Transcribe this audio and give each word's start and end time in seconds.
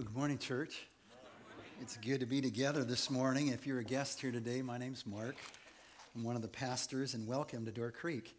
Well, 0.00 0.06
good 0.06 0.16
morning, 0.16 0.38
church. 0.38 0.86
It's 1.82 1.98
good 1.98 2.20
to 2.20 2.26
be 2.26 2.40
together 2.40 2.84
this 2.84 3.10
morning. 3.10 3.48
If 3.48 3.66
you're 3.66 3.80
a 3.80 3.84
guest 3.84 4.18
here 4.18 4.32
today, 4.32 4.62
my 4.62 4.78
name's 4.78 5.06
Mark. 5.06 5.36
I'm 6.16 6.24
one 6.24 6.36
of 6.36 6.40
the 6.40 6.48
pastors, 6.48 7.12
and 7.12 7.26
welcome 7.26 7.66
to 7.66 7.70
Door 7.70 7.90
Creek. 7.90 8.34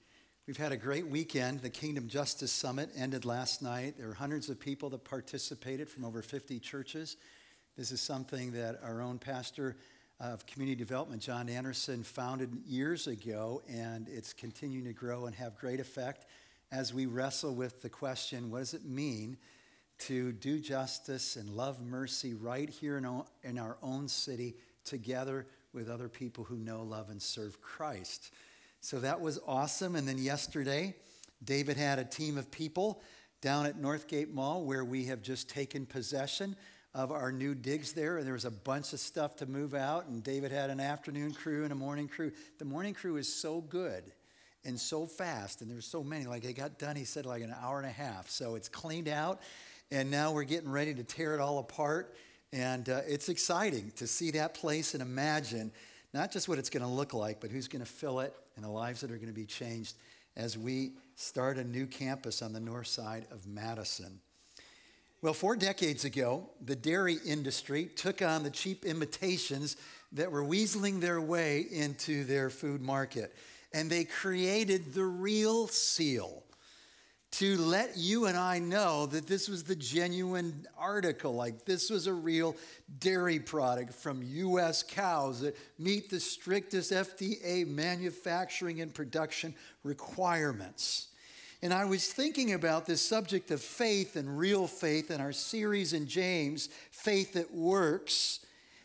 We've 0.48 0.58
had 0.58 0.72
a 0.72 0.76
great 0.76 1.06
weekend. 1.06 1.60
The 1.60 1.70
Kingdom 1.70 2.08
Justice 2.08 2.52
Summit 2.52 2.90
ended 2.98 3.26
last 3.26 3.62
night. 3.62 3.94
There 4.00 4.08
were 4.08 4.16
hundreds 4.16 4.50
of 4.50 4.60
people 4.60 4.90
that 4.90 5.04
participated 5.04 5.88
from 5.88 6.04
over 6.04 6.24
50 6.24 6.58
churches. 6.58 7.16
This 7.78 7.92
is 7.92 8.02
something 8.02 8.54
that 8.54 8.80
our 8.84 9.00
own 9.00 9.20
pastor 9.20 9.78
of 10.20 10.48
community 10.48 10.76
development, 10.76 11.22
John 11.22 11.48
Anderson, 11.48 12.02
founded 12.02 12.58
years 12.66 13.06
ago, 13.06 13.62
and 13.70 14.10
it's 14.10 14.34
continuing 14.34 14.86
to 14.86 14.94
grow 14.94 15.28
and 15.28 15.36
have 15.36 15.60
great 15.60 15.80
effect 15.80 16.26
as 16.72 16.92
we 16.92 17.06
wrestle 17.06 17.54
with 17.54 17.84
the 17.84 17.90
question 17.90 18.50
what 18.50 18.60
does 18.60 18.74
it 18.74 18.84
mean 18.84 19.38
to 20.02 20.32
do 20.32 20.60
justice 20.60 21.36
and 21.36 21.50
love 21.50 21.82
mercy 21.82 22.34
right 22.34 22.70
here 22.70 22.98
in 23.44 23.58
our 23.58 23.78
own 23.82 24.08
city 24.08 24.56
together 24.84 25.48
with 25.74 25.90
other 25.90 26.10
people 26.10 26.44
who 26.44 26.58
know, 26.58 26.84
love, 26.84 27.10
and 27.10 27.22
serve 27.22 27.62
Christ? 27.62 28.32
So 28.82 29.00
that 29.00 29.22
was 29.22 29.40
awesome. 29.48 29.96
And 29.96 30.08
then 30.08 30.18
yesterday, 30.18 30.96
David 31.44 31.78
had 31.78 32.00
a 32.00 32.04
team 32.04 32.38
of 32.38 32.50
people 32.52 33.02
down 33.42 33.66
at 33.66 33.78
Northgate 33.78 34.34
Mall 34.34 34.64
where 34.64 34.86
we 34.86 35.06
have 35.06 35.22
just 35.22 35.50
taken 35.50 35.86
possession 35.86 36.56
of 36.94 37.12
our 37.12 37.32
new 37.32 37.56
digs 37.56 37.94
there. 37.94 38.18
And 38.18 38.26
there 38.26 38.34
was 38.34 38.46
a 38.46 38.52
bunch 38.52 38.94
of 38.94 39.00
stuff 39.00 39.36
to 39.38 39.46
move 39.46 39.74
out. 39.74 40.08
And 40.08 40.24
David 40.24 40.52
had 40.52 40.70
an 40.70 40.80
afternoon 40.80 41.34
crew 41.34 41.64
and 41.64 41.72
a 41.72 41.76
morning 41.76 42.08
crew. 42.08 42.32
The 42.60 42.66
morning 42.66 42.94
crew 42.94 43.18
is 43.18 43.34
so 43.34 43.62
good 43.62 44.04
and 44.66 44.80
so 44.80 45.06
fast. 45.06 45.62
And 45.62 45.72
there's 45.72 45.86
so 45.86 46.04
many. 46.04 46.26
Like 46.26 46.44
it 46.44 46.54
got 46.54 46.78
done, 46.78 46.96
he 46.96 47.06
said, 47.06 47.26
like 47.26 47.44
an 47.44 47.56
hour 47.62 47.78
and 47.78 47.88
a 47.88 47.92
half. 47.92 48.30
So 48.30 48.56
it's 48.56 48.70
cleaned 48.70 49.08
out. 49.08 49.42
And 49.92 50.10
now 50.10 50.32
we're 50.32 50.44
getting 50.44 50.72
ready 50.72 50.94
to 50.94 51.04
tear 51.04 51.34
it 51.34 51.42
all 51.42 51.60
apart. 51.60 52.16
And 52.54 52.88
uh, 52.88 53.02
it's 53.08 53.30
exciting 53.30 53.92
to 53.98 54.08
see 54.08 54.32
that 54.32 54.54
place 54.54 54.94
and 54.94 55.02
imagine 55.02 55.72
not 56.14 56.32
just 56.32 56.50
what 56.50 56.58
it's 56.58 56.70
going 56.70 56.84
to 56.84 56.90
look 56.90 57.14
like, 57.14 57.40
but 57.40 57.52
who's 57.52 57.68
going 57.68 57.84
to 57.84 57.90
fill 57.90 58.20
it 58.22 58.34
and 58.56 58.66
the 58.66 58.70
lives 58.70 59.02
that 59.02 59.12
are 59.12 59.18
going 59.18 59.28
to 59.28 59.34
be 59.34 59.46
changed 59.46 59.96
as 60.36 60.58
we 60.58 60.92
start 61.16 61.58
a 61.58 61.64
new 61.64 61.86
campus 61.86 62.42
on 62.42 62.54
the 62.54 62.60
north 62.60 62.88
side 62.88 63.26
of 63.32 63.46
Madison. 63.48 64.20
Well, 65.22 65.34
four 65.34 65.56
decades 65.56 66.04
ago, 66.04 66.50
the 66.64 66.76
dairy 66.76 67.18
industry 67.26 67.86
took 67.86 68.22
on 68.22 68.44
the 68.44 68.50
cheap 68.50 68.86
imitations 68.86 69.78
that 70.14 70.32
were 70.32 70.44
weaseling 70.44 71.00
their 71.00 71.22
way 71.22 71.66
into 71.70 72.24
their 72.24 72.50
food 72.50 72.82
market. 72.82 73.34
And 73.74 73.90
they 73.90 74.04
created 74.04 74.94
the 74.94 75.06
real 75.06 75.68
seal 75.68 76.44
to 77.32 77.58
let 77.58 77.98
you 77.98 78.26
and 78.26 78.38
I 78.38 78.60
know 78.60 79.06
that 79.06 79.26
this 79.26 79.48
was 79.48 79.64
the 79.64 79.76
genuine 79.76 80.68
article, 80.78 81.34
like 81.34 81.64
this 81.66 81.90
was 81.90 82.08
a 82.08 82.14
real 82.14 82.56
dairy 83.00 83.40
product 83.40 83.94
from 83.94 84.22
US 84.22 84.84
cows 84.84 85.40
that 85.42 85.58
meet 85.80 86.10
the 86.10 86.20
strictest 86.20 86.92
FDA 86.92 87.66
manufacturing 87.66 88.82
and 88.82 88.94
production 88.94 89.56
requirements. 89.84 91.08
And 91.64 91.74
I 91.74 91.86
was 91.86 92.12
thinking 92.12 92.54
about 92.54 92.86
this 92.86 93.02
subject 93.02 93.52
of 93.52 93.62
faith 93.62 94.16
and 94.16 94.38
real 94.38 94.68
faith 94.68 95.12
in 95.12 95.22
our 95.22 95.32
series 95.32 95.94
in 95.94 96.08
James, 96.08 96.70
Faith 96.90 97.34
That 97.34 97.54
Works. 97.54 98.40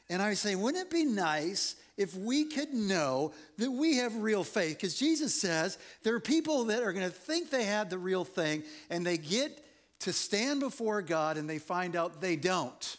And 0.09 0.23
I 0.23 0.29
was 0.29 0.41
saying, 0.41 0.61
wouldn't 0.61 0.85
it 0.85 0.91
be 0.91 1.05
nice 1.05 1.75
if 1.97 2.15
we 2.15 2.45
could 2.45 2.73
know 2.73 3.33
that 3.59 3.71
we 3.71 3.97
have 3.97 4.15
real 4.17 4.45
faith? 4.45 4.77
Because 4.77 4.95
Jesus 4.95 5.35
says 5.35 5.79
there 6.03 6.15
are 6.15 6.21
people 6.21 6.65
that 6.67 6.83
are 6.83 6.93
going 6.93 7.07
to 7.07 7.15
think 7.15 7.51
they 7.51 7.65
had 7.65 7.91
the 7.91 7.99
real 7.99 8.25
thing 8.25 8.63
and 8.91 9.05
they 9.05 9.17
get 9.17 9.65
to 10.01 10.13
stand 10.13 10.61
before 10.61 11.03
God 11.03 11.37
and 11.37 11.49
they 11.49 11.59
find 11.59 11.97
out 11.97 12.21
they 12.21 12.37
don't. 12.37 12.97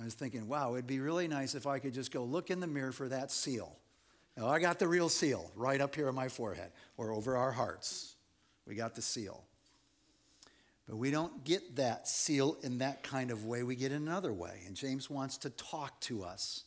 I 0.00 0.04
was 0.04 0.14
thinking, 0.14 0.48
wow, 0.48 0.74
it'd 0.74 0.86
be 0.86 1.00
really 1.00 1.28
nice 1.28 1.54
if 1.54 1.66
I 1.66 1.78
could 1.78 1.92
just 1.92 2.10
go 2.10 2.24
look 2.24 2.50
in 2.50 2.60
the 2.60 2.66
mirror 2.66 2.92
for 2.92 3.08
that 3.08 3.30
seal. 3.30 3.76
Now, 4.36 4.48
I 4.48 4.58
got 4.58 4.78
the 4.78 4.88
real 4.88 5.08
seal 5.08 5.50
right 5.56 5.80
up 5.80 5.94
here 5.94 6.08
on 6.08 6.14
my 6.14 6.28
forehead 6.28 6.70
or 6.96 7.12
over 7.12 7.36
our 7.36 7.52
hearts. 7.52 8.14
We 8.66 8.74
got 8.74 8.94
the 8.94 9.02
seal. 9.02 9.44
But 10.88 10.96
we 10.96 11.10
don't 11.10 11.44
get 11.44 11.76
that 11.76 12.08
seal 12.08 12.56
in 12.62 12.78
that 12.78 13.02
kind 13.02 13.30
of 13.30 13.44
way. 13.44 13.62
We 13.62 13.76
get 13.76 13.92
it 13.92 13.96
another 13.96 14.32
way. 14.32 14.62
And 14.66 14.74
James 14.74 15.10
wants 15.10 15.36
to 15.38 15.50
talk 15.50 16.00
to 16.02 16.24
us 16.24 16.64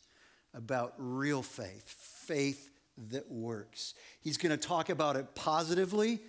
about 0.53 0.93
real 0.97 1.41
faith, 1.41 1.83
faith 2.25 2.69
that 3.09 3.29
works. 3.31 3.93
He's 4.21 4.37
going 4.37 4.51
to 4.51 4.67
talk 4.67 4.89
about 4.89 5.15
it 5.15 5.35
positively 5.35 6.19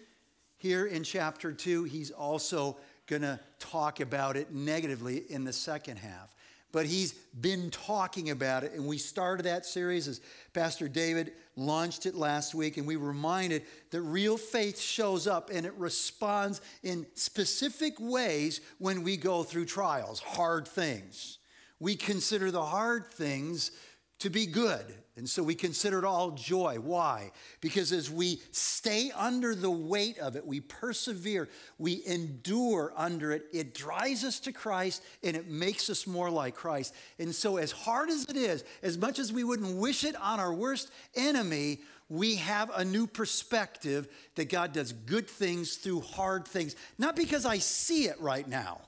here 0.57 0.87
in 0.87 1.05
chapter 1.05 1.53
2. 1.53 1.85
He's 1.85 2.11
also 2.11 2.77
going 3.07 3.23
to 3.23 3.39
talk 3.59 4.01
about 4.01 4.37
it 4.37 4.53
negatively 4.53 5.25
in 5.29 5.45
the 5.45 5.53
second 5.53 5.99
half 5.99 6.35
but 6.75 6.87
he's 6.87 7.13
been 7.13 7.71
talking 7.71 8.31
about 8.31 8.65
it. 8.65 8.73
And 8.73 8.85
we 8.85 8.99
started 8.99 9.45
that 9.45 9.65
series 9.65 10.09
as 10.09 10.21
Pastor 10.53 10.89
David 10.89 11.31
launched 11.55 12.05
it 12.05 12.17
last 12.17 12.53
week, 12.53 12.79
and 12.79 12.85
we 12.85 12.97
reminded 12.97 13.63
that 13.93 14.01
real 14.01 14.37
faith 14.37 14.81
shows 14.81 15.29
up 15.29 15.51
and 15.55 15.65
it 15.65 15.75
responds 15.75 16.61
in 16.83 17.07
specific 17.15 17.95
ways 18.01 18.61
when 18.79 19.05
we 19.05 19.17
go 19.17 19.45
through 19.45 19.67
trials, 19.67 20.19
hard 20.19 20.67
things. 20.67 21.39
We 21.79 21.95
consider 21.95 22.51
the 22.51 22.65
hard 22.65 23.07
things 23.07 23.71
to 24.25 24.31
be 24.31 24.47
good. 24.47 24.87
And 25.17 25.29
so 25.29 25.43
we 25.43 25.55
consider 25.55 25.99
it 25.99 26.05
all 26.05 26.33
joy. 26.33 26.79
Why? 26.81 27.31
Because 27.61 27.93
as 27.93 28.11
we 28.11 28.41
stay 28.51 29.13
under 29.15 29.55
the 29.55 29.71
weight 29.71 30.19
of 30.19 30.35
it, 30.35 30.45
we 30.45 30.61
persevere, 30.61 31.49
we 31.79 32.03
endure 32.07 32.93
under 32.97 33.33
it, 33.33 33.45
it 33.53 33.75
drives 33.75 34.25
us 34.25 34.41
to 34.41 34.53
Christ 34.53 35.03
and 35.23 35.37
it 35.37 35.47
makes 35.47 35.89
us 35.89 36.07
more 36.07 36.31
like 36.31 36.55
Christ. 36.57 36.95
And 37.21 37.33
so, 37.33 37.59
as 37.59 37.71
hard 37.71 38.11
as 38.11 38.25
it 38.25 38.37
is, 38.37 38.65
as 38.83 38.99
much 38.99 39.19
as 39.19 39.33
we 39.33 39.45
wouldn't 39.45 39.77
wish 39.77 40.05
it 40.05 40.17
on 40.17 40.41
our 40.41 40.53
worst 40.53 40.91
enemy, 41.15 41.79
we 42.09 42.37
have 42.37 42.71
a 42.75 42.85
new 42.85 43.07
perspective 43.07 44.09
that 44.35 44.49
God 44.49 44.73
does 44.73 44.93
good 44.93 45.29
things 45.29 45.77
through 45.77 46.01
hard 46.01 46.49
things. 46.49 46.75
Not 46.99 47.15
because 47.15 47.45
I 47.47 47.59
see 47.59 48.07
it 48.07 48.21
right 48.21 48.49
now 48.49 48.81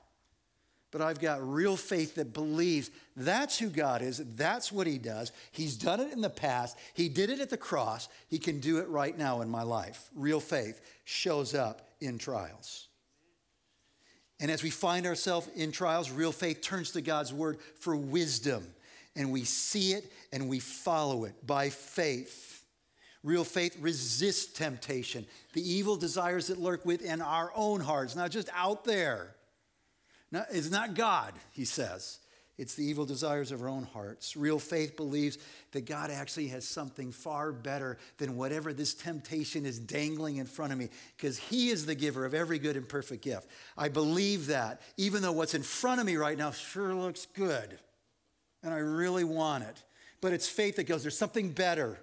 but 0.91 1.01
I've 1.01 1.19
got 1.19 1.47
real 1.47 1.75
faith 1.75 2.15
that 2.15 2.33
believes 2.33 2.89
that's 3.15 3.57
who 3.57 3.69
God 3.69 4.01
is, 4.01 4.23
that's 4.35 4.71
what 4.71 4.87
He 4.87 4.97
does. 4.97 5.31
He's 5.51 5.75
done 5.75 5.99
it 5.99 6.13
in 6.13 6.21
the 6.21 6.29
past, 6.29 6.77
He 6.93 7.09
did 7.09 7.29
it 7.29 7.39
at 7.39 7.49
the 7.49 7.57
cross, 7.57 8.07
He 8.29 8.39
can 8.39 8.59
do 8.59 8.79
it 8.79 8.87
right 8.87 9.17
now 9.17 9.41
in 9.41 9.49
my 9.49 9.63
life. 9.63 10.09
Real 10.15 10.39
faith 10.39 10.81
shows 11.03 11.53
up 11.53 11.89
in 11.99 12.17
trials. 12.17 12.87
And 14.39 14.51
as 14.51 14.61
we 14.61 14.69
find 14.69 15.05
ourselves 15.05 15.49
in 15.55 15.71
trials, 15.71 16.11
real 16.11 16.31
faith 16.31 16.61
turns 16.61 16.91
to 16.91 17.01
God's 17.01 17.33
word 17.33 17.57
for 17.79 17.95
wisdom. 17.95 18.63
And 19.15 19.31
we 19.31 19.45
see 19.45 19.93
it 19.93 20.11
and 20.31 20.47
we 20.47 20.59
follow 20.59 21.25
it 21.25 21.33
by 21.45 21.69
faith. 21.69 22.63
Real 23.23 23.43
faith 23.43 23.75
resists 23.81 24.53
temptation, 24.53 25.25
the 25.53 25.67
evil 25.67 25.97
desires 25.97 26.47
that 26.47 26.59
lurk 26.59 26.85
within 26.85 27.19
our 27.19 27.51
own 27.55 27.81
hearts, 27.81 28.15
not 28.15 28.29
just 28.29 28.47
out 28.55 28.83
there. 28.83 29.35
It's 30.31 30.69
not 30.69 30.93
God, 30.93 31.33
he 31.53 31.65
says. 31.65 32.19
It's 32.57 32.73
the 32.73 32.85
evil 32.85 33.05
desires 33.05 33.51
of 33.51 33.61
our 33.61 33.69
own 33.69 33.83
hearts. 33.83 34.35
Real 34.35 34.57
faith 34.57 34.97
believes 34.97 35.37
that 35.73 35.85
God 35.85 36.09
actually 36.09 36.47
has 36.47 36.67
something 36.67 37.11
far 37.11 37.51
better 37.51 37.99
than 38.17 38.35
whatever 38.35 38.73
this 38.73 38.95
temptation 38.95 39.63
is 39.63 39.77
dangling 39.77 40.37
in 40.37 40.47
front 40.47 40.73
of 40.73 40.79
me, 40.79 40.89
because 41.15 41.37
He 41.37 41.69
is 41.69 41.85
the 41.85 41.93
giver 41.93 42.25
of 42.25 42.33
every 42.33 42.57
good 42.57 42.75
and 42.75 42.89
perfect 42.89 43.23
gift. 43.23 43.47
I 43.77 43.89
believe 43.89 44.47
that, 44.47 44.81
even 44.97 45.21
though 45.21 45.33
what's 45.33 45.53
in 45.53 45.61
front 45.61 46.01
of 46.01 46.07
me 46.07 46.15
right 46.15 46.37
now 46.37 46.49
sure 46.49 46.95
looks 46.95 47.27
good, 47.27 47.77
and 48.63 48.73
I 48.73 48.79
really 48.79 49.23
want 49.23 49.63
it. 49.63 49.83
But 50.19 50.33
it's 50.33 50.49
faith 50.49 50.77
that 50.77 50.85
goes, 50.85 51.03
there's 51.03 51.17
something 51.17 51.51
better. 51.51 51.99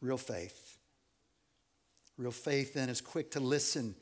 Real 0.00 0.18
faith. 0.18 0.78
Real 2.16 2.30
faith 2.30 2.74
then 2.74 2.88
is 2.88 3.00
quick 3.00 3.32
to 3.32 3.40
listen 3.40 3.96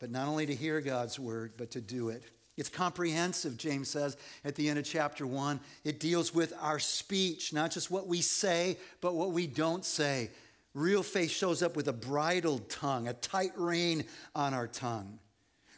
but 0.00 0.10
not 0.10 0.26
only 0.26 0.46
to 0.46 0.54
hear 0.54 0.80
God's 0.80 1.20
word, 1.20 1.52
but 1.56 1.70
to 1.72 1.80
do 1.80 2.08
it. 2.08 2.24
It's 2.56 2.68
comprehensive, 2.68 3.56
James 3.56 3.88
says 3.88 4.16
at 4.44 4.54
the 4.54 4.68
end 4.68 4.78
of 4.78 4.84
chapter 4.84 5.26
one. 5.26 5.60
It 5.84 6.00
deals 6.00 6.34
with 6.34 6.52
our 6.60 6.78
speech, 6.78 7.52
not 7.52 7.70
just 7.70 7.90
what 7.90 8.06
we 8.06 8.20
say, 8.20 8.76
but 9.00 9.14
what 9.14 9.30
we 9.30 9.46
don't 9.46 9.84
say. 9.84 10.30
Real 10.74 11.02
faith 11.02 11.30
shows 11.30 11.62
up 11.62 11.76
with 11.76 11.88
a 11.88 11.92
bridled 11.92 12.68
tongue, 12.68 13.08
a 13.08 13.12
tight 13.12 13.52
rein 13.56 14.04
on 14.34 14.52
our 14.52 14.66
tongue. 14.66 15.18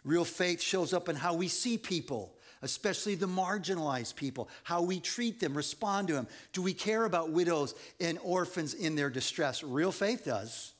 Real 0.05 0.25
faith 0.25 0.61
shows 0.61 0.93
up 0.93 1.09
in 1.09 1.17
how 1.17 1.35
we 1.35 1.47
see 1.49 1.79
people, 1.79 2.35
especially 2.63 3.15
the 3.15 3.29
marginalized 3.29 4.17
people, 4.17 4.49
how 4.65 4.83
we 4.83 4.99
treat 4.99 5.41
them, 5.41 5.55
respond 5.55 6.09
to 6.09 6.15
them. 6.15 6.27
Do 6.53 6.63
we 6.63 6.75
care 6.75 7.05
about 7.05 7.31
widows 7.31 7.75
and 8.01 8.19
orphans 8.23 8.75
in 8.75 8.97
their 8.97 9.11
distress? 9.11 9.63
Real 9.63 9.93
faith 9.93 10.25
does. 10.25 10.73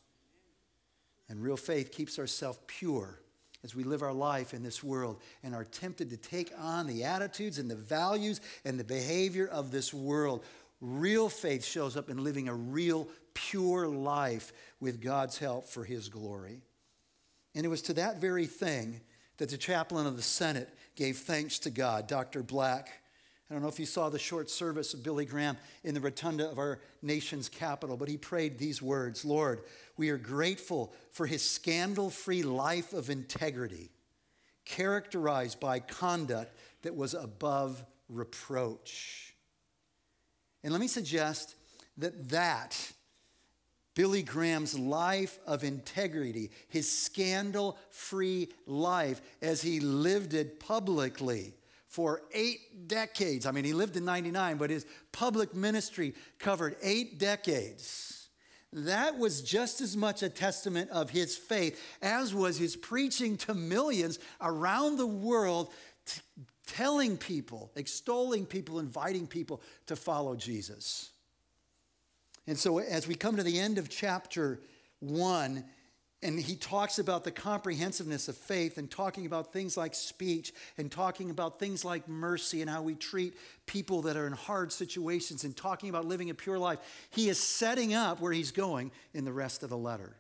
And 1.29 1.41
real 1.43 1.57
faith 1.57 1.93
keeps 1.93 2.19
ourselves 2.19 2.59
pure 2.67 3.22
as 3.65 3.75
we 3.75 3.85
live 3.85 4.03
our 4.03 4.13
life 4.13 4.55
in 4.55 4.63
this 4.63 4.83
world 4.83 5.21
and 5.43 5.55
are 5.55 5.65
tempted 5.65 6.11
to 6.11 6.17
take 6.17 6.53
on 6.59 6.87
the 6.87 7.05
attitudes 7.05 7.59
and 7.59 7.71
the 7.71 7.77
values 7.77 8.41
and 8.65 8.79
the 8.79 8.85
behavior 8.85 9.47
of 9.47 9.71
this 9.71 9.95
world. 9.95 10.45
Real 10.81 11.29
faith 11.29 11.65
shows 11.65 11.97
up 11.97 12.11
in 12.11 12.25
living 12.25 12.49
a 12.49 12.55
real, 12.55 13.09
pure 13.35 13.87
life 13.87 14.53
with 14.81 15.01
God's 15.01 15.39
help 15.39 15.69
for 15.69 15.85
His 15.85 16.09
glory. 16.09 16.63
And 17.55 17.65
it 17.65 17.69
was 17.69 17.83
to 17.83 17.95
that 17.95 18.21
very 18.21 18.47
thing 18.47 19.01
that 19.39 19.51
the 19.51 19.59
chaplain 19.59 20.07
of 20.07 20.17
the 20.17 20.23
Senate 20.23 20.69
gave 20.97 21.19
thanks 21.19 21.59
to 21.61 21.71
God, 21.71 22.07
Dr. 22.07 22.43
Black. 22.43 23.02
I 23.53 23.55
don't 23.55 23.65
know 23.65 23.69
if 23.69 23.79
you 23.79 23.85
saw 23.85 24.09
the 24.09 24.19
short 24.19 24.49
service 24.49 24.95
of 24.95 25.03
Billy 25.03 25.27
Graham 25.27 25.59
in 25.85 25.93
the 25.93 26.01
rotunda 26.01 26.51
of 26.51 26.59
our 26.59 26.81
nation's 27.03 27.51
capital, 27.51 27.99
but 27.99 28.09
he 28.09 28.17
prayed 28.17 28.57
these 28.57 28.81
words 28.81 29.27
Lord, 29.27 29.61
we 29.99 30.09
are 30.09 30.17
grateful 30.17 30.91
for 31.11 31.27
his 31.27 31.43
scandal 31.43 32.09
free 32.09 32.43
life 32.43 32.95
of 32.95 33.11
integrity, 33.11 33.91
characterized 34.65 35.61
by 35.61 35.81
conduct 35.81 36.57
that 36.81 36.97
was 36.97 37.13
above 37.13 37.85
reproach. 38.09 39.35
And 40.65 40.73
let 40.73 40.81
me 40.81 40.89
suggest 40.89 41.55
that 41.99 42.31
that 42.31 42.93
Billy 43.95 44.23
Graham's 44.23 44.79
life 44.79 45.39
of 45.47 45.63
integrity, 45.63 46.53
his 46.69 46.91
scandal 46.91 47.77
free 47.91 48.49
life 48.67 49.21
as 49.43 49.61
he 49.61 49.79
lived 49.79 50.33
it 50.33 50.59
publicly 50.59 51.53
for 51.93 52.23
eight 52.33 52.89
decades. 52.89 53.45
I 53.45 53.51
mean, 53.51 53.65
he 53.65 53.75
lived 53.75 53.99
in 53.99 54.07
99, 54.07 54.57
but 54.57 54.71
his 54.71 54.87
public 55.13 55.55
ministry 55.55 56.15
covered 56.39 56.75
eight 56.83 57.19
decades. 57.19 58.29
That 58.73 59.19
was 59.19 59.43
just 59.43 59.83
as 59.83 59.95
much 59.95 60.23
a 60.23 60.31
testament 60.31 60.89
of 60.89 61.11
his 61.11 61.37
faith 61.37 61.79
as 62.01 62.35
was 62.35 62.57
his 62.57 62.77
preaching 62.77 63.37
to 63.39 63.53
millions 63.53 64.19
around 64.41 64.97
the 64.97 65.07
world, 65.07 65.71
t- 66.07 66.23
telling 66.67 67.19
people, 67.19 67.71
extolling 67.77 68.47
people, 68.47 68.79
inviting 68.79 69.27
people 69.27 69.61
to 69.85 69.95
follow 69.95 70.35
Jesus. 70.35 71.11
And 72.47 72.59
so, 72.59 72.79
as 72.79 73.07
we 73.07 73.15
come 73.17 73.37
to 73.37 73.43
the 73.43 73.61
end 73.61 73.77
of 73.77 73.91
chapter 73.91 74.61
one, 75.01 75.65
and 76.23 76.39
he 76.39 76.55
talks 76.55 77.01
about 77.01 77.25
the 77.25 77.33
comprehensiveness 77.33 78.29
of 78.29 78.37
faith 78.37 78.79
and 78.79 78.89
talking 78.89 79.27
about 79.27 79.53
things 79.53 79.77
like 79.77 79.95
speech 79.95 80.53
and 80.79 80.91
talking 80.91 81.31
about 81.31 81.59
things 81.59 81.85
like 81.85 82.09
mercy 82.09 82.61
and 82.61 82.71
how 82.71 82.83
we 82.83 82.95
treat 82.95 83.35
people 83.67 84.03
that 84.03 84.17
are 84.17 84.27
in 84.29 84.33
hard 84.33 84.71
situations 84.71 85.43
and 85.43 85.57
talking 85.57 85.89
about 85.89 86.05
living 86.05 86.31
a 86.31 86.35
pure 86.35 86.59
life. 86.59 86.79
He 87.11 87.29
is 87.29 87.39
setting 87.39 87.93
up 87.93 88.21
where 88.21 88.33
he's 88.33 88.53
going 88.53 88.93
in 89.15 89.25
the 89.25 89.33
rest 89.33 89.65
of 89.65 89.71
the 89.71 89.77
letter. 89.77 90.17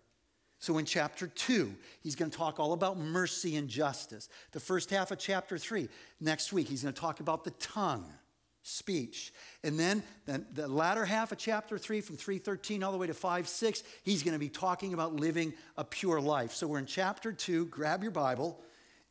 So, 0.58 0.78
in 0.78 0.84
chapter 0.84 1.26
two, 1.26 1.74
he's 2.02 2.14
going 2.14 2.30
to 2.30 2.36
talk 2.36 2.60
all 2.60 2.72
about 2.72 2.96
mercy 2.96 3.56
and 3.56 3.68
justice. 3.68 4.28
The 4.52 4.60
first 4.60 4.90
half 4.90 5.10
of 5.10 5.18
chapter 5.18 5.58
three, 5.58 5.88
next 6.20 6.52
week, 6.52 6.68
he's 6.68 6.82
going 6.82 6.94
to 6.94 7.00
talk 7.00 7.18
about 7.18 7.42
the 7.42 7.50
tongue 7.52 8.12
speech. 8.62 9.32
And 9.64 9.78
then 9.78 10.02
the, 10.26 10.44
the 10.52 10.68
latter 10.68 11.04
half 11.04 11.32
of 11.32 11.38
chapter 11.38 11.78
3, 11.78 12.00
from 12.00 12.16
313 12.16 12.82
all 12.82 12.92
the 12.92 12.98
way 12.98 13.06
to 13.06 13.14
5 13.14 13.48
6, 13.48 13.82
he's 14.02 14.22
going 14.22 14.34
to 14.34 14.38
be 14.38 14.48
talking 14.48 14.94
about 14.94 15.14
living 15.14 15.52
a 15.76 15.84
pure 15.84 16.20
life. 16.20 16.52
So 16.52 16.66
we're 16.66 16.78
in 16.78 16.86
chapter 16.86 17.32
2. 17.32 17.66
Grab 17.66 18.02
your 18.02 18.12
Bible 18.12 18.60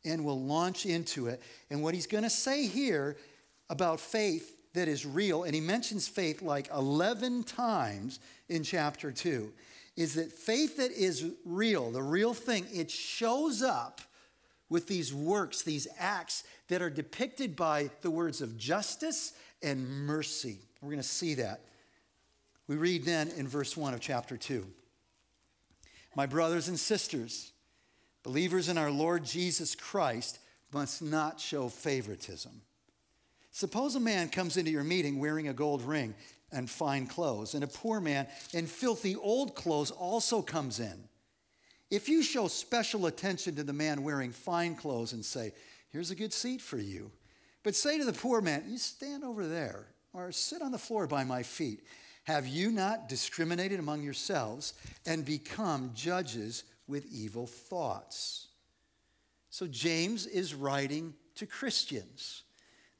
and 0.04 0.24
we'll 0.24 0.40
launch 0.40 0.86
into 0.86 1.26
it. 1.26 1.40
And 1.70 1.82
what 1.82 1.94
he's 1.94 2.06
going 2.06 2.24
to 2.24 2.30
say 2.30 2.66
here 2.66 3.16
about 3.70 4.00
faith 4.00 4.56
that 4.74 4.88
is 4.88 5.04
real, 5.04 5.44
and 5.44 5.54
he 5.54 5.60
mentions 5.60 6.08
faith 6.08 6.42
like 6.42 6.68
11 6.74 7.44
times 7.44 8.20
in 8.48 8.62
chapter 8.62 9.12
2, 9.12 9.52
is 9.96 10.14
that 10.14 10.32
faith 10.32 10.78
that 10.78 10.90
is 10.90 11.26
real, 11.44 11.90
the 11.90 12.02
real 12.02 12.32
thing, 12.32 12.66
it 12.72 12.90
shows 12.90 13.62
up 13.62 14.00
with 14.72 14.88
these 14.88 15.12
works, 15.12 15.62
these 15.62 15.86
acts 15.98 16.44
that 16.68 16.80
are 16.80 16.90
depicted 16.90 17.54
by 17.54 17.90
the 18.00 18.10
words 18.10 18.40
of 18.40 18.56
justice 18.56 19.34
and 19.62 19.86
mercy. 20.06 20.58
We're 20.80 20.88
going 20.88 21.02
to 21.02 21.06
see 21.06 21.34
that. 21.34 21.60
We 22.66 22.76
read 22.76 23.04
then 23.04 23.28
in 23.36 23.46
verse 23.46 23.76
1 23.76 23.92
of 23.92 24.00
chapter 24.00 24.38
2 24.38 24.66
My 26.16 26.24
brothers 26.24 26.68
and 26.68 26.80
sisters, 26.80 27.52
believers 28.22 28.70
in 28.70 28.78
our 28.78 28.90
Lord 28.90 29.24
Jesus 29.24 29.74
Christ 29.74 30.38
must 30.72 31.02
not 31.02 31.38
show 31.38 31.68
favoritism. 31.68 32.62
Suppose 33.50 33.94
a 33.94 34.00
man 34.00 34.30
comes 34.30 34.56
into 34.56 34.70
your 34.70 34.84
meeting 34.84 35.20
wearing 35.20 35.48
a 35.48 35.52
gold 35.52 35.82
ring 35.82 36.14
and 36.50 36.68
fine 36.68 37.06
clothes, 37.06 37.52
and 37.54 37.62
a 37.62 37.66
poor 37.66 38.00
man 38.00 38.26
in 38.54 38.66
filthy 38.66 39.16
old 39.16 39.54
clothes 39.54 39.90
also 39.90 40.40
comes 40.40 40.80
in. 40.80 41.08
If 41.92 42.08
you 42.08 42.22
show 42.22 42.48
special 42.48 43.04
attention 43.04 43.54
to 43.56 43.62
the 43.62 43.74
man 43.74 44.02
wearing 44.02 44.32
fine 44.32 44.76
clothes 44.76 45.12
and 45.12 45.22
say, 45.22 45.52
Here's 45.90 46.10
a 46.10 46.14
good 46.14 46.32
seat 46.32 46.62
for 46.62 46.78
you, 46.78 47.10
but 47.62 47.74
say 47.74 47.98
to 47.98 48.04
the 48.06 48.14
poor 48.14 48.40
man, 48.40 48.64
You 48.66 48.78
stand 48.78 49.22
over 49.22 49.46
there, 49.46 49.88
or 50.14 50.32
sit 50.32 50.62
on 50.62 50.72
the 50.72 50.78
floor 50.78 51.06
by 51.06 51.22
my 51.22 51.42
feet, 51.42 51.80
have 52.24 52.46
you 52.46 52.70
not 52.70 53.10
discriminated 53.10 53.78
among 53.78 54.02
yourselves 54.02 54.72
and 55.04 55.22
become 55.22 55.90
judges 55.94 56.64
with 56.88 57.04
evil 57.12 57.46
thoughts? 57.46 58.46
So 59.50 59.66
James 59.66 60.24
is 60.26 60.54
writing 60.54 61.12
to 61.34 61.44
Christians. 61.44 62.44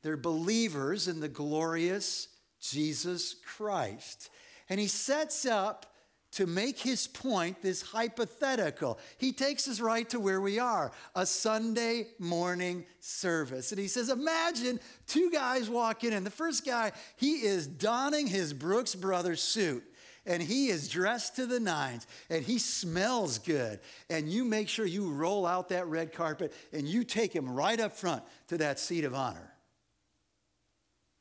They're 0.03 0.19
believers 0.19 1.09
in 1.09 1.21
the 1.21 1.29
glorious 1.29 2.29
Jesus 2.61 3.37
Christ. 3.57 4.29
And 4.69 4.79
he 4.79 4.87
sets 4.87 5.47
up 5.47 5.87
to 6.33 6.47
make 6.47 6.79
his 6.79 7.07
point 7.07 7.61
this 7.63 7.83
hypothetical. 7.83 8.99
He 9.19 9.33
takes 9.33 9.69
us 9.69 9.81
right 9.81 10.09
to 10.11 10.19
where 10.19 10.41
we 10.41 10.59
are 10.59 10.91
a 11.15 11.27
Sunday 11.27 12.09
morning 12.19 12.87
service. 13.01 13.71
And 13.71 13.79
he 13.79 13.87
says, 13.87 14.09
Imagine 14.09 14.81
two 15.07 15.31
guys 15.31 15.69
walk 15.69 16.05
in, 16.05 16.13
and 16.13 16.25
the 16.25 16.31
first 16.31 16.65
guy, 16.65 16.93
he 17.17 17.45
is 17.45 17.67
donning 17.67 18.27
his 18.27 18.53
Brooks 18.55 18.95
Brothers 18.95 19.43
suit. 19.43 19.85
And 20.25 20.41
he 20.41 20.69
is 20.69 20.89
dressed 20.89 21.35
to 21.37 21.47
the 21.47 21.59
nines 21.59 22.07
and 22.31 22.45
he 22.45 22.59
smells 22.59 23.39
good. 23.39 23.81
And 24.09 24.29
you 24.29 24.45
make 24.45 24.69
sure 24.69 24.87
you 24.87 25.11
roll 25.11 25.45
out 25.45 25.71
that 25.71 25.89
red 25.89 26.13
carpet 26.13 26.53
and 26.73 26.87
you 26.87 27.03
take 27.03 27.35
him 27.35 27.53
right 27.53 27.81
up 27.81 27.97
front 27.97 28.23
to 28.47 28.59
that 28.59 28.79
seat 28.79 29.03
of 29.03 29.17
honor. 29.17 29.53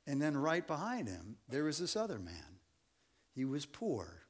And 0.06 0.22
then 0.22 0.38
right 0.38 0.68
behind 0.68 1.08
him, 1.08 1.38
there 1.50 1.64
was 1.64 1.80
this 1.80 1.96
other 1.96 2.20
man. 2.20 2.60
He 3.34 3.44
was 3.44 3.66
poor 3.66 4.21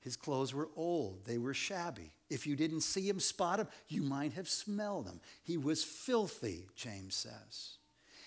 his 0.00 0.16
clothes 0.16 0.54
were 0.54 0.70
old, 0.76 1.24
they 1.26 1.38
were 1.38 1.54
shabby. 1.54 2.12
If 2.30 2.46
you 2.46 2.56
didn't 2.56 2.82
see 2.82 3.08
him, 3.08 3.20
spot 3.20 3.60
him, 3.60 3.68
you 3.88 4.02
might 4.02 4.32
have 4.34 4.48
smelled 4.48 5.06
him. 5.06 5.20
He 5.42 5.56
was 5.56 5.84
filthy, 5.84 6.68
James 6.74 7.14
says. 7.14 7.76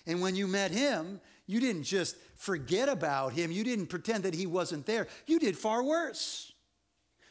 And 0.05 0.21
when 0.21 0.35
you 0.35 0.47
met 0.47 0.71
him, 0.71 1.21
you 1.47 1.59
didn't 1.59 1.83
just 1.83 2.17
forget 2.35 2.89
about 2.89 3.33
him, 3.33 3.51
you 3.51 3.63
didn't 3.63 3.87
pretend 3.87 4.23
that 4.23 4.35
he 4.35 4.45
wasn't 4.45 4.85
there. 4.85 5.07
You 5.25 5.39
did 5.39 5.57
far 5.57 5.83
worse. 5.83 6.51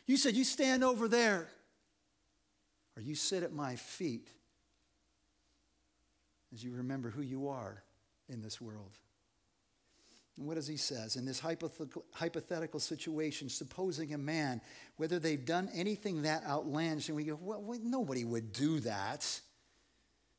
You 0.06 0.17
said, 0.17 0.35
You 0.35 0.44
stand 0.44 0.83
over 0.83 1.09
there, 1.09 1.49
or 2.97 3.03
you 3.03 3.15
sit 3.15 3.43
at 3.43 3.53
my 3.53 3.77
feet 3.77 4.29
as 6.53 6.65
you 6.65 6.73
remember 6.73 7.11
who 7.11 7.23
you 7.23 7.49
are 7.49 7.83
in 8.29 8.43
this 8.43 8.61
world. 8.61 8.99
And 10.43 10.49
what 10.49 10.56
does 10.56 10.67
he 10.67 10.77
says? 10.77 11.15
In 11.15 11.25
this 11.25 11.39
hypothetical, 11.39 12.05
hypothetical 12.11 12.81
situation, 12.81 13.49
supposing 13.49 14.13
a 14.13 14.19
man, 14.19 14.61
whether 14.96 15.20
they've 15.20 15.44
done 15.44 15.70
anything 15.72 16.22
that 16.22 16.43
outlandish, 16.44 17.06
and 17.06 17.17
we 17.17 17.22
go, 17.22 17.39
well, 17.41 17.63
nobody 17.81 18.25
would 18.25 18.53
do 18.53 18.81
that. 18.81 19.41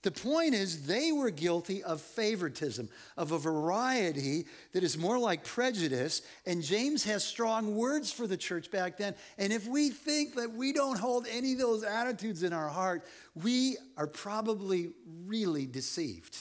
The 0.01 0.11
point 0.11 0.55
is, 0.55 0.87
they 0.87 1.13
were 1.13 1.29
guilty 1.29 1.83
of 1.83 2.01
favoritism, 2.01 2.89
of 3.15 3.31
a 3.31 3.37
variety 3.37 4.43
that 4.73 4.83
is 4.83 4.97
more 4.97 5.17
like 5.17 5.45
prejudice. 5.45 6.21
And 6.45 6.61
James 6.61 7.05
has 7.05 7.23
strong 7.23 7.73
words 7.77 8.11
for 8.11 8.27
the 8.27 8.35
church 8.35 8.71
back 8.71 8.97
then. 8.97 9.15
And 9.37 9.53
if 9.53 9.65
we 9.67 9.89
think 9.89 10.35
that 10.35 10.51
we 10.51 10.73
don't 10.73 10.99
hold 10.99 11.27
any 11.31 11.53
of 11.53 11.59
those 11.59 11.85
attitudes 11.85 12.43
in 12.43 12.51
our 12.51 12.67
heart, 12.67 13.05
we 13.35 13.77
are 13.95 14.07
probably 14.07 14.89
really 15.25 15.65
deceived 15.65 16.37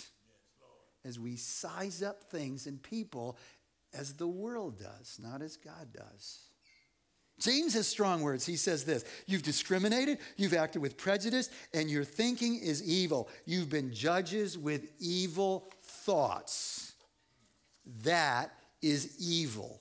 as 1.05 1.19
we 1.19 1.37
size 1.37 2.03
up 2.03 2.23
things 2.25 2.67
and 2.67 2.83
people 2.83 3.37
as 3.95 4.15
the 4.15 4.27
world 4.27 4.79
does, 4.79 5.19
not 5.23 5.43
as 5.43 5.57
God 5.57 5.93
does. 5.93 6.41
James 7.41 7.75
has 7.75 7.89
strong 7.89 8.23
words. 8.23 8.47
He 8.47 8.57
says 8.57 8.85
this 8.85 9.05
You've 9.27 9.43
discriminated, 9.43 10.19
you've 10.37 10.55
acted 10.55 10.81
with 10.81 10.97
prejudice, 10.97 11.51
and 11.75 11.91
your 11.91 12.05
thinking 12.05 12.57
is 12.57 12.83
evil. 12.83 13.29
You've 13.47 13.69
been 13.71 13.93
judges 13.93 14.57
with 14.57 14.93
evil 15.01 15.71
thoughts. 15.83 16.93
That 18.05 18.53
is 18.81 19.17
evil. 19.19 19.81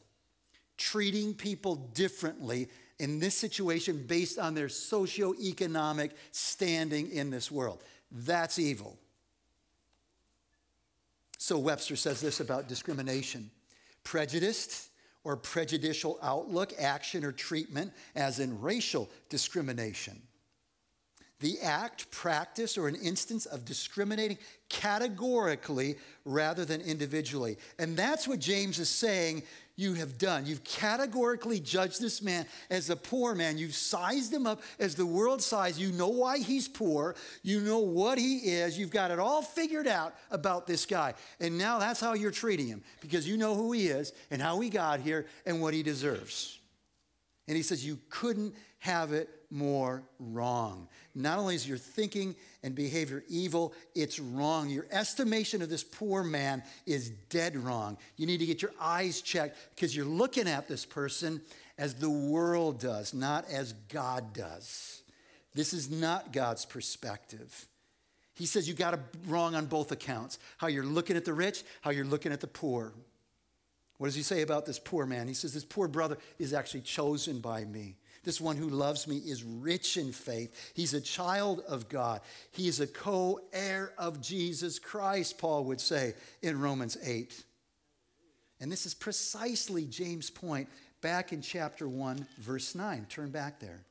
Treating 0.77 1.35
people 1.35 1.75
differently 1.75 2.69
in 2.97 3.19
this 3.19 3.35
situation 3.35 4.05
based 4.07 4.39
on 4.39 4.55
their 4.55 4.67
socioeconomic 4.67 6.11
standing 6.31 7.11
in 7.11 7.29
this 7.29 7.51
world. 7.51 7.83
That's 8.11 8.57
evil. 8.57 8.97
So 11.41 11.57
Webster 11.57 11.95
says 11.95 12.21
this 12.21 12.39
about 12.39 12.67
discrimination 12.67 13.50
prejudiced 14.03 14.89
or 15.24 15.36
prejudicial 15.36 16.19
outlook, 16.21 16.71
action, 16.77 17.25
or 17.25 17.31
treatment, 17.31 17.93
as 18.15 18.39
in 18.39 18.62
racial 18.62 19.10
discrimination. 19.27 20.21
The 21.39 21.60
act, 21.62 22.12
practice, 22.12 22.77
or 22.77 22.88
an 22.88 22.93
instance 22.93 23.48
of 23.48 23.65
discriminating 23.65 24.38
categorically 24.69 25.95
rather 26.25 26.63
than 26.63 26.79
individually. 26.79 27.57
And 27.79 27.98
that's 27.98 28.27
what 28.27 28.38
James 28.38 28.77
is 28.77 28.89
saying. 28.89 29.41
You 29.81 29.95
have 29.95 30.17
done. 30.17 30.45
You've 30.45 30.63
categorically 30.63 31.59
judged 31.59 32.00
this 32.00 32.21
man 32.21 32.45
as 32.69 32.89
a 32.89 32.95
poor 32.95 33.33
man. 33.33 33.57
You've 33.57 33.75
sized 33.75 34.31
him 34.31 34.45
up 34.45 34.61
as 34.79 34.95
the 34.95 35.05
world 35.05 35.41
size. 35.41 35.79
You 35.79 35.91
know 35.91 36.09
why 36.09 36.38
he's 36.38 36.67
poor. 36.67 37.15
You 37.41 37.61
know 37.61 37.79
what 37.79 38.17
he 38.17 38.38
is. 38.38 38.77
You've 38.77 38.91
got 38.91 39.11
it 39.11 39.19
all 39.19 39.41
figured 39.41 39.88
out 39.88 40.15
about 40.29 40.67
this 40.67 40.85
guy. 40.85 41.15
And 41.39 41.57
now 41.57 41.79
that's 41.79 42.00
how 42.00 42.13
you're 42.13 42.31
treating 42.31 42.67
him 42.67 42.83
because 43.01 43.27
you 43.27 43.38
know 43.38 43.55
who 43.55 43.71
he 43.71 43.88
is 43.88 44.13
and 44.29 44.41
how 44.41 44.59
he 44.59 44.69
got 44.69 45.00
here 45.00 45.25
and 45.45 45.61
what 45.61 45.73
he 45.73 45.83
deserves. 45.83 46.59
And 47.47 47.57
he 47.57 47.63
says, 47.63 47.85
You 47.85 48.00
couldn't 48.09 48.55
have 48.79 49.11
it 49.13 49.29
more 49.51 50.03
wrong. 50.20 50.88
Not 51.13 51.38
only 51.38 51.55
is 51.55 51.67
your 51.67 51.77
thinking 51.77 52.36
and 52.63 52.74
behavior 52.74 53.24
evil, 53.27 53.74
it's 53.93 54.20
wrong. 54.20 54.70
Your 54.70 54.88
estimation 54.91 55.62
of 55.62 55.70
this 55.70 55.84
poor 55.84 56.24
man 56.24 56.63
is 56.86 57.10
dead 57.29 57.55
wrong. 57.58 57.98
You 58.17 58.25
need 58.25 58.39
to 58.39 58.46
get 58.46 58.62
your 58.62 58.72
eyes 58.79 59.22
checked 59.22 59.58
because 59.75 59.96
you're 59.96 60.05
looking 60.05 60.48
at 60.48 60.67
this 60.67 60.86
person 60.86 61.41
as 61.77 61.96
the 61.96 62.10
world 62.10 62.79
does, 62.79 63.13
not 63.13 63.46
as 63.50 63.74
God 63.89 64.34
does. 64.34 65.01
This 65.53 65.74
is 65.74 65.89
not 65.89 66.31
God's 66.31 66.65
perspective. 66.65 67.67
He 68.34 68.46
says 68.46 68.67
you 68.67 68.74
got 68.74 68.93
it 68.93 69.00
wrong 69.27 69.55
on 69.55 69.65
both 69.65 69.91
accounts 69.91 70.39
how 70.58 70.67
you're 70.67 70.86
looking 70.86 71.17
at 71.17 71.25
the 71.25 71.34
rich, 71.34 71.63
how 71.81 71.91
you're 71.91 72.05
looking 72.05 72.31
at 72.31 72.39
the 72.39 72.48
poor. 72.48 72.93
What 73.98 74.08
does 74.08 74.15
he 74.15 74.24
say 74.24 74.41
about 74.41 74.65
this 74.65 74.79
poor 74.79 75.05
man? 75.05 75.27
He 75.27 75.36
says, 75.36 75.53
This 75.53 75.63
poor 75.63 75.88
brother 75.88 76.17
is 76.39 76.53
actually 76.53 76.81
chosen 76.81 77.39
by 77.39 77.65
me. 77.65 77.98
This 78.23 78.39
one 78.39 78.55
who 78.55 78.69
loves 78.69 79.07
me 79.07 79.17
is 79.17 79.43
rich 79.43 79.97
in 79.97 80.11
faith. 80.11 80.71
He's 80.75 80.93
a 80.93 81.01
child 81.01 81.61
of 81.67 81.89
God. 81.89 82.21
He 82.51 82.67
is 82.67 82.79
a 82.79 82.87
co 82.87 83.39
heir 83.51 83.93
of 83.97 84.21
Jesus 84.21 84.77
Christ, 84.77 85.39
Paul 85.39 85.63
would 85.65 85.81
say 85.81 86.13
in 86.41 86.59
Romans 86.59 86.97
8. 87.03 87.43
And 88.59 88.71
this 88.71 88.85
is 88.85 88.93
precisely 88.93 89.85
James' 89.85 90.29
point 90.29 90.69
back 91.01 91.33
in 91.33 91.41
chapter 91.41 91.89
1, 91.89 92.27
verse 92.37 92.75
9. 92.75 93.07
Turn 93.09 93.31
back 93.31 93.59
there. 93.59 93.81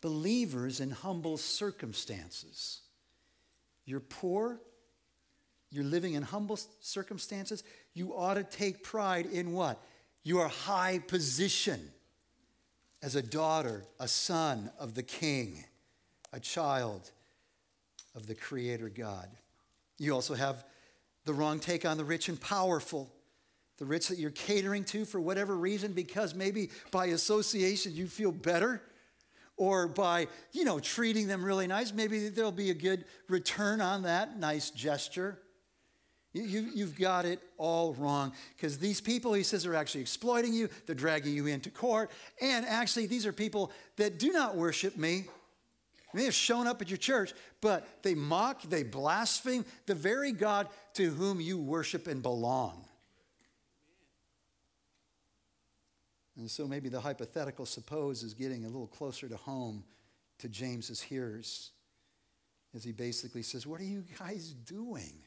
Believers 0.00 0.80
in 0.80 0.90
humble 0.90 1.36
circumstances. 1.36 2.80
You're 3.84 4.00
poor, 4.00 4.60
you're 5.70 5.84
living 5.84 6.14
in 6.14 6.22
humble 6.22 6.58
circumstances, 6.80 7.64
you 7.92 8.14
ought 8.14 8.34
to 8.34 8.44
take 8.44 8.82
pride 8.82 9.26
in 9.26 9.52
what? 9.52 9.82
Your 10.22 10.48
high 10.48 11.00
position 11.06 11.90
as 13.02 13.14
a 13.14 13.22
daughter, 13.22 13.84
a 14.00 14.08
son 14.08 14.70
of 14.78 14.94
the 14.94 15.02
king, 15.02 15.64
a 16.32 16.40
child 16.40 17.10
of 18.14 18.26
the 18.26 18.34
creator 18.34 18.88
God. 18.88 19.28
You 19.98 20.14
also 20.14 20.34
have 20.34 20.64
the 21.24 21.32
wrong 21.34 21.60
take 21.60 21.84
on 21.84 21.96
the 21.96 22.04
rich 22.04 22.28
and 22.28 22.40
powerful. 22.40 23.10
The 23.78 23.84
rich 23.84 24.08
that 24.08 24.18
you're 24.18 24.30
catering 24.30 24.84
to 24.86 25.04
for 25.04 25.20
whatever 25.20 25.56
reason, 25.56 25.92
because 25.92 26.34
maybe 26.34 26.70
by 26.90 27.06
association 27.06 27.94
you 27.94 28.08
feel 28.08 28.32
better, 28.32 28.82
or 29.56 29.86
by, 29.88 30.28
you 30.52 30.64
know, 30.64 30.78
treating 30.80 31.26
them 31.26 31.44
really 31.44 31.66
nice. 31.66 31.92
Maybe 31.92 32.28
there'll 32.28 32.52
be 32.52 32.70
a 32.70 32.74
good 32.74 33.04
return 33.28 33.80
on 33.80 34.02
that 34.02 34.38
nice 34.38 34.70
gesture. 34.70 35.38
You, 36.32 36.70
you've 36.74 36.98
got 36.98 37.24
it 37.24 37.40
all 37.56 37.94
wrong 37.94 38.32
because 38.54 38.78
these 38.78 39.00
people, 39.00 39.32
he 39.32 39.42
says, 39.42 39.64
are 39.64 39.74
actually 39.74 40.02
exploiting 40.02 40.52
you. 40.52 40.68
They're 40.86 40.94
dragging 40.94 41.34
you 41.34 41.46
into 41.46 41.70
court. 41.70 42.10
And 42.40 42.66
actually, 42.66 43.06
these 43.06 43.24
are 43.24 43.32
people 43.32 43.72
that 43.96 44.18
do 44.18 44.30
not 44.30 44.54
worship 44.54 44.96
me. 44.96 45.24
They 46.14 46.24
have 46.24 46.34
shown 46.34 46.66
up 46.66 46.80
at 46.80 46.88
your 46.88 46.98
church, 46.98 47.32
but 47.60 47.86
they 48.02 48.14
mock, 48.14 48.62
they 48.62 48.82
blaspheme 48.82 49.64
the 49.86 49.94
very 49.94 50.32
God 50.32 50.68
to 50.94 51.10
whom 51.10 51.40
you 51.40 51.58
worship 51.58 52.06
and 52.06 52.22
belong. 52.22 52.84
And 56.36 56.50
so 56.50 56.66
maybe 56.68 56.88
the 56.88 57.00
hypothetical 57.00 57.66
suppose 57.66 58.22
is 58.22 58.32
getting 58.32 58.64
a 58.64 58.68
little 58.68 58.86
closer 58.86 59.28
to 59.28 59.36
home 59.36 59.84
to 60.38 60.48
James's 60.48 61.00
hearers 61.00 61.72
as 62.74 62.84
he 62.84 62.92
basically 62.92 63.42
says, 63.42 63.66
What 63.66 63.80
are 63.80 63.84
you 63.84 64.04
guys 64.18 64.50
doing? 64.50 65.18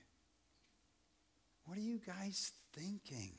What 1.71 1.77
are 1.77 1.83
you 1.83 2.01
guys 2.05 2.51
thinking 2.73 3.31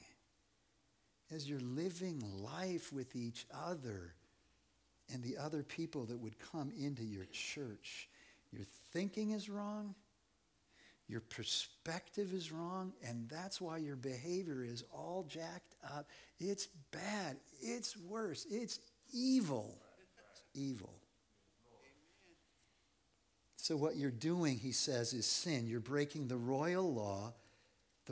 as 1.31 1.51
you're 1.51 1.61
living 1.61 2.23
life 2.43 2.91
with 2.91 3.15
each 3.15 3.45
other 3.53 4.15
and 5.12 5.23
the 5.23 5.37
other 5.37 5.62
people 5.62 6.07
that 6.07 6.19
would 6.19 6.39
come 6.39 6.73
into 6.75 7.05
your 7.05 7.27
church? 7.27 8.09
Your 8.51 8.65
thinking 8.95 9.33
is 9.33 9.51
wrong. 9.51 9.95
Your 11.09 11.21
perspective 11.21 12.33
is 12.33 12.51
wrong, 12.51 12.95
and 13.07 13.29
that's 13.29 13.61
why 13.61 13.77
your 13.77 13.97
behavior 13.97 14.65
is 14.65 14.83
all 14.91 15.27
jacked 15.29 15.75
up. 15.95 16.09
It's 16.41 16.69
bad. 16.91 17.37
It's 17.61 17.99
worse. 17.99 18.47
It's 18.51 18.79
evil. 19.12 19.77
It's 20.31 20.43
evil. 20.55 20.95
So, 23.59 23.77
what 23.77 23.97
you're 23.97 24.11
doing, 24.11 24.57
he 24.57 24.73
says, 24.73 25.12
is 25.12 25.27
sin. 25.27 25.67
You're 25.67 25.81
breaking 25.81 26.29
the 26.29 26.39
royal 26.39 26.95
law 26.95 27.35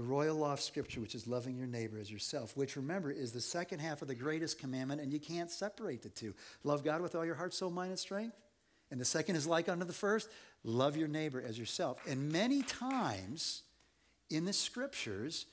the 0.01 0.07
royal 0.07 0.37
law 0.37 0.55
of 0.55 0.61
Scripture, 0.63 0.99
which 0.99 1.15
is 1.15 1.27
loving 1.27 1.59
your 1.59 1.67
neighbor 1.67 1.99
as 1.99 2.11
yourself, 2.11 2.57
which 2.57 2.75
remember 2.75 3.11
is 3.11 3.33
the 3.33 3.41
second 3.41 3.81
half 3.81 4.01
of 4.01 4.09
the 4.09 4.15
greatest 4.15 4.59
commandment, 4.59 4.99
and 4.99 5.13
you 5.13 5.21
can't 5.21 5.51
separate 5.51 6.01
the 6.01 6.09
two. 6.09 6.33
Love 6.65 6.83
God 6.83 7.03
with 7.03 7.15
all 7.15 7.25
your 7.27 7.35
heart, 7.35 7.53
soul, 7.53 7.69
mind, 7.69 7.91
and 7.91 7.99
strength. 7.99 8.35
And 8.91 8.99
the 8.99 9.05
second 9.05 9.37
is 9.37 9.47
like 9.47 9.69
unto 9.69 9.85
the 9.85 9.93
first 9.93 10.31
love 10.65 10.97
your 10.97 11.07
neighbor 11.07 11.45
as 11.47 11.59
yourself. 11.59 11.99
And 12.09 12.33
many 12.33 12.63
times 12.63 13.63
in 14.31 14.47
the 14.47 14.55
scriptures, 14.55 15.45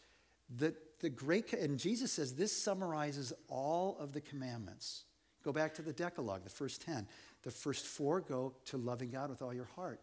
the, 0.55 0.73
the 1.01 1.09
great, 1.09 1.51
and 1.51 1.77
Jesus 1.77 2.13
says 2.13 2.33
this 2.33 2.55
summarizes 2.55 3.33
all 3.49 3.97
of 3.99 4.13
the 4.13 4.21
commandments. 4.21 5.03
Go 5.43 5.51
back 5.51 5.73
to 5.73 5.81
the 5.81 5.93
Decalogue, 5.93 6.45
the 6.45 6.49
first 6.49 6.81
10. 6.83 7.05
The 7.43 7.51
first 7.51 7.85
four 7.85 8.21
go 8.21 8.53
to 8.67 8.77
loving 8.77 9.09
God 9.09 9.29
with 9.29 9.41
all 9.41 9.53
your 9.53 9.69
heart. 9.75 9.99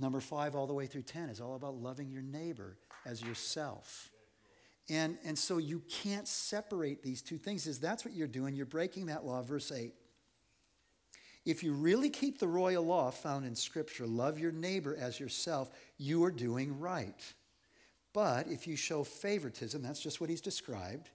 Number 0.00 0.20
five, 0.20 0.56
all 0.56 0.66
the 0.66 0.72
way 0.72 0.86
through 0.86 1.02
10, 1.02 1.28
is 1.28 1.40
all 1.40 1.54
about 1.54 1.74
loving 1.74 2.10
your 2.10 2.22
neighbor 2.22 2.78
as 3.04 3.22
yourself. 3.22 4.10
And, 4.88 5.18
and 5.24 5.38
so 5.38 5.58
you 5.58 5.82
can't 5.88 6.26
separate 6.26 7.02
these 7.02 7.22
two 7.22 7.38
things, 7.38 7.66
is 7.66 7.78
that's 7.78 8.04
what 8.04 8.14
you're 8.14 8.26
doing. 8.26 8.54
You're 8.54 8.66
breaking 8.66 9.06
that 9.06 9.24
law. 9.24 9.42
Verse 9.42 9.70
8. 9.70 9.94
If 11.44 11.62
you 11.62 11.72
really 11.72 12.10
keep 12.10 12.38
the 12.38 12.48
royal 12.48 12.84
law 12.84 13.10
found 13.10 13.46
in 13.46 13.54
Scripture, 13.54 14.06
love 14.06 14.38
your 14.38 14.52
neighbor 14.52 14.96
as 14.98 15.20
yourself, 15.20 15.70
you 15.96 16.24
are 16.24 16.30
doing 16.30 16.78
right. 16.80 17.34
But 18.12 18.48
if 18.48 18.66
you 18.66 18.76
show 18.76 19.04
favoritism, 19.04 19.82
that's 19.82 20.00
just 20.00 20.20
what 20.20 20.30
he's 20.30 20.40
described, 20.40 21.10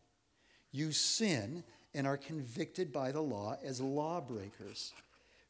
you 0.72 0.92
sin 0.92 1.63
and 1.94 2.08
are 2.08 2.18
convicted 2.18 2.92
by 2.92 3.12
the 3.12 3.22
law 3.22 3.58
as 3.63 3.82
lawbreakers. 3.82 4.94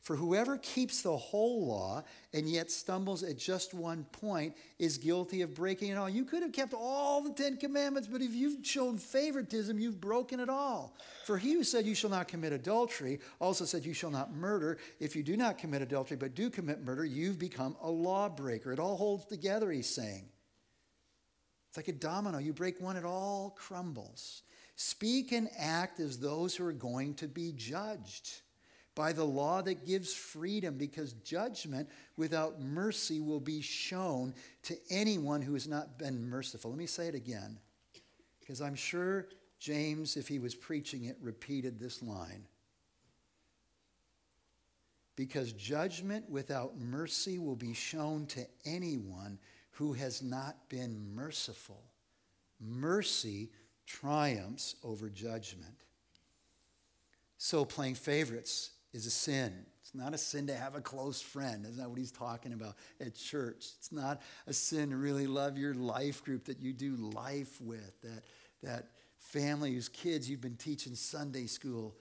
For 0.05 0.15
whoever 0.15 0.59
keeps 0.59 1.01
the 1.01 1.17
whole 1.17 1.65
law 1.65 2.03
and 2.31 2.47
yet 2.47 2.69
stumbles 2.69 3.23
at 3.23 3.39
just 3.39 3.73
one 3.73 4.03
point 4.11 4.55
is 4.77 4.99
guilty 4.99 5.41
of 5.41 5.55
breaking 5.55 5.89
it 5.89 5.95
all. 5.95 6.07
You 6.07 6.25
could 6.25 6.43
have 6.43 6.51
kept 6.51 6.75
all 6.75 7.23
the 7.23 7.33
Ten 7.33 7.57
Commandments, 7.57 8.07
but 8.07 8.21
if 8.21 8.31
you've 8.35 8.63
shown 8.63 8.99
favoritism, 8.99 9.79
you've 9.79 9.99
broken 9.99 10.39
it 10.39 10.47
all. 10.47 10.95
For 11.25 11.39
he 11.39 11.53
who 11.53 11.63
said, 11.63 11.87
You 11.87 11.95
shall 11.95 12.11
not 12.11 12.27
commit 12.27 12.53
adultery, 12.53 13.19
also 13.39 13.65
said, 13.65 13.83
You 13.83 13.95
shall 13.95 14.11
not 14.11 14.31
murder. 14.31 14.77
If 14.99 15.15
you 15.15 15.23
do 15.23 15.35
not 15.35 15.57
commit 15.57 15.81
adultery, 15.81 16.17
but 16.17 16.35
do 16.35 16.51
commit 16.51 16.85
murder, 16.85 17.03
you've 17.03 17.39
become 17.39 17.75
a 17.81 17.89
lawbreaker. 17.89 18.71
It 18.71 18.79
all 18.79 18.97
holds 18.97 19.25
together, 19.25 19.71
he's 19.71 19.89
saying. 19.89 20.29
It's 21.69 21.77
like 21.77 21.87
a 21.87 21.93
domino. 21.93 22.37
You 22.37 22.53
break 22.53 22.79
one, 22.79 22.95
it 22.95 23.05
all 23.05 23.55
crumbles. 23.57 24.43
Speak 24.75 25.31
and 25.31 25.49
act 25.57 25.99
as 25.99 26.19
those 26.19 26.55
who 26.55 26.67
are 26.67 26.73
going 26.73 27.15
to 27.15 27.27
be 27.27 27.53
judged 27.53 28.41
by 28.95 29.11
the 29.11 29.25
law 29.25 29.61
that 29.61 29.85
gives 29.85 30.13
freedom, 30.13 30.77
because 30.77 31.13
judgment 31.13 31.89
without 32.15 32.61
mercy 32.61 33.19
will 33.19 33.41
be 33.41 33.61
shown 33.61 34.33
to 34.63 34.75
anyone 34.89 35.41
who 35.41 35.53
has 35.53 35.67
not 35.67 35.99
been 35.99 36.29
merciful. 36.29 36.71
Let 36.71 36.79
me 36.79 36.85
say 36.85 37.07
it 37.07 37.15
again, 37.15 37.59
because 38.39 38.61
I'm 38.61 38.75
sure 38.75 39.27
James, 39.59 40.15
if 40.15 40.29
he 40.29 40.39
was 40.39 40.55
preaching 40.55 41.05
it, 41.05 41.17
repeated 41.21 41.77
this 41.77 42.01
line. 42.01 42.45
Because 45.17 45.51
judgment 45.53 46.29
without 46.29 46.77
mercy 46.77 47.37
will 47.37 47.55
be 47.55 47.73
shown 47.73 48.25
to 48.27 48.45
anyone 48.65 49.39
who 49.71 49.93
has 49.93 50.21
not 50.21 50.69
been 50.69 51.13
merciful. 51.15 51.83
Mercy 52.61 53.49
triumphs 53.85 54.75
over 54.83 55.09
judgment. 55.09 55.83
So, 57.37 57.65
playing 57.65 57.95
favorites 57.95 58.71
is 58.95 59.05
a 59.05 59.11
sin. 59.11 59.53
It's 59.81 59.93
not 59.93 60.13
a 60.13 60.17
sin 60.17 60.47
to 60.47 60.55
have 60.55 60.75
a 60.75 60.81
close 60.81 61.21
friend. 61.21 61.65
That's 61.65 61.77
not 61.77 61.89
what 61.89 61.99
he's 61.99 62.11
talking 62.11 62.53
about 62.53 62.75
at 63.01 63.13
church. 63.13 63.67
It's 63.77 63.91
not 63.91 64.21
a 64.47 64.53
sin 64.53 64.91
to 64.91 64.95
really 64.95 65.27
love 65.27 65.57
your 65.57 65.73
life 65.73 66.23
group 66.23 66.45
that 66.45 66.59
you 66.61 66.71
do 66.71 66.95
life 66.95 67.59
with, 67.61 68.01
that, 68.01 68.23
that 68.63 68.87
family 69.19 69.73
whose 69.73 69.89
kids 69.89 70.29
you've 70.29 70.41
been 70.41 70.55
teaching 70.55 70.95
Sunday 70.95 71.45
school 71.45 71.93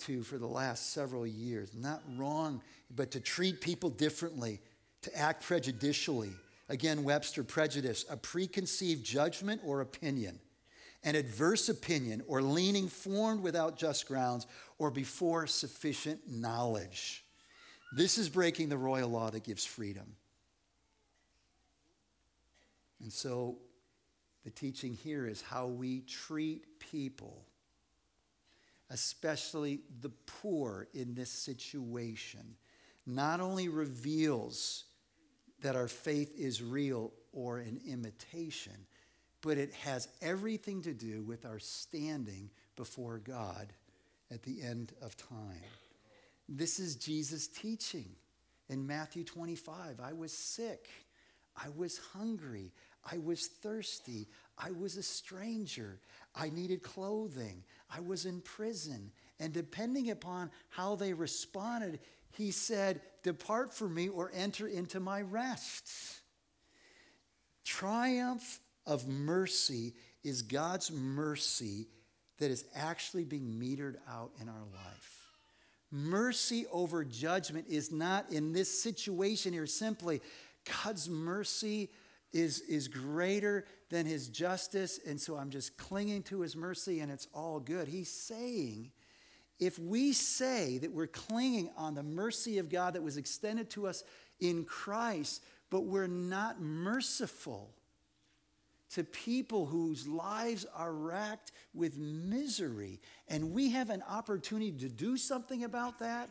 to 0.00 0.22
for 0.22 0.38
the 0.38 0.46
last 0.46 0.92
several 0.92 1.26
years. 1.26 1.70
Not 1.72 2.02
wrong, 2.16 2.60
but 2.94 3.12
to 3.12 3.20
treat 3.20 3.60
people 3.60 3.88
differently, 3.88 4.60
to 5.02 5.16
act 5.16 5.44
prejudicially. 5.44 6.32
Again, 6.68 7.04
Webster, 7.04 7.44
prejudice, 7.44 8.04
a 8.10 8.16
preconceived 8.16 9.04
judgment 9.04 9.60
or 9.64 9.80
opinion 9.80 10.40
an 11.02 11.14
adverse 11.14 11.68
opinion, 11.68 12.22
or 12.26 12.42
leaning 12.42 12.88
formed 12.88 13.42
without 13.42 13.76
just 13.76 14.06
grounds, 14.06 14.46
or 14.78 14.90
before 14.90 15.46
sufficient 15.46 16.20
knowledge. 16.30 17.24
This 17.92 18.18
is 18.18 18.28
breaking 18.28 18.68
the 18.68 18.76
royal 18.76 19.08
law 19.08 19.30
that 19.30 19.44
gives 19.44 19.64
freedom. 19.64 20.16
And 23.00 23.12
so 23.12 23.58
the 24.44 24.50
teaching 24.50 24.94
here 24.94 25.26
is 25.26 25.42
how 25.42 25.66
we 25.66 26.00
treat 26.02 26.78
people, 26.78 27.44
especially 28.90 29.80
the 30.00 30.10
poor 30.26 30.86
in 30.94 31.14
this 31.14 31.30
situation, 31.30 32.56
not 33.06 33.40
only 33.40 33.68
reveals 33.68 34.84
that 35.62 35.76
our 35.76 35.88
faith 35.88 36.32
is 36.38 36.62
real 36.62 37.12
or 37.32 37.58
an 37.58 37.80
imitation, 37.86 38.86
but 39.42 39.58
it 39.58 39.72
has 39.72 40.08
everything 40.20 40.82
to 40.82 40.92
do 40.92 41.22
with 41.22 41.46
our 41.46 41.58
standing 41.58 42.50
before 42.76 43.18
God 43.18 43.72
at 44.30 44.42
the 44.42 44.62
end 44.62 44.92
of 45.02 45.16
time. 45.16 45.62
This 46.48 46.78
is 46.78 46.96
Jesus' 46.96 47.48
teaching 47.48 48.10
in 48.68 48.86
Matthew 48.86 49.24
25. 49.24 50.00
I 50.00 50.12
was 50.12 50.32
sick. 50.32 50.88
I 51.56 51.68
was 51.76 51.98
hungry. 52.12 52.72
I 53.10 53.18
was 53.18 53.46
thirsty. 53.46 54.28
I 54.58 54.70
was 54.72 54.96
a 54.96 55.02
stranger. 55.02 56.00
I 56.34 56.50
needed 56.50 56.82
clothing. 56.82 57.64
I 57.94 58.00
was 58.00 58.26
in 58.26 58.40
prison. 58.40 59.10
And 59.38 59.52
depending 59.52 60.10
upon 60.10 60.50
how 60.68 60.96
they 60.96 61.12
responded, 61.12 62.00
he 62.32 62.50
said, 62.50 63.00
Depart 63.22 63.74
from 63.74 63.94
me 63.94 64.08
or 64.08 64.30
enter 64.34 64.66
into 64.66 65.00
my 65.00 65.22
rest. 65.22 65.90
Triumph 67.64 68.60
of 68.90 69.06
mercy 69.06 69.94
is 70.24 70.42
God's 70.42 70.90
mercy 70.90 71.86
that 72.40 72.50
is 72.50 72.64
actually 72.74 73.24
being 73.24 73.46
metered 73.46 73.94
out 74.08 74.32
in 74.42 74.48
our 74.48 74.64
life. 74.74 75.28
Mercy 75.92 76.66
over 76.72 77.04
judgment 77.04 77.66
is 77.68 77.92
not 77.92 78.30
in 78.32 78.52
this 78.52 78.82
situation 78.82 79.52
here 79.52 79.66
simply. 79.66 80.20
God's 80.82 81.08
mercy 81.08 81.90
is, 82.32 82.60
is 82.62 82.88
greater 82.88 83.64
than 83.90 84.06
his 84.06 84.28
justice, 84.28 84.98
and 85.06 85.20
so 85.20 85.36
I'm 85.36 85.50
just 85.50 85.76
clinging 85.78 86.24
to 86.24 86.40
his 86.40 86.56
mercy 86.56 86.98
and 86.98 87.12
it's 87.12 87.28
all 87.32 87.60
good. 87.60 87.86
He's 87.86 88.10
saying, 88.10 88.90
if 89.60 89.78
we 89.78 90.12
say 90.12 90.78
that 90.78 90.90
we're 90.90 91.06
clinging 91.06 91.70
on 91.76 91.94
the 91.94 92.02
mercy 92.02 92.58
of 92.58 92.68
God 92.68 92.94
that 92.94 93.02
was 93.02 93.16
extended 93.16 93.70
to 93.70 93.86
us 93.86 94.02
in 94.40 94.64
Christ, 94.64 95.44
but 95.70 95.84
we're 95.84 96.08
not 96.08 96.60
merciful 96.60 97.70
to 98.94 99.04
people 99.04 99.66
whose 99.66 100.06
lives 100.06 100.66
are 100.74 100.92
racked 100.92 101.52
with 101.74 101.96
misery, 101.96 103.00
and 103.28 103.52
we 103.52 103.70
have 103.70 103.90
an 103.90 104.02
opportunity 104.08 104.72
to 104.72 104.88
do 104.88 105.16
something 105.16 105.64
about 105.64 106.00
that, 106.00 106.30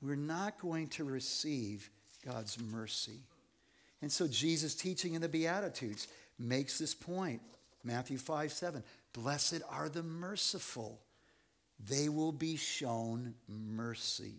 we're 0.00 0.14
not 0.14 0.60
going 0.60 0.88
to 0.88 1.04
receive 1.04 1.90
God's 2.24 2.60
mercy. 2.60 3.20
And 4.02 4.12
so 4.12 4.28
Jesus' 4.28 4.74
teaching 4.74 5.14
in 5.14 5.22
the 5.22 5.28
Beatitudes 5.28 6.06
makes 6.38 6.78
this 6.78 6.94
point. 6.94 7.40
Matthew 7.82 8.18
5 8.18 8.52
7. 8.52 8.82
Blessed 9.12 9.62
are 9.70 9.88
the 9.88 10.02
merciful, 10.02 11.00
they 11.84 12.08
will 12.08 12.32
be 12.32 12.56
shown 12.56 13.34
mercy. 13.48 14.34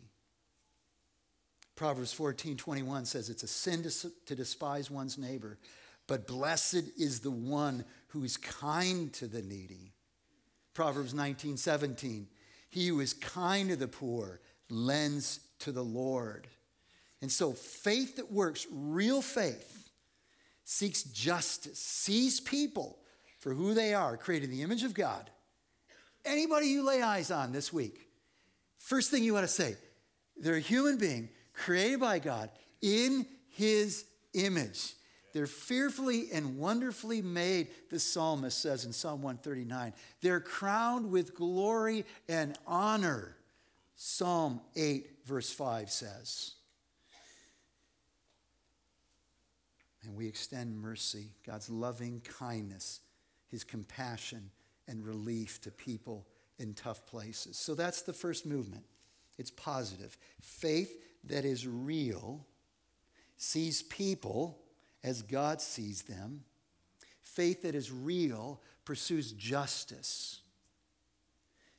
Proverbs 1.75 2.11
14 2.13 2.57
21 2.57 3.05
says 3.05 3.29
it's 3.29 3.43
a 3.43 3.47
sin 3.47 3.83
to, 3.83 4.11
to 4.25 4.35
despise 4.35 4.89
one's 4.89 5.17
neighbor, 5.17 5.57
but 6.07 6.25
blessed 6.25 6.83
is 6.97 7.19
the 7.19 7.31
one 7.31 7.85
who 8.07 8.23
is 8.23 8.37
kind 8.37 9.13
to 9.13 9.27
the 9.27 9.41
needy. 9.41 9.93
Proverbs 10.73 11.13
19 11.13 11.57
17. 11.57 12.27
He 12.69 12.87
who 12.87 12.99
is 12.99 13.13
kind 13.13 13.69
to 13.69 13.75
the 13.75 13.87
poor 13.87 14.41
lends 14.69 15.39
to 15.59 15.71
the 15.71 15.83
Lord. 15.83 16.47
And 17.21 17.31
so 17.31 17.53
faith 17.53 18.17
that 18.17 18.31
works, 18.31 18.67
real 18.71 19.21
faith, 19.21 19.89
seeks 20.63 21.03
justice, 21.03 21.79
sees 21.79 22.39
people 22.39 22.99
for 23.39 23.53
who 23.53 23.73
they 23.73 23.93
are, 23.93 24.17
created 24.17 24.49
in 24.49 24.57
the 24.57 24.63
image 24.63 24.83
of 24.83 24.93
God. 24.93 25.29
Anybody 26.25 26.67
you 26.67 26.85
lay 26.85 27.01
eyes 27.01 27.31
on 27.31 27.51
this 27.51 27.71
week, 27.71 28.07
first 28.77 29.09
thing 29.09 29.23
you 29.23 29.33
want 29.33 29.45
to 29.45 29.51
say, 29.53 29.75
they're 30.35 30.55
a 30.55 30.59
human 30.59 30.97
being 30.97 31.29
created 31.53 31.99
by 31.99 32.19
God 32.19 32.49
in 32.81 33.25
his 33.49 34.05
image. 34.33 34.93
They're 35.37 35.45
fearfully 35.45 36.29
and 36.33 36.57
wonderfully 36.57 37.21
made, 37.21 37.67
the 37.91 37.99
psalmist 37.99 38.59
says 38.59 38.85
in 38.85 38.91
Psalm 38.91 39.21
139. 39.21 39.93
They're 40.19 40.39
crowned 40.39 41.11
with 41.11 41.35
glory 41.35 42.05
and 42.27 42.57
honor, 42.65 43.37
Psalm 43.95 44.61
8, 44.75 45.07
verse 45.27 45.51
5 45.51 45.91
says. 45.91 46.55
and 50.03 50.15
we 50.15 50.25
extend 50.25 50.75
mercy, 50.75 51.27
God's 51.45 51.69
loving 51.69 52.19
kindness, 52.39 53.01
his 53.47 53.63
compassion 53.63 54.49
and 54.87 55.05
relief 55.05 55.61
to 55.61 55.69
people 55.69 56.25
in 56.57 56.73
tough 56.73 57.05
places. 57.05 57.57
So 57.57 57.75
that's 57.75 58.01
the 58.01 58.13
first 58.13 58.43
movement. 58.43 58.85
It's 59.37 59.51
positive. 59.51 60.17
Faith 60.41 60.99
that 61.25 61.45
is 61.45 61.67
real 61.67 62.43
sees 63.35 63.83
people 63.83 64.63
as 65.03 65.21
God 65.21 65.61
sees 65.61 66.03
them. 66.03 66.43
Faith 67.21 67.63
that 67.63 67.75
is 67.75 67.91
real 67.91 68.61
pursues 68.85 69.31
justice 69.31 70.41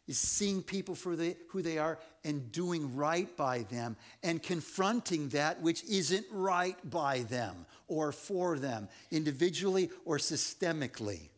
is 0.08 0.18
seeing 0.18 0.62
people 0.62 0.94
for 0.94 1.14
the, 1.14 1.36
who 1.50 1.60
they 1.60 1.76
are 1.78 1.98
and 2.24 2.50
doing 2.50 2.96
right 2.96 3.36
by 3.36 3.60
them 3.64 3.96
and 4.22 4.42
confronting 4.42 5.28
that 5.28 5.60
which 5.60 5.84
isn't 5.84 6.24
right 6.32 6.76
by 6.90 7.20
them 7.24 7.66
or 7.86 8.10
for 8.10 8.58
them, 8.58 8.88
individually 9.10 9.90
or 10.06 10.16
systemically. 10.16 11.28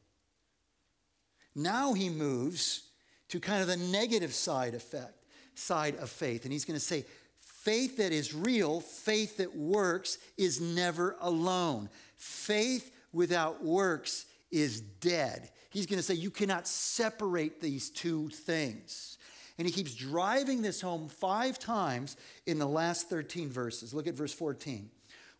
Now 1.54 1.94
he 1.94 2.08
moves 2.08 2.84
to 3.28 3.40
kind 3.40 3.60
of 3.60 3.66
the 3.66 3.76
negative 3.76 4.32
side 4.32 4.74
effect, 4.74 5.24
side 5.54 5.96
of 5.96 6.08
faith, 6.08 6.44
and 6.44 6.52
he's 6.52 6.64
going 6.64 6.78
to 6.78 6.84
say, 6.84 7.04
faith 7.62 7.98
that 7.98 8.12
is 8.12 8.34
real, 8.34 8.80
faith 8.80 9.36
that 9.38 9.56
works, 9.56 10.18
is 10.36 10.60
never 10.60 11.16
alone. 11.20 11.88
Faith 12.16 12.90
without 13.12 13.64
works 13.64 14.26
is 14.50 14.80
dead. 14.80 15.50
He's 15.70 15.86
going 15.86 15.98
to 15.98 16.02
say 16.02 16.14
you 16.14 16.30
cannot 16.30 16.66
separate 16.66 17.60
these 17.60 17.90
two 17.90 18.28
things. 18.30 19.18
And 19.58 19.66
he 19.66 19.72
keeps 19.72 19.94
driving 19.94 20.62
this 20.62 20.80
home 20.80 21.08
five 21.08 21.58
times 21.58 22.16
in 22.46 22.58
the 22.58 22.66
last 22.66 23.10
13 23.10 23.50
verses. 23.50 23.92
Look 23.92 24.06
at 24.06 24.14
verse 24.14 24.32
14. 24.32 24.90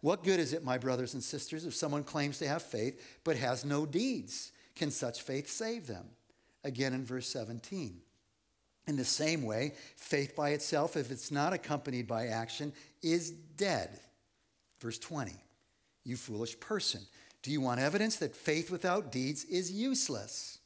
What 0.03 0.25
good 0.25 0.41
is 0.41 0.53
it, 0.53 0.65
my 0.65 0.79
brothers 0.79 1.15
and 1.15 1.23
sisters, 1.23 1.65
if 1.67 1.75
someone 1.75 2.05
claims 2.05 2.39
to 2.39 2.49
have 2.49 2.63
faith 2.63 3.21
but 3.25 3.37
has 3.37 3.65
no 3.65 3.87
deeds? 3.87 4.53
Can 4.77 4.91
such 4.91 5.23
faith 5.23 5.49
save 5.49 5.87
them? 5.87 6.07
Again 6.65 6.93
in 6.93 7.05
verse 7.05 7.29
17. 7.29 8.01
In 8.91 8.97
the 8.97 9.05
same 9.05 9.45
way, 9.45 9.75
faith 9.95 10.35
by 10.35 10.51
itself, 10.51 10.97
if 10.97 11.13
it's 11.13 11.31
not 11.31 11.53
accompanied 11.53 12.09
by 12.09 12.27
action, 12.27 12.73
is 13.03 13.31
dead. 13.31 13.89
Verse 14.81 14.99
20. 14.99 15.31
You 16.03 16.17
foolish 16.17 16.59
person. 16.59 17.01
Do 17.45 17.53
you 17.53 17.61
want 17.61 17.79
evidence 17.79 18.17
that 18.17 18.35
faith 18.35 18.69
without 18.69 19.13
deeds 19.13 19.45
is 19.45 19.71
useless? 19.71 20.59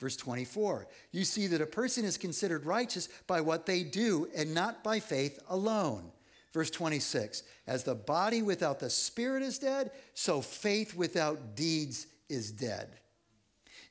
Verse 0.00 0.16
24, 0.16 0.88
you 1.12 1.22
see 1.22 1.46
that 1.46 1.60
a 1.60 1.66
person 1.66 2.04
is 2.04 2.18
considered 2.18 2.66
righteous 2.66 3.08
by 3.28 3.40
what 3.40 3.64
they 3.64 3.84
do 3.84 4.28
and 4.34 4.52
not 4.52 4.82
by 4.82 4.98
faith 4.98 5.38
alone. 5.48 6.10
Verse 6.52 6.70
26, 6.70 7.44
as 7.68 7.84
the 7.84 7.94
body 7.94 8.42
without 8.42 8.80
the 8.80 8.90
spirit 8.90 9.44
is 9.44 9.60
dead, 9.60 9.92
so 10.14 10.40
faith 10.40 10.96
without 10.96 11.54
deeds 11.54 12.08
is 12.28 12.50
dead. 12.50 12.88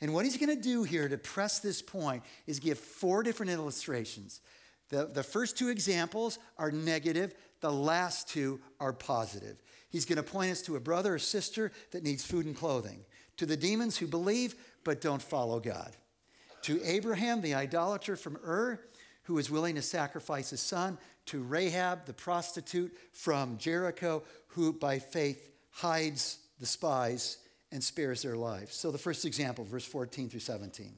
And 0.02 0.14
what 0.14 0.26
he's 0.26 0.38
going 0.38 0.56
to 0.56 0.62
do 0.62 0.84
here 0.84 1.08
to 1.10 1.18
press 1.18 1.60
this 1.60 1.82
point 1.82 2.24
is 2.46 2.60
give 2.60 2.78
four 2.78 3.24
different 3.24 3.52
illustrations. 3.52 4.42
The, 4.90 5.06
the 5.06 5.24
first 5.24 5.58
two 5.58 5.70
examples 5.70 6.40
are 6.58 6.72
negative, 6.72 7.34
the 7.62 7.72
last 7.72 8.30
two 8.30 8.60
are 8.80 8.94
positive. 8.94 9.62
He's 9.90 10.06
going 10.06 10.18
to 10.18 10.24
point 10.24 10.52
us 10.52 10.62
to 10.64 10.76
a 10.76 10.80
brother 10.80 11.16
or 11.16 11.20
sister 11.20 11.72
that 11.92 12.04
needs 12.04 12.26
food 12.26 12.46
and 12.46 12.56
clothing, 12.56 13.00
to 13.38 13.46
the 13.46 13.58
demons 13.58 13.98
who 13.98 14.08
believe 14.08 14.56
but 14.84 15.02
don't 15.02 15.22
follow 15.22 15.60
God, 15.60 15.96
to 16.64 16.82
Abraham, 16.84 17.42
the 17.42 17.56
idolater 17.56 18.16
from 18.16 18.38
Ur, 18.38 18.80
who 19.24 19.38
is 19.38 19.52
willing 19.52 19.76
to 19.76 19.82
sacrifice 19.82 20.52
his 20.52 20.62
son, 20.62 20.98
to 21.26 21.44
Rahab, 21.44 22.06
the 22.06 22.14
prostitute 22.14 22.96
from 23.12 23.58
Jericho, 23.58 24.24
who 24.48 24.72
by 24.72 25.00
faith 25.00 25.50
hides 25.72 26.40
the 26.60 26.66
spies 26.66 27.38
and 27.72 27.84
spares 27.84 28.22
their 28.22 28.36
lives. 28.36 28.76
So 28.76 28.92
the 28.92 28.98
first 28.98 29.26
example, 29.26 29.64
verse 29.64 29.86
14 29.86 30.30
through 30.30 30.40
17. 30.40 30.94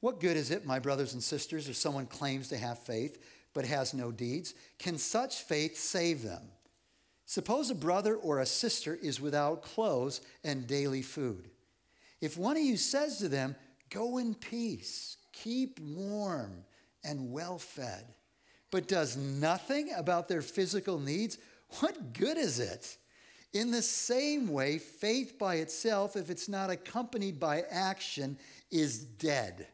What 0.00 0.20
good 0.20 0.36
is 0.36 0.50
it, 0.50 0.66
my 0.66 0.78
brothers 0.78 1.12
and 1.12 1.22
sisters, 1.22 1.68
if 1.68 1.76
someone 1.76 2.06
claims 2.06 2.48
to 2.48 2.58
have 2.58 2.78
faith 2.78 3.22
but 3.54 3.64
has 3.66 3.94
no 3.94 4.10
deeds? 4.10 4.54
Can 4.78 4.98
such 4.98 5.42
faith 5.42 5.76
save 5.76 6.22
them? 6.22 6.42
Suppose 7.26 7.70
a 7.70 7.74
brother 7.74 8.16
or 8.16 8.40
a 8.40 8.46
sister 8.46 8.98
is 9.00 9.20
without 9.20 9.62
clothes 9.62 10.20
and 10.42 10.66
daily 10.66 11.02
food. 11.02 11.50
If 12.20 12.36
one 12.36 12.56
of 12.56 12.62
you 12.62 12.76
says 12.76 13.18
to 13.18 13.28
them, 13.28 13.54
Go 13.90 14.18
in 14.18 14.34
peace, 14.34 15.18
keep 15.32 15.78
warm 15.80 16.64
and 17.04 17.30
well 17.30 17.58
fed, 17.58 18.06
but 18.70 18.88
does 18.88 19.16
nothing 19.16 19.90
about 19.96 20.28
their 20.28 20.40
physical 20.40 20.98
needs, 20.98 21.36
what 21.80 22.14
good 22.14 22.38
is 22.38 22.58
it? 22.58 22.96
In 23.52 23.70
the 23.70 23.82
same 23.82 24.48
way, 24.48 24.78
faith 24.78 25.38
by 25.38 25.56
itself, 25.56 26.16
if 26.16 26.30
it's 26.30 26.48
not 26.48 26.70
accompanied 26.70 27.38
by 27.38 27.64
action, 27.70 28.38
is 28.70 28.98
dead. 28.98 29.66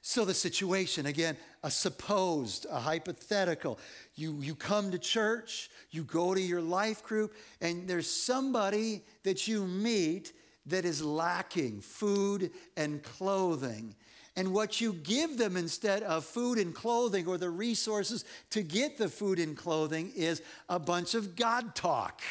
So, 0.00 0.24
the 0.24 0.32
situation 0.32 1.04
again, 1.04 1.36
a 1.62 1.70
supposed, 1.70 2.66
a 2.70 2.80
hypothetical. 2.80 3.78
You, 4.14 4.40
you 4.40 4.54
come 4.54 4.90
to 4.92 4.98
church, 4.98 5.70
you 5.90 6.04
go 6.04 6.34
to 6.34 6.40
your 6.40 6.62
life 6.62 7.02
group, 7.02 7.34
and 7.60 7.86
there's 7.86 8.10
somebody 8.10 9.02
that 9.24 9.46
you 9.46 9.66
meet 9.66 10.32
that 10.66 10.86
is 10.86 11.02
lacking 11.02 11.82
food 11.82 12.50
and 12.76 13.02
clothing. 13.02 13.94
And 14.36 14.52
what 14.54 14.80
you 14.80 14.92
give 14.92 15.38
them 15.38 15.56
instead 15.56 16.02
of 16.02 16.24
food 16.24 16.58
and 16.58 16.74
clothing 16.74 17.26
or 17.26 17.36
the 17.36 17.50
resources 17.50 18.24
to 18.50 18.62
get 18.62 18.96
the 18.96 19.08
food 19.08 19.38
and 19.38 19.56
clothing 19.56 20.12
is 20.14 20.40
a 20.68 20.78
bunch 20.78 21.14
of 21.14 21.34
God 21.36 21.74
talk. 21.74 22.22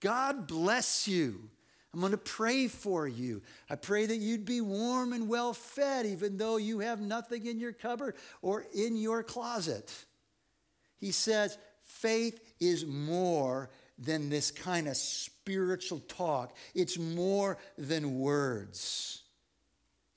God 0.00 0.46
bless 0.46 1.06
you. 1.06 1.48
I'm 1.94 2.00
going 2.00 2.12
to 2.12 2.18
pray 2.18 2.68
for 2.68 3.08
you. 3.08 3.42
I 3.70 3.76
pray 3.76 4.06
that 4.06 4.16
you'd 4.16 4.44
be 4.44 4.60
warm 4.60 5.12
and 5.12 5.28
well 5.28 5.52
fed, 5.54 6.06
even 6.06 6.36
though 6.36 6.56
you 6.56 6.80
have 6.80 7.00
nothing 7.00 7.46
in 7.46 7.58
your 7.58 7.72
cupboard 7.72 8.16
or 8.42 8.66
in 8.74 8.96
your 8.96 9.22
closet. 9.22 9.92
He 10.98 11.12
says, 11.12 11.56
faith 11.82 12.40
is 12.60 12.84
more 12.84 13.70
than 13.98 14.28
this 14.28 14.50
kind 14.50 14.86
of 14.86 14.96
spiritual 14.96 16.00
talk, 16.00 16.54
it's 16.74 16.98
more 16.98 17.58
than 17.76 18.18
words, 18.20 19.17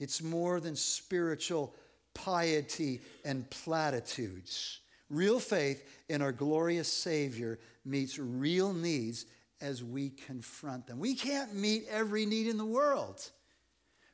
it's 0.01 0.21
more 0.21 0.59
than 0.59 0.75
spiritual 0.75 1.75
piety 2.15 3.01
and 3.23 3.47
platitudes. 3.51 4.79
Real 5.11 5.39
faith 5.39 5.87
in 6.09 6.23
our 6.23 6.31
glorious 6.31 6.91
Savior 6.91 7.59
meets 7.85 8.17
real 8.17 8.73
needs 8.73 9.27
as 9.61 9.83
we 9.83 10.09
confront 10.09 10.87
them. 10.87 10.97
We 10.97 11.13
can't 11.13 11.53
meet 11.53 11.85
every 11.87 12.25
need 12.25 12.47
in 12.47 12.57
the 12.57 12.65
world. 12.65 13.21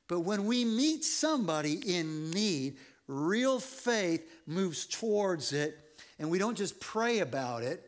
But 0.10 0.20
when 0.22 0.46
we 0.46 0.66
meet 0.66 1.06
somebody 1.06 1.76
in 1.98 2.32
need, 2.32 2.78
real 3.08 3.58
faith 3.62 4.30
moves 4.46 4.88
towards 4.88 5.54
it, 5.54 5.78
and 6.20 6.30
we 6.30 6.38
don't 6.38 6.58
just 6.58 6.82
pray 6.82 7.20
about 7.20 7.64
it. 7.64 7.82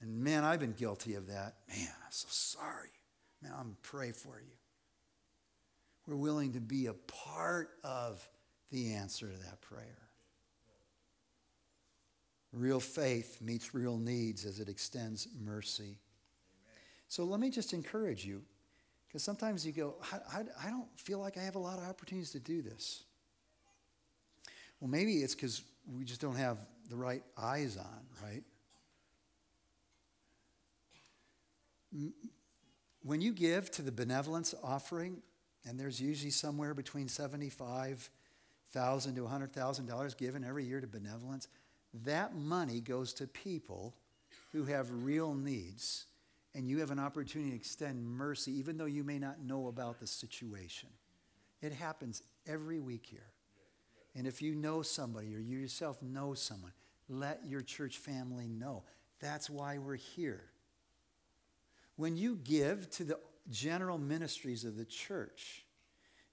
And 0.00 0.24
man, 0.24 0.42
I've 0.42 0.60
been 0.60 0.72
guilty 0.72 1.14
of 1.14 1.28
that. 1.28 1.54
Man, 1.68 1.88
I'm 1.88 2.10
so 2.10 2.26
sorry. 2.30 2.90
Man, 3.42 3.52
I'm 3.56 3.76
pray 3.82 4.10
for 4.10 4.40
you. 4.40 4.55
We're 6.06 6.16
willing 6.16 6.52
to 6.52 6.60
be 6.60 6.86
a 6.86 6.94
part 6.94 7.70
of 7.82 8.26
the 8.70 8.94
answer 8.94 9.30
to 9.30 9.38
that 9.38 9.60
prayer. 9.60 10.06
Real 12.52 12.80
faith 12.80 13.40
meets 13.40 13.74
real 13.74 13.98
needs 13.98 14.44
as 14.44 14.60
it 14.60 14.68
extends 14.68 15.28
mercy. 15.44 15.98
So 17.08 17.24
let 17.24 17.40
me 17.40 17.50
just 17.50 17.72
encourage 17.72 18.24
you, 18.24 18.42
because 19.06 19.22
sometimes 19.22 19.66
you 19.66 19.72
go, 19.72 19.96
I, 20.12 20.38
I, 20.38 20.66
I, 20.66 20.70
don't 20.70 20.88
feel 20.96 21.18
like 21.18 21.36
I 21.36 21.42
have 21.42 21.54
a 21.54 21.60
lot 21.60 21.78
of 21.78 21.84
opportunities 21.84 22.30
to 22.32 22.40
do 22.40 22.62
this. 22.62 23.04
Well, 24.80 24.90
maybe 24.90 25.18
it's 25.18 25.34
because 25.34 25.62
we 25.86 26.04
just 26.04 26.20
don't 26.20 26.36
have 26.36 26.58
the 26.88 26.96
right 26.96 27.22
eyes 27.36 27.76
on, 27.76 28.06
right? 28.22 28.42
When 33.02 33.20
you 33.20 33.32
give 33.32 33.70
to 33.72 33.82
the 33.82 33.92
benevolence 33.92 34.54
offering, 34.62 35.22
and 35.66 35.78
there's 35.78 36.00
usually 36.00 36.30
somewhere 36.30 36.74
between 36.74 37.08
75,000 37.08 39.14
to 39.14 39.26
hundred 39.26 39.52
thousand 39.52 39.86
dollars 39.86 40.14
given 40.14 40.44
every 40.44 40.64
year 40.64 40.80
to 40.80 40.86
benevolence, 40.86 41.48
that 42.04 42.36
money 42.36 42.80
goes 42.80 43.12
to 43.14 43.26
people 43.26 43.94
who 44.52 44.64
have 44.64 45.04
real 45.04 45.34
needs 45.34 46.06
and 46.54 46.68
you 46.68 46.78
have 46.78 46.90
an 46.90 46.98
opportunity 46.98 47.50
to 47.50 47.56
extend 47.56 48.02
mercy, 48.02 48.52
even 48.52 48.78
though 48.78 48.86
you 48.86 49.04
may 49.04 49.18
not 49.18 49.42
know 49.42 49.68
about 49.68 50.00
the 50.00 50.06
situation. 50.06 50.88
It 51.60 51.72
happens 51.72 52.22
every 52.46 52.80
week 52.80 53.04
here. 53.04 53.30
And 54.14 54.26
if 54.26 54.40
you 54.40 54.54
know 54.54 54.80
somebody 54.80 55.34
or 55.34 55.38
you 55.38 55.58
yourself 55.58 56.00
know 56.00 56.32
someone, 56.32 56.72
let 57.08 57.40
your 57.46 57.60
church 57.60 57.98
family 57.98 58.48
know. 58.48 58.84
That's 59.20 59.50
why 59.50 59.78
we're 59.78 59.96
here. 59.96 60.44
When 61.96 62.16
you 62.16 62.38
give 62.42 62.90
to 62.92 63.04
the 63.04 63.18
general 63.50 63.98
ministries 63.98 64.64
of 64.64 64.76
the 64.76 64.84
church, 64.84 65.64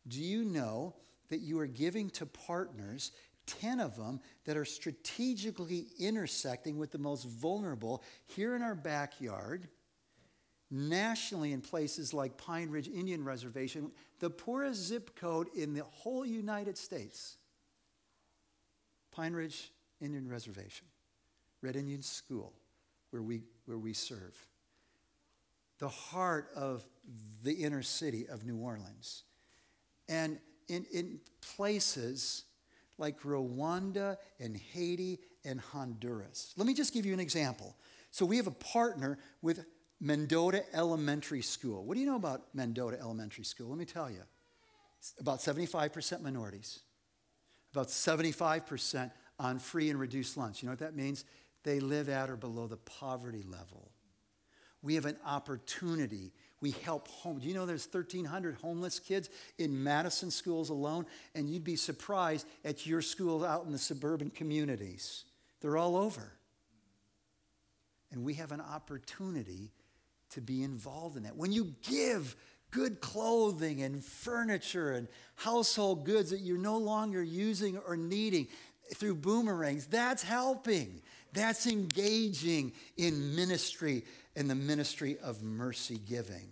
do 0.07 0.21
you 0.21 0.43
know 0.43 0.95
that 1.29 1.39
you 1.39 1.59
are 1.59 1.67
giving 1.67 2.09
to 2.11 2.25
partners, 2.25 3.11
10 3.47 3.79
of 3.79 3.95
them, 3.95 4.19
that 4.45 4.57
are 4.57 4.65
strategically 4.65 5.87
intersecting 5.99 6.77
with 6.77 6.91
the 6.91 6.97
most 6.97 7.25
vulnerable 7.25 8.03
here 8.25 8.55
in 8.55 8.61
our 8.61 8.75
backyard? 8.75 9.67
nationally 10.73 11.53
in 11.53 11.61
places 11.61 12.15
like 12.15 12.35
Pine 12.35 12.69
Ridge 12.71 12.87
Indian 12.87 13.23
Reservation, 13.23 13.91
the 14.19 14.29
poorest 14.29 14.81
zip 14.81 15.15
code 15.15 15.47
in 15.55 15.75
the 15.75 15.83
whole 15.83 16.25
United 16.25 16.79
States. 16.79 17.37
Pine 19.11 19.33
Ridge 19.33 19.71
Indian 20.01 20.27
Reservation, 20.27 20.87
Red 21.61 21.75
Indian 21.75 22.01
School, 22.01 22.53
where 23.11 23.21
we, 23.21 23.43
where 23.65 23.77
we 23.77 23.93
serve. 23.93 24.35
The 25.77 25.89
heart 25.89 26.49
of 26.55 26.83
the 27.43 27.53
inner 27.53 27.83
city 27.83 28.27
of 28.27 28.45
New 28.45 28.57
Orleans. 28.57 29.23
And 30.07 30.39
in, 30.67 30.85
in 30.91 31.19
places 31.55 32.43
like 32.97 33.21
Rwanda 33.21 34.17
and 34.39 34.55
Haiti 34.55 35.19
and 35.45 35.59
Honduras. 35.59 36.53
Let 36.57 36.67
me 36.67 36.73
just 36.73 36.93
give 36.93 37.05
you 37.05 37.13
an 37.13 37.19
example. 37.19 37.75
So 38.11 38.25
we 38.25 38.37
have 38.37 38.47
a 38.47 38.51
partner 38.51 39.17
with 39.41 39.65
Mendota 39.99 40.63
Elementary 40.73 41.41
School. 41.41 41.83
What 41.83 41.95
do 41.95 41.99
you 42.01 42.05
know 42.05 42.15
about 42.15 42.53
Mendota 42.53 42.99
Elementary 42.99 43.43
School? 43.43 43.69
Let 43.69 43.77
me 43.77 43.85
tell 43.85 44.09
you. 44.09 44.21
about 45.19 45.39
75% 45.39 46.21
minorities, 46.21 46.79
about 47.73 47.87
75% 47.87 49.11
on 49.39 49.59
free 49.59 49.89
and 49.89 49.99
reduced 49.99 50.37
lunch. 50.37 50.61
You 50.61 50.67
know 50.67 50.73
what 50.73 50.79
that 50.79 50.95
means? 50.95 51.25
They 51.63 51.79
live 51.79 52.09
at 52.09 52.29
or 52.29 52.37
below 52.37 52.67
the 52.67 52.77
poverty 52.77 53.43
level. 53.43 53.91
We 54.81 54.95
have 54.95 55.05
an 55.05 55.17
opportunity. 55.25 56.33
We 56.63 56.71
help 56.71 57.09
home. 57.09 57.39
Do 57.39 57.47
you 57.49 57.53
know 57.53 57.65
there's 57.65 57.85
1,300 57.91 58.55
homeless 58.61 58.97
kids 58.97 59.29
in 59.57 59.83
Madison 59.83 60.31
schools 60.31 60.69
alone? 60.69 61.05
And 61.35 61.49
you'd 61.49 61.65
be 61.65 61.75
surprised 61.75 62.47
at 62.63 62.87
your 62.87 63.01
schools 63.01 63.43
out 63.43 63.65
in 63.65 63.73
the 63.73 63.77
suburban 63.77 64.29
communities. 64.29 65.25
They're 65.59 65.75
all 65.75 65.97
over. 65.97 66.31
And 68.13 68.23
we 68.23 68.35
have 68.35 68.53
an 68.53 68.61
opportunity 68.61 69.71
to 70.29 70.39
be 70.39 70.63
involved 70.63 71.17
in 71.17 71.23
that. 71.23 71.35
When 71.35 71.51
you 71.51 71.75
give 71.81 72.33
good 72.71 73.01
clothing 73.01 73.81
and 73.81 74.01
furniture 74.01 74.93
and 74.93 75.09
household 75.35 76.05
goods 76.05 76.29
that 76.29 76.39
you're 76.39 76.57
no 76.57 76.77
longer 76.77 77.21
using 77.21 77.77
or 77.77 77.97
needing 77.97 78.47
through 78.95 79.15
boomerangs, 79.15 79.87
that's 79.87 80.23
helping. 80.23 81.01
That's 81.33 81.65
engaging 81.67 82.73
in 82.97 83.35
ministry 83.35 84.03
and 84.35 84.49
the 84.49 84.55
ministry 84.55 85.17
of 85.23 85.41
mercy 85.41 85.99
giving. 86.07 86.49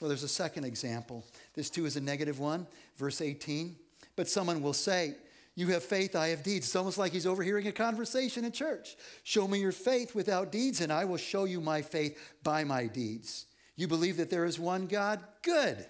Well, 0.00 0.08
there's 0.08 0.22
a 0.22 0.28
second 0.28 0.64
example. 0.64 1.24
This 1.54 1.70
too 1.70 1.86
is 1.86 1.96
a 1.96 2.00
negative 2.00 2.38
one. 2.38 2.66
Verse 2.96 3.20
18. 3.20 3.76
But 4.14 4.28
someone 4.28 4.62
will 4.62 4.74
say, 4.74 5.14
you 5.54 5.68
have 5.68 5.82
faith, 5.82 6.14
I 6.14 6.28
have 6.28 6.42
deeds. 6.42 6.66
It's 6.66 6.76
almost 6.76 6.98
like 6.98 7.12
he's 7.12 7.26
overhearing 7.26 7.66
a 7.66 7.72
conversation 7.72 8.44
in 8.44 8.52
church. 8.52 8.94
Show 9.22 9.48
me 9.48 9.58
your 9.58 9.72
faith 9.72 10.14
without 10.14 10.52
deeds, 10.52 10.82
and 10.82 10.92
I 10.92 11.06
will 11.06 11.16
show 11.16 11.44
you 11.44 11.62
my 11.62 11.80
faith 11.80 12.18
by 12.42 12.62
my 12.64 12.86
deeds. 12.86 13.46
You 13.74 13.88
believe 13.88 14.18
that 14.18 14.28
there 14.28 14.44
is 14.44 14.58
one 14.58 14.86
God? 14.86 15.24
Good. 15.42 15.84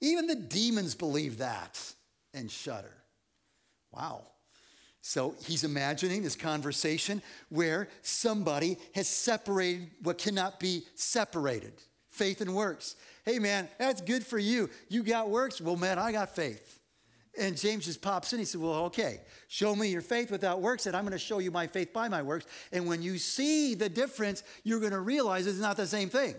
Even 0.00 0.28
the 0.28 0.36
demons 0.36 0.94
believe 0.94 1.38
that 1.38 1.80
and 2.32 2.48
shudder. 2.48 2.94
Wow. 3.92 4.26
So 5.02 5.34
he's 5.44 5.64
imagining 5.64 6.22
this 6.22 6.36
conversation 6.36 7.22
where 7.48 7.88
somebody 8.02 8.76
has 8.94 9.08
separated 9.08 9.90
what 10.02 10.18
cannot 10.18 10.60
be 10.60 10.84
separated 10.94 11.72
faith 12.10 12.40
and 12.40 12.54
works. 12.54 12.96
Hey, 13.24 13.38
man, 13.38 13.68
that's 13.78 14.00
good 14.02 14.26
for 14.26 14.38
you. 14.38 14.68
You 14.88 15.02
got 15.02 15.30
works? 15.30 15.60
Well, 15.60 15.76
man, 15.76 15.98
I 15.98 16.12
got 16.12 16.34
faith. 16.34 16.80
And 17.38 17.56
James 17.56 17.84
just 17.86 18.02
pops 18.02 18.32
in. 18.32 18.40
He 18.40 18.44
said, 18.44 18.60
Well, 18.60 18.86
okay, 18.86 19.20
show 19.48 19.74
me 19.76 19.88
your 19.88 20.02
faith 20.02 20.30
without 20.30 20.60
works, 20.60 20.86
and 20.86 20.96
I'm 20.96 21.04
going 21.04 21.12
to 21.12 21.18
show 21.18 21.38
you 21.38 21.50
my 21.50 21.66
faith 21.66 21.92
by 21.92 22.08
my 22.08 22.22
works. 22.22 22.46
And 22.72 22.86
when 22.86 23.02
you 23.02 23.18
see 23.18 23.74
the 23.74 23.88
difference, 23.88 24.42
you're 24.64 24.80
going 24.80 24.92
to 24.92 25.00
realize 25.00 25.46
it's 25.46 25.58
not 25.58 25.76
the 25.76 25.86
same 25.86 26.08
thing. 26.08 26.34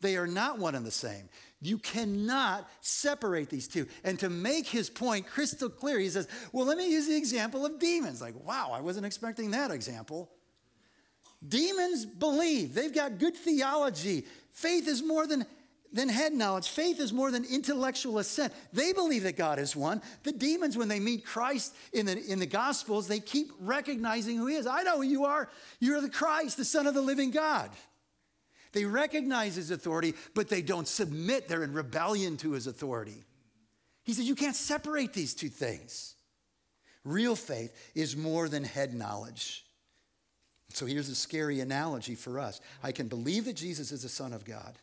They 0.00 0.16
are 0.16 0.26
not 0.26 0.58
one 0.58 0.74
and 0.74 0.84
the 0.84 0.90
same. 0.90 1.28
You 1.60 1.78
cannot 1.78 2.68
separate 2.80 3.48
these 3.48 3.68
two. 3.68 3.86
And 4.04 4.18
to 4.18 4.28
make 4.28 4.66
his 4.66 4.90
point 4.90 5.26
crystal 5.26 5.70
clear, 5.70 5.98
he 5.98 6.08
says, 6.08 6.28
Well, 6.52 6.66
let 6.66 6.76
me 6.76 6.90
use 6.90 7.06
the 7.06 7.16
example 7.16 7.64
of 7.64 7.78
demons. 7.78 8.20
Like, 8.20 8.34
wow, 8.44 8.70
I 8.72 8.80
wasn't 8.80 9.06
expecting 9.06 9.52
that 9.52 9.70
example. 9.70 10.30
Demons 11.46 12.04
believe, 12.04 12.74
they've 12.74 12.94
got 12.94 13.18
good 13.18 13.36
theology. 13.36 14.26
Faith 14.52 14.88
is 14.88 15.02
more 15.02 15.26
than 15.26 15.46
than 15.94 16.08
head 16.08 16.32
knowledge. 16.32 16.68
Faith 16.68 17.00
is 17.00 17.12
more 17.12 17.30
than 17.30 17.44
intellectual 17.44 18.18
assent. 18.18 18.52
They 18.72 18.92
believe 18.92 19.22
that 19.22 19.36
God 19.36 19.60
is 19.60 19.76
one. 19.76 20.02
The 20.24 20.32
demons, 20.32 20.76
when 20.76 20.88
they 20.88 20.98
meet 20.98 21.24
Christ 21.24 21.74
in 21.92 22.06
the, 22.06 22.22
in 22.30 22.40
the 22.40 22.46
Gospels, 22.46 23.06
they 23.06 23.20
keep 23.20 23.52
recognizing 23.60 24.36
who 24.36 24.48
He 24.48 24.56
is. 24.56 24.66
I 24.66 24.82
know 24.82 24.96
who 24.96 25.02
you 25.04 25.24
are. 25.24 25.48
You're 25.78 26.00
the 26.00 26.10
Christ, 26.10 26.56
the 26.56 26.64
Son 26.64 26.88
of 26.88 26.94
the 26.94 27.00
living 27.00 27.30
God. 27.30 27.70
They 28.74 28.84
recognize 28.84 29.56
His 29.56 29.70
authority, 29.70 30.14
but 30.34 30.48
they 30.48 30.60
don't 30.60 30.86
submit. 30.86 31.48
They're 31.48 31.64
in 31.64 31.72
rebellion 31.72 32.36
to 32.38 32.52
His 32.52 32.66
authority. 32.66 33.24
He 34.02 34.12
says, 34.12 34.26
You 34.26 34.34
can't 34.34 34.56
separate 34.56 35.14
these 35.14 35.34
two 35.34 35.48
things. 35.48 36.14
Real 37.04 37.36
faith 37.36 37.74
is 37.94 38.16
more 38.16 38.48
than 38.48 38.64
head 38.64 38.94
knowledge. 38.94 39.64
So 40.70 40.86
here's 40.86 41.08
a 41.08 41.14
scary 41.14 41.60
analogy 41.60 42.14
for 42.14 42.38
us 42.38 42.60
I 42.82 42.92
can 42.92 43.08
believe 43.08 43.46
that 43.46 43.56
Jesus 43.56 43.92
is 43.92 44.02
the 44.02 44.08
Son 44.08 44.32
of 44.32 44.44
God 44.44 44.78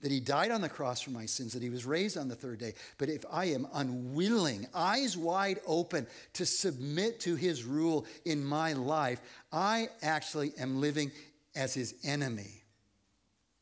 that 0.00 0.10
he 0.10 0.20
died 0.20 0.50
on 0.50 0.60
the 0.60 0.68
cross 0.68 1.00
for 1.00 1.10
my 1.10 1.26
sins, 1.26 1.52
that 1.52 1.62
he 1.62 1.70
was 1.70 1.84
raised 1.84 2.16
on 2.16 2.28
the 2.28 2.34
third 2.34 2.58
day. 2.58 2.74
But 2.98 3.08
if 3.08 3.24
I 3.30 3.46
am 3.46 3.66
unwilling, 3.74 4.66
eyes 4.74 5.16
wide 5.16 5.60
open 5.66 6.06
to 6.34 6.46
submit 6.46 7.20
to 7.20 7.36
his 7.36 7.64
rule 7.64 8.06
in 8.24 8.44
my 8.44 8.72
life, 8.72 9.20
I 9.52 9.88
actually 10.02 10.52
am 10.58 10.80
living 10.80 11.12
as 11.54 11.74
his 11.74 11.94
enemy. 12.02 12.59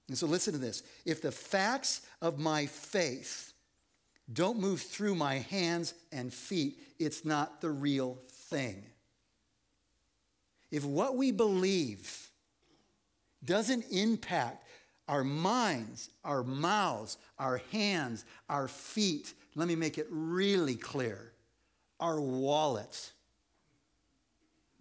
And 0.09 0.16
so 0.16 0.27
listen 0.27 0.55
to 0.55 0.59
this. 0.59 0.83
If 1.05 1.21
the 1.21 1.33
facts 1.33 2.03
of 2.23 2.38
my 2.38 2.66
faith 2.66 3.53
don't 4.33 4.59
move 4.59 4.81
through 4.81 5.14
my 5.14 5.37
hands 5.37 5.94
and 6.12 6.33
feet, 6.33 6.81
it's 6.99 7.25
not 7.25 7.61
the 7.61 7.71
real 7.71 8.18
thing. 8.29 8.83
If 10.71 10.85
what 10.85 11.16
we 11.16 11.31
believe 11.31 12.31
doesn't 13.44 13.85
impact 13.90 14.64
our 15.09 15.25
minds, 15.25 16.11
our 16.23 16.42
mouths, 16.42 17.16
our 17.38 17.62
hands, 17.73 18.25
our 18.49 18.68
feet. 18.68 19.33
Let 19.55 19.66
me 19.66 19.75
make 19.75 19.99
it 19.99 20.07
really 20.11 20.77
clear. 20.77 21.33
Our 21.99 22.21
wallets. 22.21 23.12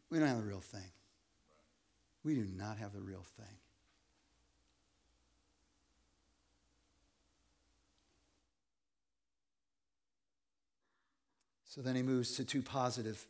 We 0.10 0.20
don't 0.20 0.28
have 0.28 0.38
the 0.38 0.44
real 0.44 0.60
thing. 0.60 0.92
We 2.24 2.36
do 2.36 2.46
not 2.58 2.78
have 2.78 2.94
the 2.94 3.02
real 3.02 3.24
thing. 3.38 3.46
So 11.78 11.84
then 11.84 11.96
he 11.96 12.02
moves 12.02 12.36
to 12.38 12.44
two 12.44 12.64
positive 12.64 13.24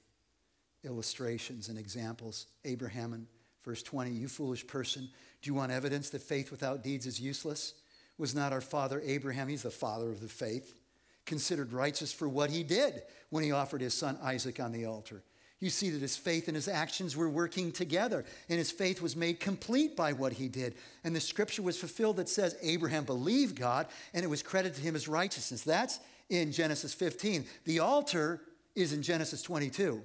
illustrations 0.85 1.67
and 1.67 1.77
examples 1.77 2.47
Abraham 2.63 3.11
and 3.11 3.27
verse 3.65 3.83
20. 3.83 4.09
You 4.09 4.29
foolish 4.29 4.65
person, 4.65 5.09
do 5.41 5.49
you 5.49 5.53
want 5.53 5.73
evidence 5.73 6.09
that 6.11 6.21
faith 6.21 6.49
without 6.49 6.81
deeds 6.81 7.05
is 7.05 7.19
useless? 7.19 7.73
Was 8.17 8.33
not 8.33 8.53
our 8.53 8.61
father 8.61 9.01
Abraham, 9.05 9.49
he's 9.49 9.63
the 9.63 9.69
father 9.69 10.09
of 10.09 10.21
the 10.21 10.29
faith, 10.29 10.79
considered 11.25 11.73
righteous 11.73 12.13
for 12.13 12.29
what 12.29 12.49
he 12.49 12.63
did 12.63 13.01
when 13.31 13.43
he 13.43 13.51
offered 13.51 13.81
his 13.81 13.93
son 13.93 14.17
Isaac 14.23 14.61
on 14.61 14.71
the 14.71 14.85
altar? 14.85 15.23
You 15.59 15.69
see 15.69 15.89
that 15.89 16.01
his 16.01 16.15
faith 16.15 16.47
and 16.47 16.55
his 16.55 16.69
actions 16.69 17.17
were 17.17 17.29
working 17.29 17.73
together, 17.73 18.23
and 18.47 18.57
his 18.57 18.71
faith 18.71 19.01
was 19.01 19.17
made 19.17 19.41
complete 19.41 19.97
by 19.97 20.13
what 20.13 20.31
he 20.31 20.47
did. 20.47 20.75
And 21.03 21.13
the 21.13 21.19
scripture 21.19 21.63
was 21.63 21.77
fulfilled 21.77 22.15
that 22.15 22.29
says 22.29 22.55
Abraham 22.61 23.03
believed 23.03 23.59
God, 23.59 23.87
and 24.13 24.23
it 24.23 24.29
was 24.29 24.41
credited 24.41 24.77
to 24.77 24.83
him 24.83 24.95
as 24.95 25.09
righteousness. 25.09 25.63
That's 25.63 25.99
in 26.29 26.51
Genesis 26.51 26.93
15. 26.93 27.45
The 27.65 27.79
altar 27.79 28.41
is 28.75 28.93
in 28.93 29.01
Genesis 29.01 29.41
22. 29.41 30.01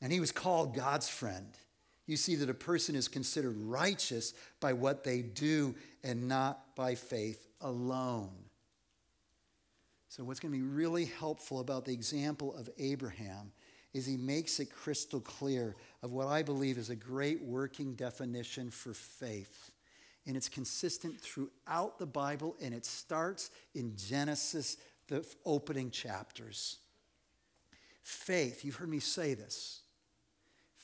And 0.00 0.12
he 0.12 0.20
was 0.20 0.32
called 0.32 0.74
God's 0.74 1.08
friend 1.08 1.56
you 2.06 2.16
see 2.16 2.36
that 2.36 2.50
a 2.50 2.54
person 2.54 2.94
is 2.94 3.08
considered 3.08 3.56
righteous 3.56 4.32
by 4.60 4.72
what 4.72 5.02
they 5.02 5.22
do 5.22 5.74
and 6.04 6.28
not 6.28 6.74
by 6.76 6.94
faith 6.94 7.48
alone. 7.60 8.30
So, 10.08 10.24
what's 10.24 10.40
going 10.40 10.52
to 10.52 10.58
be 10.58 10.64
really 10.64 11.04
helpful 11.04 11.60
about 11.60 11.84
the 11.84 11.92
example 11.92 12.54
of 12.56 12.70
Abraham 12.78 13.52
is 13.92 14.06
he 14.06 14.16
makes 14.16 14.60
it 14.60 14.66
crystal 14.72 15.20
clear 15.20 15.74
of 16.02 16.12
what 16.12 16.28
I 16.28 16.42
believe 16.42 16.78
is 16.78 16.90
a 16.90 16.96
great 16.96 17.42
working 17.42 17.94
definition 17.94 18.70
for 18.70 18.94
faith. 18.94 19.72
And 20.26 20.36
it's 20.36 20.48
consistent 20.48 21.20
throughout 21.20 21.98
the 21.98 22.06
Bible, 22.06 22.56
and 22.60 22.74
it 22.74 22.84
starts 22.84 23.50
in 23.74 23.94
Genesis, 23.96 24.76
the 25.08 25.24
opening 25.44 25.90
chapters. 25.90 26.78
Faith, 28.02 28.64
you've 28.64 28.76
heard 28.76 28.88
me 28.88 29.00
say 29.00 29.34
this 29.34 29.82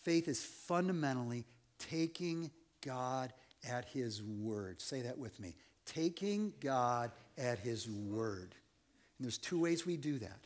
Faith 0.03 0.29
is 0.29 0.43
fundamentally 0.43 1.45
taking 1.79 2.51
God 2.85 3.33
at 3.69 3.85
His 3.87 4.23
word. 4.23 4.81
Say 4.81 5.03
that 5.03 5.19
with 5.19 5.39
me. 5.41 5.55
Taking 5.87 6.53
God 6.61 7.11
at 7.39 7.59
His 7.59 7.89
word. 7.89 8.55
And 9.19 9.25
there's 9.25 9.39
two 9.39 9.61
ways 9.61 9.87
we 9.87 9.97
do 9.97 10.19
that. 10.19 10.41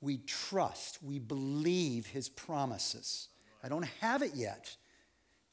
We 0.00 0.18
trust, 0.18 0.98
we 1.02 1.18
believe 1.18 2.06
His 2.06 2.28
promises. 2.28 3.28
I 3.62 3.68
don't 3.68 3.86
have 4.00 4.22
it 4.22 4.34
yet, 4.34 4.76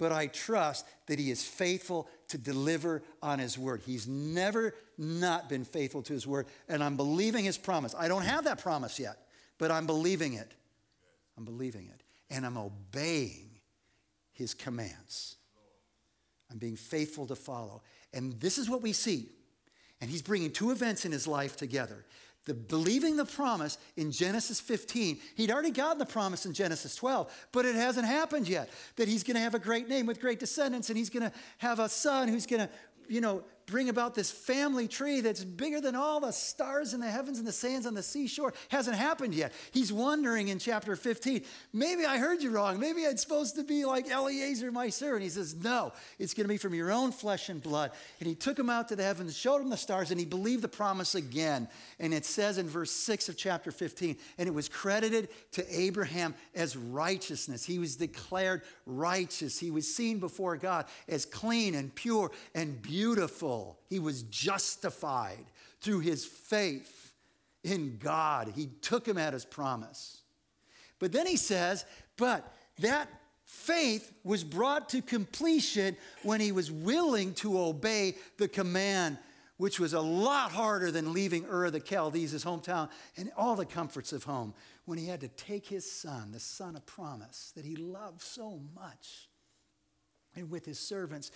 but 0.02 0.12
I 0.12 0.28
trust 0.28 0.86
that 1.06 1.18
He 1.18 1.32
is 1.32 1.42
faithful 1.42 2.10
to 2.28 2.38
deliver 2.38 3.04
on 3.22 3.40
His 3.40 3.58
word. 3.58 3.82
He's 3.86 4.06
never 4.06 4.76
not 4.98 5.48
been 5.48 5.64
faithful 5.64 6.02
to 6.02 6.14
His 6.14 6.28
word, 6.28 6.48
and 6.68 6.84
I'm 6.84 6.98
believing 6.98 7.46
His 7.46 7.58
promise. 7.58 7.96
I 7.98 8.10
don't 8.10 8.24
have 8.24 8.44
that 8.44 8.60
promise 8.60 9.00
yet, 9.00 9.18
but 9.58 9.72
I'm 9.72 9.86
believing 9.86 10.34
it. 10.34 10.54
I'm 11.38 11.46
believing 11.46 11.88
it 11.88 12.02
and 12.32 12.46
I'm 12.46 12.58
obeying 12.58 13.50
his 14.34 14.54
commands. 14.54 15.36
I'm 16.50 16.58
being 16.58 16.78
faithful 16.78 17.28
to 17.28 17.36
follow. 17.36 17.84
And 18.14 18.40
this 18.40 18.58
is 18.58 18.70
what 18.70 18.82
we 18.82 18.94
see. 18.94 19.30
And 20.00 20.10
he's 20.10 20.22
bringing 20.22 20.52
two 20.52 20.72
events 20.72 21.06
in 21.06 21.12
his 21.12 21.28
life 21.28 21.56
together. 21.56 22.06
The 22.46 22.54
believing 22.56 23.18
the 23.18 23.26
promise 23.26 23.78
in 23.98 24.12
Genesis 24.12 24.60
15, 24.60 25.20
he'd 25.36 25.52
already 25.52 25.70
gotten 25.70 26.00
the 26.00 26.06
promise 26.06 26.46
in 26.46 26.54
Genesis 26.54 26.96
12, 26.96 27.32
but 27.52 27.66
it 27.66 27.76
hasn't 27.76 28.08
happened 28.08 28.48
yet. 28.48 28.70
That 28.96 29.08
he's 29.08 29.24
going 29.24 29.36
to 29.36 29.42
have 29.42 29.54
a 29.54 29.60
great 29.60 29.88
name 29.88 30.08
with 30.08 30.20
great 30.20 30.40
descendants, 30.40 30.90
and 30.90 30.98
he's 30.98 31.12
going 31.12 31.30
to 31.30 31.32
have 31.60 31.80
a 31.80 31.88
son 31.88 32.28
who's 32.28 32.48
going 32.48 32.62
to, 32.62 32.70
you 33.08 33.22
know, 33.22 33.44
bring 33.72 33.90
about 33.90 34.14
this 34.14 34.30
family 34.30 34.88
tree 34.88 35.22
that's 35.22 35.44
bigger 35.44 35.82
than 35.82 35.96
all 35.96 36.20
the 36.20 36.32
stars 36.32 36.94
in 36.94 37.00
the 37.00 37.10
heavens 37.10 37.40
and 37.40 37.48
the 37.48 37.52
sands 37.52 37.88
on 37.88 37.94
the 37.94 38.04
seashore. 38.04 38.54
Hasn't 38.70 38.98
happened 38.98 39.34
yet. 39.34 39.54
He's 39.72 39.92
wondering 39.92 40.50
in 40.50 40.60
chapter 40.60 40.96
15, 40.96 41.44
maybe 41.74 42.06
I 42.06 42.18
heard 42.18 42.44
you 42.44 42.52
wrong. 42.52 42.80
Maybe 42.80 43.02
it's 43.02 43.22
supposed 43.24 43.56
to 43.56 43.64
be 43.64 43.86
like 43.86 44.12
Eliezer, 44.12 44.72
my 44.72 44.90
servant. 44.90 45.24
He 45.24 45.30
says, 45.30 45.56
no, 45.56 45.94
it's 46.20 46.34
going 46.34 46.44
to 46.44 46.50
be 46.50 46.58
from 46.58 46.74
your 46.74 46.92
own 46.92 47.12
flesh 47.12 47.50
and 47.50 47.64
blood. 47.64 47.92
And 48.20 48.28
he 48.28 48.36
took 48.36 48.60
him 48.60 48.70
out 48.70 48.90
to 48.90 48.96
the 48.96 49.04
heavens, 49.04 49.36
showed 49.36 49.62
him 49.62 49.70
the 49.70 49.78
stars, 49.78 50.12
and 50.12 50.20
he 50.20 50.26
believed 50.26 50.62
the 50.62 50.68
promise 50.68 51.16
again. 51.16 51.70
And 52.00 52.14
it 52.14 52.26
says 52.26 52.58
in 52.58 52.68
verse 52.68 52.92
6 52.92 53.30
of 53.30 53.38
chapter 53.38 53.72
15, 53.72 54.18
and 54.38 54.48
it 54.48 54.54
was 54.54 54.68
credited 54.68 55.30
to 55.54 55.66
Abraham 55.80 56.36
as 56.54 56.76
righteousness. 56.76 57.64
He 57.64 57.80
was 57.80 57.96
declared 57.96 58.64
righteous. 58.86 59.58
He 59.58 59.72
was 59.72 59.94
seen 59.94 60.20
before 60.20 60.58
God 60.58 60.86
as 61.08 61.26
clean 61.26 61.76
and 61.76 61.96
pure 61.96 62.32
and 62.54 62.82
beautiful. 62.82 63.61
He 63.90 64.00
was 64.00 64.24
justified 64.24 65.46
through 65.82 66.00
his 66.00 66.26
faith 66.26 67.14
in 67.64 67.98
God. 67.98 68.54
He 68.56 68.68
took 68.82 69.08
him 69.08 69.18
at 69.18 69.34
his 69.34 69.46
promise. 69.46 70.22
But 71.00 71.12
then 71.12 71.26
he 71.26 71.38
says, 71.38 71.86
but 72.18 72.54
that 72.80 73.08
faith 73.46 74.14
was 74.24 74.44
brought 74.44 74.90
to 74.90 75.02
completion 75.02 75.98
when 76.24 76.40
he 76.40 76.52
was 76.52 76.72
willing 76.72 77.34
to 77.36 77.60
obey 77.60 78.16
the 78.38 78.48
command, 78.48 79.18
which 79.58 79.80
was 79.80 79.94
a 79.94 80.02
lot 80.02 80.52
harder 80.52 80.92
than 80.92 81.14
leaving 81.14 81.46
Ur 81.46 81.70
the 81.70 81.80
Chaldees, 81.80 82.32
his 82.32 82.46
hometown, 82.46 82.90
and 83.18 83.32
all 83.36 83.56
the 83.56 83.66
comforts 83.66 84.14
of 84.14 84.24
home, 84.24 84.54
when 84.86 84.98
he 84.98 85.08
had 85.08 85.22
to 85.22 85.28
take 85.28 85.68
his 85.68 85.90
son, 85.92 86.32
the 86.32 86.40
son 86.40 86.76
of 86.76 86.86
promise 86.86 87.52
that 87.56 87.66
he 87.66 87.76
loved 87.76 88.22
so 88.22 88.60
much, 88.76 89.30
and 90.36 90.50
with 90.50 90.66
his 90.66 90.80
servants, 90.80 91.32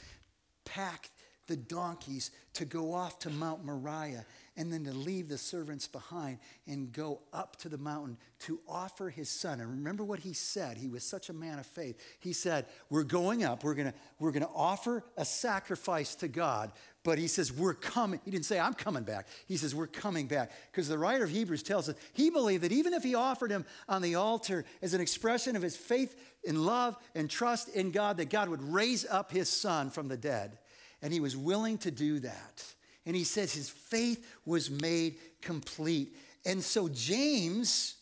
pack 0.64 1.12
the 1.48 1.56
donkeys 1.56 2.32
to 2.54 2.66
go 2.66 2.94
off 2.94 3.20
to 3.20 3.30
Mount 3.30 3.66
Moriah 3.66 4.26
and 4.58 4.72
then 4.72 4.86
to 4.86 4.94
leave 4.94 5.28
the 5.28 5.38
servants 5.38 5.88
behind 5.88 6.40
and 6.66 6.92
go 6.92 7.20
up 7.34 7.58
to 7.58 7.70
the 7.70 7.78
mountain 7.78 8.18
to 8.40 8.60
offer 8.68 9.10
his 9.10 9.30
son. 9.30 9.60
And 9.60 9.70
remember 9.70 10.04
what 10.04 10.20
he 10.20 10.34
said. 10.34 10.78
He 10.78 10.88
was 10.88 11.04
such 11.04 11.30
a 11.30 11.34
man 11.34 11.60
of 11.60 11.66
faith. 11.66 12.00
He 12.20 12.32
said, 12.34 12.66
We're 12.90 13.04
going 13.04 13.44
up, 13.44 13.64
we're 13.64 13.74
gonna, 13.74 13.94
we're 14.20 14.32
gonna 14.32 14.50
offer 14.56 15.04
a 15.18 15.26
sacrifice 15.26 16.16
to 16.16 16.28
God. 16.28 16.72
But 17.04 17.20
he 17.20 17.28
says, 17.28 17.52
We're 17.52 17.74
coming. 17.74 18.22
He 18.24 18.32
didn't 18.32 18.46
say, 18.46 18.60
I'm 18.60 18.74
coming 18.74 19.04
back. 19.04 19.28
He 19.48 19.58
says, 19.58 19.76
We're 19.76 19.88
coming 19.88 20.28
back. 20.28 20.52
Because 20.72 20.88
the 20.88 20.98
writer 20.98 21.26
of 21.26 21.30
Hebrews 21.30 21.64
tells 21.64 21.90
us 21.90 21.96
he 22.14 22.30
believed 22.30 22.64
that 22.64 22.72
even 22.72 22.94
if 22.94 23.04
he 23.04 23.14
offered 23.14 23.52
him 23.52 23.66
on 23.90 24.02
the 24.02 24.16
altar 24.16 24.64
as 24.82 24.94
an 24.94 25.02
expression 25.02 25.56
of 25.56 25.62
his 25.62 25.76
faith 25.76 26.16
and 26.48 26.66
love 26.66 26.96
and 27.14 27.30
trust 27.30 27.70
in 27.70 27.92
God, 27.92 28.18
that 28.18 28.30
God 28.30 28.48
would 28.50 28.64
raise 28.64 29.06
up 29.06 29.32
his 29.32 29.50
son 29.50 29.90
from 29.90 30.08
the 30.08 30.18
dead. 30.18 30.58
And 31.06 31.14
he 31.14 31.20
was 31.20 31.38
willing 31.38 31.78
to 31.78 31.92
do 31.92 32.18
that. 32.22 32.64
And 33.06 33.16
he 33.16 33.26
says 33.26 33.54
his 33.54 33.70
faith 33.70 34.26
was 34.44 34.72
made 34.72 35.18
complete. 35.40 36.18
And 36.48 36.64
so 36.64 36.90
James 36.90 37.94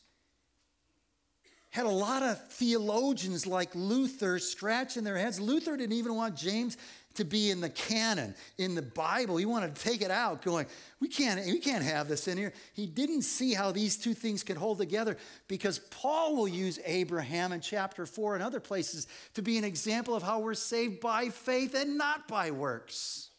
had 1.70 1.86
a 1.86 1.90
lot 1.90 2.24
of 2.24 2.42
theologians 2.48 3.46
like 3.46 3.76
Luther 3.76 4.40
scratching 4.40 5.04
their 5.04 5.18
heads. 5.18 5.38
Luther 5.38 5.76
didn't 5.76 5.98
even 5.98 6.16
want 6.16 6.38
James 6.38 6.78
to 7.16 7.24
be 7.24 7.52
in 7.52 7.62
the 7.62 7.70
canon, 7.70 8.36
in 8.58 8.76
the 8.76 8.82
Bible. 8.82 9.38
He 9.38 9.46
wanted 9.46 9.76
to 9.76 9.82
take 9.82 10.02
it 10.02 10.12
out, 10.12 10.42
going, 10.42 10.66
we 11.00 11.08
can't, 11.08 11.46
we 11.46 11.60
can't 11.60 11.84
have 11.84 12.08
this 12.08 12.28
in 12.28 12.38
here. 12.38 12.54
He 12.74 12.86
didn't 12.86 13.24
see 13.24 13.54
how 13.54 13.72
these 13.72 13.98
two 13.98 14.14
things 14.14 14.44
could 14.44 14.58
hold 14.58 14.78
together 14.78 15.18
because 15.48 15.80
Paul 15.80 16.36
will 16.36 16.48
use 16.48 16.80
Abraham 16.86 17.52
in 17.52 17.62
chapter 17.62 18.06
4 18.06 18.36
and 18.36 18.44
other 18.44 18.60
places 18.60 19.08
to 19.36 19.42
be 19.42 19.58
an 19.58 19.64
example 19.64 20.16
of 20.16 20.24
how 20.24 20.40
we're 20.40 20.54
saved 20.54 21.00
by 21.00 21.30
faith 21.30 21.76
and 21.76 21.98
not 21.98 22.28
by 22.28 22.52
works. 22.52 23.30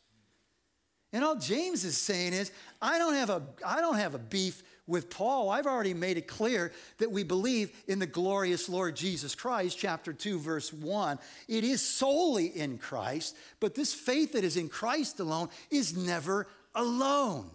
And 1.12 1.22
all 1.22 1.36
James 1.36 1.84
is 1.84 1.96
saying 1.96 2.32
is, 2.32 2.50
I 2.82 2.98
don't 2.98 3.14
have 3.14 3.30
a, 3.30 3.42
I 3.64 3.80
don't 3.80 3.98
have 3.98 4.14
a 4.14 4.18
beef 4.18 4.64
with 4.86 5.08
Paul, 5.08 5.48
I've 5.50 5.66
already 5.66 5.94
made 5.94 6.18
it 6.18 6.26
clear 6.26 6.72
that 6.98 7.10
we 7.10 7.24
believe 7.24 7.72
in 7.88 7.98
the 7.98 8.06
glorious 8.06 8.68
Lord 8.68 8.96
Jesus 8.96 9.34
Christ, 9.34 9.78
chapter 9.78 10.12
2, 10.12 10.38
verse 10.38 10.72
1. 10.72 11.18
It 11.48 11.64
is 11.64 11.80
solely 11.80 12.46
in 12.46 12.76
Christ, 12.76 13.36
but 13.60 13.74
this 13.74 13.94
faith 13.94 14.32
that 14.32 14.44
is 14.44 14.56
in 14.56 14.68
Christ 14.68 15.20
alone 15.20 15.48
is 15.70 15.96
never 15.96 16.46
alone. 16.74 17.50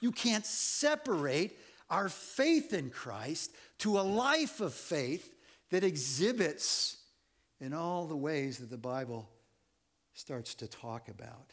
You 0.00 0.12
can't 0.12 0.46
separate 0.46 1.58
our 1.90 2.08
faith 2.08 2.72
in 2.72 2.90
Christ 2.90 3.54
to 3.78 3.98
a 3.98 4.02
life 4.02 4.60
of 4.60 4.74
faith 4.74 5.34
that 5.70 5.82
exhibits 5.82 6.98
in 7.60 7.72
all 7.72 8.06
the 8.06 8.16
ways 8.16 8.58
that 8.58 8.70
the 8.70 8.78
Bible 8.78 9.28
starts 10.12 10.54
to 10.56 10.68
talk 10.68 11.08
about. 11.08 11.52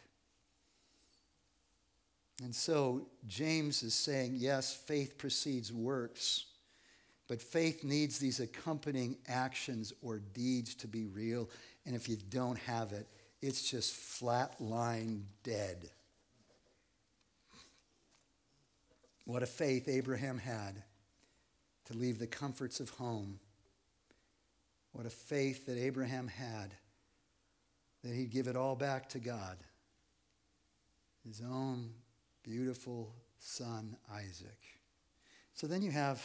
And 2.44 2.56
so 2.56 3.08
James 3.28 3.84
is 3.84 3.94
saying, 3.94 4.34
yes, 4.36 4.74
faith 4.74 5.18
precedes 5.18 5.72
works, 5.72 6.46
but 7.28 7.42
faith 7.42 7.84
needs 7.84 8.18
these 8.18 8.40
accompanying 8.40 9.18
actions 9.28 9.94
or 10.02 10.20
deeds 10.20 10.74
to 10.76 10.88
be 10.88 11.06
real. 11.06 11.50
And 11.86 11.96
if 11.96 12.10
you 12.10 12.18
don't 12.30 12.58
have 12.60 12.94
it, 12.94 13.08
it's 13.42 13.70
just 13.70 13.94
flatline 13.94 15.22
dead. 15.44 15.90
What 19.26 19.44
a 19.44 19.48
faith 19.48 19.88
Abraham 19.88 20.40
had 20.40 20.82
to 21.86 21.94
leave 21.94 22.18
the 22.18 22.28
comforts 22.28 22.80
of 22.80 22.90
home. 22.90 23.40
What 24.94 25.06
a 25.06 25.12
faith 25.12 25.68
that 25.68 25.78
Abraham 25.78 26.28
had 26.28 26.74
that 28.04 28.14
he'd 28.14 28.32
give 28.32 28.48
it 28.48 28.56
all 28.56 28.76
back 28.76 29.10
to 29.10 29.20
God. 29.20 29.58
His 31.26 31.42
own 31.42 31.92
beautiful 32.44 33.14
son 33.40 33.96
Isaac. 34.14 34.60
So 35.54 35.68
then 35.68 35.82
you 35.82 35.92
have, 35.92 36.22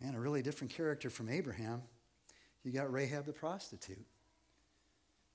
man, 0.00 0.14
a 0.14 0.20
really 0.20 0.42
different 0.42 0.72
character 0.72 1.10
from 1.10 1.28
Abraham. 1.28 1.82
You 2.62 2.72
got 2.72 2.92
Rahab 2.92 3.26
the 3.26 3.32
prostitute. 3.32 4.04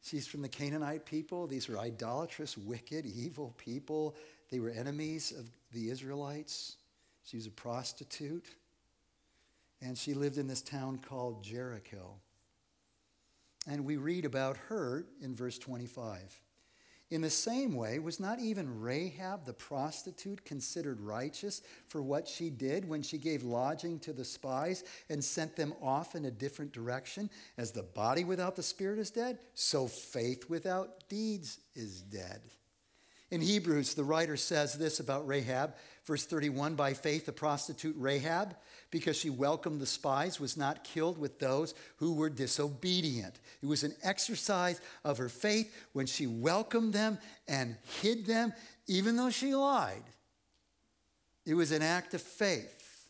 She's 0.02 0.28
from 0.28 0.42
the 0.42 0.50
Canaanite 0.50 1.06
people. 1.06 1.48
These 1.48 1.68
were 1.68 1.78
idolatrous, 1.78 2.58
wicked, 2.58 3.06
evil 3.06 3.54
people. 3.58 4.16
They 4.50 4.60
were 4.60 4.70
enemies 4.70 5.34
of 5.38 5.50
the 5.74 5.90
Israelites. 5.90 6.78
She 7.24 7.38
was 7.38 7.48
a 7.48 7.52
prostitute. 7.52 8.48
And 9.82 9.98
she 9.98 10.14
lived 10.14 10.38
in 10.38 10.48
this 10.48 10.62
town 10.62 11.00
called 11.00 11.44
Jericho. 11.44 12.16
And 13.68 13.86
we 13.86 13.98
read 13.98 14.26
about 14.26 14.58
her 14.70 15.06
in 15.22 15.36
verse 15.36 15.58
25. 15.60 16.42
In 17.12 17.22
the 17.22 17.30
same 17.30 17.74
way, 17.74 17.98
was 17.98 18.20
not 18.20 18.40
even 18.40 18.82
Rahab 18.82 19.44
the 19.44 19.54
prostitute 19.54 20.46
considered 20.46 21.02
righteous 21.02 21.64
for 21.88 22.04
what 22.04 22.28
she 22.28 22.52
did 22.52 22.88
when 22.88 23.02
she 23.02 23.18
gave 23.18 23.42
lodging 23.42 23.98
to 24.02 24.14
the 24.14 24.26
spies 24.26 24.84
and 25.10 25.24
sent 25.24 25.56
them 25.56 25.74
off 25.82 26.14
in 26.14 26.26
a 26.26 26.32
different 26.32 26.72
direction? 26.72 27.32
As 27.58 27.72
the 27.72 27.82
body 27.82 28.24
without 28.24 28.56
the 28.56 28.62
spirit 28.62 29.00
is 29.00 29.10
dead, 29.10 29.40
so 29.56 29.88
faith 29.88 30.50
without 30.50 31.10
deeds 31.10 31.60
is 31.74 32.02
dead. 32.04 32.42
In 33.32 33.42
Hebrews, 33.42 33.94
the 33.94 34.04
writer 34.04 34.36
says 34.38 34.74
this 34.74 35.00
about 35.00 35.28
Rahab, 35.28 35.76
verse 36.06 36.26
31 36.26 36.76
By 36.76 36.94
faith, 36.94 37.26
the 37.26 37.32
prostitute 37.32 37.96
Rahab, 37.98 38.56
because 38.90 39.18
she 39.18 39.30
welcomed 39.30 39.80
the 39.80 39.86
spies, 39.86 40.40
was 40.40 40.58
not 40.58 40.84
killed 40.84 41.20
with 41.20 41.38
those 41.38 41.76
who 41.98 42.14
were 42.14 42.30
disobedient. 42.30 43.40
It 43.62 43.68
was 43.68 43.84
an 43.84 43.94
exercise 44.02 44.82
of 45.04 45.20
her 45.20 45.30
faith 45.30 45.72
when 45.94 46.08
she 46.08 46.26
welcomed 46.26 46.94
them 46.94 47.20
and 47.48 47.76
hid 48.02 48.26
them, 48.26 48.52
even 48.88 49.16
though 49.16 49.30
she 49.30 49.54
lied. 49.54 50.04
It 51.46 51.54
was 51.54 51.72
an 51.72 51.84
act 51.84 52.16
of 52.16 52.22
faith. 52.22 53.10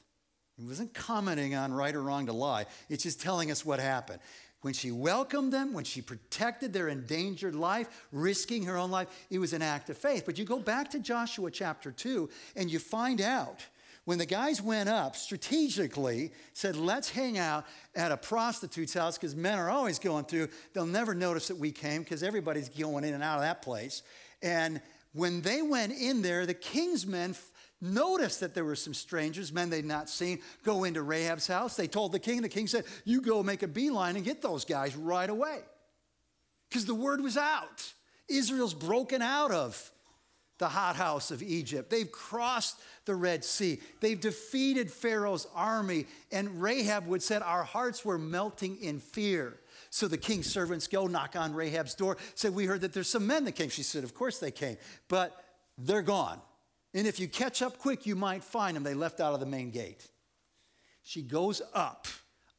It 0.58 0.66
wasn't 0.66 0.94
commenting 0.94 1.56
on 1.56 1.72
right 1.72 1.96
or 1.96 2.02
wrong 2.02 2.26
to 2.26 2.34
lie, 2.34 2.66
it's 2.90 3.04
just 3.04 3.22
telling 3.22 3.52
us 3.52 3.66
what 3.66 3.80
happened 3.80 4.20
when 4.62 4.74
she 4.74 4.92
welcomed 4.92 5.54
them, 5.54 5.74
when 5.74 5.86
she 5.86 6.02
protected 6.02 6.74
their 6.74 6.90
endangered 6.90 7.56
life, 7.56 8.08
risking 8.12 8.66
her 8.66 8.78
own 8.78 8.92
life, 8.92 9.08
it 9.30 9.40
was 9.40 9.54
an 9.54 9.62
act 9.62 9.90
of 9.90 9.98
faith. 9.98 10.24
But 10.26 10.38
you 10.38 10.46
go 10.46 10.60
back 10.60 10.90
to 10.92 11.00
Joshua 11.00 11.50
chapter 11.50 11.92
2 11.92 12.30
and 12.56 12.70
you 12.70 12.80
find 12.80 13.22
out 13.22 13.66
when 14.06 14.18
the 14.18 14.26
guys 14.26 14.62
went 14.62 14.90
up 14.90 15.16
strategically, 15.16 16.32
said, 16.54 16.76
let's 16.76 17.10
hang 17.10 17.38
out 17.38 17.66
at 17.96 18.12
a 18.12 18.18
prostitute's 18.18 18.94
house 18.94 19.18
because 19.18 19.36
men 19.36 19.60
are 19.60 19.70
always 19.70 20.00
going 20.00 20.26
through. 20.26 20.48
They'll 20.74 20.86
never 20.86 21.14
notice 21.14 21.48
that 21.50 21.58
we 21.58 21.72
came 21.72 22.02
because 22.02 22.24
everybody's 22.24 22.70
going 22.70 23.04
in 23.04 23.14
and 23.14 23.24
out 23.24 23.36
of 23.36 23.44
that 23.44 23.62
place. 23.62 24.02
And 24.42 24.82
when 25.14 25.42
they 25.42 25.62
went 25.62 25.94
in 25.94 26.22
there, 26.22 26.46
the 26.46 26.54
king's 26.54 27.06
men 27.06 27.36
noticed 27.82 28.42
that 28.42 28.54
there 28.54 28.66
were 28.66 28.76
some 28.76 28.94
strangers, 28.94 29.54
men 29.54 29.70
they'd 29.70 29.86
not 29.86 30.10
seen, 30.10 30.40
go 30.64 30.84
into 30.84 31.02
Rahab's 31.02 31.48
house. 31.48 31.76
They 31.76 31.88
told 31.88 32.12
the 32.12 32.20
king. 32.20 32.42
The 32.42 32.50
king 32.50 32.68
said, 32.68 32.86
You 33.06 33.22
go 33.22 33.44
make 33.44 33.64
a 33.64 33.68
beeline 33.68 34.16
and 34.16 34.26
get 34.26 34.42
those 34.42 34.66
guys 34.66 34.96
right 34.96 35.30
away. 35.30 35.60
Because 36.70 36.86
the 36.86 36.96
word 36.96 37.22
was 37.22 37.38
out. 37.38 37.94
Israel's 38.28 38.74
broken 38.74 39.22
out 39.22 39.52
of 39.52 39.92
the 40.60 40.70
hothouse 40.70 41.32
of 41.32 41.42
Egypt. 41.42 41.90
They've 41.90 42.12
crossed 42.12 42.80
the 43.06 43.16
Red 43.16 43.44
Sea. 43.44 43.80
They've 44.02 44.20
defeated 44.20 44.92
Pharaoh's 44.92 45.48
army. 45.56 46.06
And 46.32 46.62
Rahab 46.62 47.08
would 47.08 47.24
said, 47.24 47.42
Our 47.42 47.64
hearts 47.64 48.06
were 48.06 48.20
melting 48.20 48.78
in 48.82 49.00
fear. 49.00 49.58
So 49.90 50.08
the 50.08 50.18
king's 50.18 50.52
servants 50.52 50.88
go 50.88 51.08
knock 51.08 51.36
on 51.36 51.54
Rahab's 51.54 51.96
door, 51.96 52.18
say, 52.36 52.50
We 52.50 52.66
heard 52.66 52.82
that 52.82 52.94
there's 52.94 53.10
some 53.10 53.26
men 53.26 53.46
that 53.46 53.54
came. 53.54 53.70
She 53.70 53.84
said, 53.84 54.04
Of 54.04 54.14
course 54.14 54.40
they 54.40 54.52
came, 54.52 54.78
but 55.08 55.44
they're 55.78 56.02
gone. 56.02 56.40
And 56.94 57.06
if 57.06 57.20
you 57.20 57.28
catch 57.28 57.62
up 57.62 57.78
quick, 57.78 58.06
you 58.06 58.16
might 58.16 58.44
find 58.44 58.76
them. 58.76 58.84
They 58.84 58.94
left 58.94 59.20
out 59.20 59.34
of 59.34 59.40
the 59.40 59.46
main 59.46 59.70
gate. 59.72 60.08
She 61.04 61.22
goes 61.22 61.62
up 61.74 62.08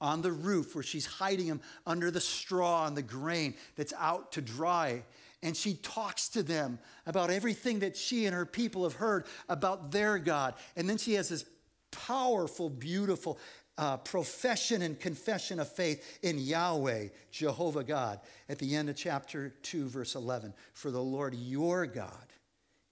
on 0.01 0.23
the 0.23 0.33
roof 0.33 0.75
where 0.75 0.85
she's 0.85 1.07
hiding 1.07 1.47
them 1.47 1.61
under 1.87 2.11
the 2.11 2.21
straw 2.21 2.87
and 2.87 2.97
the 2.97 3.03
grain 3.03 3.55
that's 3.77 3.93
out 3.99 4.33
to 4.33 4.41
dry. 4.41 5.03
And 5.43 5.57
she 5.57 5.75
talks 5.75 6.29
to 6.31 6.43
them 6.43 6.79
about 7.07 7.31
everything 7.31 7.81
that 7.81 7.97
she 7.97 8.27
and 8.27 8.35
her 8.35 8.47
people 8.47 8.85
have 8.85 8.95
heard 8.95 9.27
about 9.49 9.91
their 9.91 10.19
God. 10.19 10.55
And 10.77 10.89
then 10.89 10.99
she 10.99 11.15
has 11.15 11.29
this 11.29 11.45
powerful, 11.91 12.71
beautiful 12.71 13.39
uh, 13.79 13.97
profession 13.97 14.83
and 14.83 14.99
confession 15.01 15.59
of 15.59 15.71
faith 15.71 16.19
in 16.23 16.39
Yahweh, 16.39 17.09
Jehovah 17.31 17.85
God, 17.85 18.21
at 18.49 18.59
the 18.59 18.77
end 18.77 18.91
of 18.91 18.97
chapter 18.97 19.55
2, 19.63 19.89
verse 19.89 20.15
11. 20.15 20.53
For 20.75 20.91
the 20.91 21.03
Lord 21.03 21.35
your 21.35 21.87
God 21.87 22.30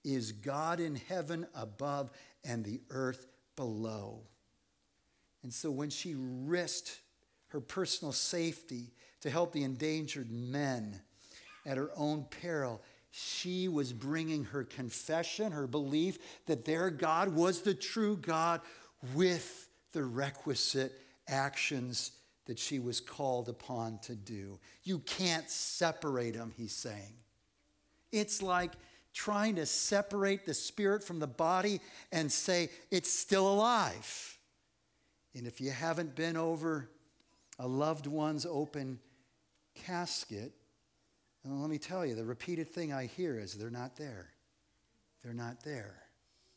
is 0.03 0.31
God 0.31 0.79
in 0.79 0.95
heaven 0.95 1.47
above 1.53 2.11
and 2.43 2.63
the 2.63 2.81
earth 2.89 3.27
below. 3.55 4.21
And 5.43 5.53
so 5.53 5.71
when 5.71 5.89
she 5.89 6.15
risked 6.17 6.99
her 7.47 7.61
personal 7.61 8.11
safety 8.11 8.91
to 9.21 9.29
help 9.29 9.51
the 9.51 9.63
endangered 9.63 10.31
men 10.31 11.01
at 11.65 11.77
her 11.77 11.91
own 11.95 12.25
peril, 12.41 12.81
she 13.11 13.67
was 13.67 13.91
bringing 13.91 14.45
her 14.45 14.63
confession, 14.63 15.51
her 15.51 15.67
belief 15.67 16.19
that 16.45 16.65
their 16.65 16.89
God 16.89 17.29
was 17.29 17.61
the 17.61 17.73
true 17.73 18.17
God 18.17 18.61
with 19.13 19.67
the 19.93 20.03
requisite 20.03 20.93
actions 21.27 22.11
that 22.45 22.59
she 22.59 22.79
was 22.79 22.99
called 22.99 23.49
upon 23.49 23.99
to 23.99 24.15
do. 24.15 24.59
You 24.83 24.99
can't 24.99 25.49
separate 25.49 26.35
them, 26.35 26.51
he's 26.55 26.73
saying. 26.73 27.13
It's 28.11 28.41
like 28.41 28.73
trying 29.13 29.55
to 29.55 29.65
separate 29.65 30.45
the 30.45 30.53
spirit 30.53 31.03
from 31.03 31.19
the 31.19 31.27
body 31.27 31.81
and 32.11 32.31
say 32.31 32.69
it's 32.91 33.11
still 33.11 33.51
alive. 33.51 34.37
And 35.35 35.47
if 35.47 35.61
you 35.61 35.71
haven't 35.71 36.15
been 36.15 36.37
over 36.37 36.89
a 37.57 37.67
loved 37.67 38.07
one's 38.07 38.45
open 38.45 38.99
casket, 39.75 40.53
well, 41.43 41.59
let 41.59 41.69
me 41.69 41.77
tell 41.77 42.05
you, 42.05 42.15
the 42.15 42.25
repeated 42.25 42.69
thing 42.69 42.91
I 42.93 43.05
hear 43.05 43.39
is 43.39 43.53
they're 43.53 43.69
not 43.69 43.95
there. 43.95 44.29
They're 45.23 45.33
not 45.33 45.63
there. 45.63 45.95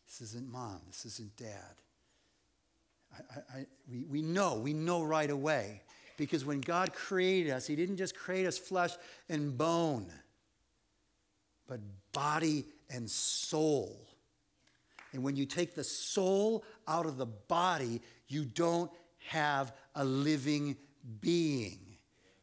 This 0.06 0.20
isn't 0.20 0.50
mom. 0.50 0.80
This 0.88 1.04
isn't 1.06 1.36
dad. 1.36 1.74
I, 3.12 3.58
I, 3.58 3.66
we, 3.88 4.04
we 4.04 4.22
know, 4.22 4.58
we 4.58 4.72
know 4.72 5.02
right 5.02 5.30
away. 5.30 5.82
Because 6.16 6.44
when 6.44 6.60
God 6.60 6.92
created 6.92 7.52
us, 7.52 7.66
He 7.66 7.76
didn't 7.76 7.96
just 7.96 8.14
create 8.14 8.46
us 8.46 8.58
flesh 8.58 8.92
and 9.28 9.56
bone 9.56 10.12
but 11.72 11.80
body 12.12 12.66
and 12.90 13.08
soul. 13.08 14.06
And 15.14 15.22
when 15.22 15.36
you 15.36 15.46
take 15.46 15.74
the 15.74 15.84
soul 15.84 16.64
out 16.86 17.06
of 17.06 17.16
the 17.16 17.24
body, 17.24 18.02
you 18.28 18.44
don't 18.44 18.90
have 19.28 19.72
a 19.94 20.04
living 20.04 20.76
being, 21.22 21.78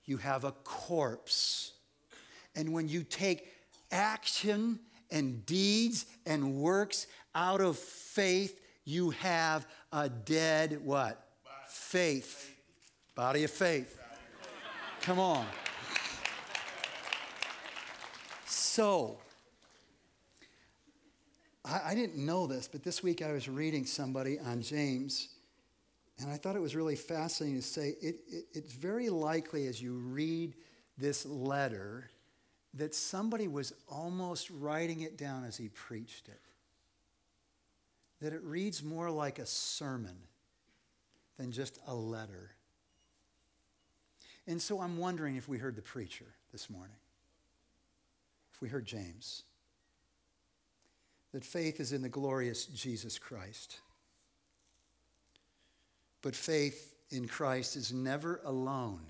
you 0.06 0.18
have 0.18 0.46
a 0.46 0.52
corpse. 0.52 1.74
And 2.56 2.74
when 2.74 2.90
you 2.90 3.04
take 3.04 3.52
action 3.92 4.80
and 5.12 5.46
deeds 5.46 6.08
and 6.26 6.56
works 6.56 7.06
out 7.36 7.62
of 7.62 7.78
faith, 7.78 8.60
you 8.84 9.12
have 9.12 9.68
a 9.92 10.10
dead 10.10 10.82
what? 10.84 11.24
Faith. 11.68 12.52
Body 13.14 13.44
of 13.44 13.52
faith. 13.52 13.96
Come 15.02 15.20
on. 15.20 15.46
So, 18.80 19.18
I, 21.66 21.82
I, 21.88 21.96
didn't 21.96 22.16
know 22.16 22.48
this, 22.48 22.70
but 22.70 22.82
this 22.82 23.04
week 23.04 23.22
I 23.22 23.34
was 23.34 23.50
reading 23.50 23.86
somebody 23.86 24.40
on 24.40 24.62
James, 24.62 25.28
and 26.18 26.32
I 26.32 26.38
thought 26.38 26.56
it 26.56 26.62
was 26.62 26.78
really 26.78 26.96
fascinating 26.96 27.60
to 27.60 27.68
say 27.68 27.98
it, 28.02 28.22
it, 28.26 28.46
it's 28.54 28.72
very 28.72 29.10
likely 29.10 29.68
as 29.68 29.82
you 29.82 29.96
read 29.96 30.54
this 30.98 31.26
letter 31.26 32.10
that 32.74 32.96
somebody 32.96 33.50
was 33.50 33.74
almost 33.90 34.50
writing 34.50 35.02
it 35.02 35.18
down 35.18 35.44
as 35.44 35.58
he 35.58 35.68
preached 35.68 36.30
it. 36.30 36.40
That 38.22 38.32
it 38.32 38.42
reads 38.44 38.82
more 38.82 39.12
like 39.12 39.40
a 39.40 39.46
sermon 39.46 40.16
than 41.38 41.52
just 41.52 41.80
a 41.86 41.94
letter. 41.94 42.52
And 44.48 44.62
so 44.62 44.80
I'm 44.80 44.98
wondering 44.98 45.36
if 45.36 45.50
we 45.50 45.58
heard 45.58 45.76
the 45.76 45.82
preacher 45.82 46.28
this 46.54 46.70
morning, 46.70 46.96
we 48.62 48.70
heard 48.70 48.86
James, 48.86 49.44
that 51.32 51.44
faith 51.44 51.80
is 51.80 51.94
in 51.94 52.02
the 52.02 52.10
glorious 52.10 52.66
Jesus 52.66 53.20
Christ. 53.20 53.80
But 56.22 56.36
faith 56.36 56.96
in 57.10 57.28
Christ 57.28 57.76
is 57.76 57.94
never 57.94 58.42
alone. 58.44 59.02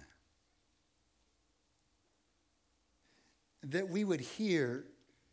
that 3.64 3.90
we 3.90 4.04
would 4.04 4.22
hear 4.22 4.86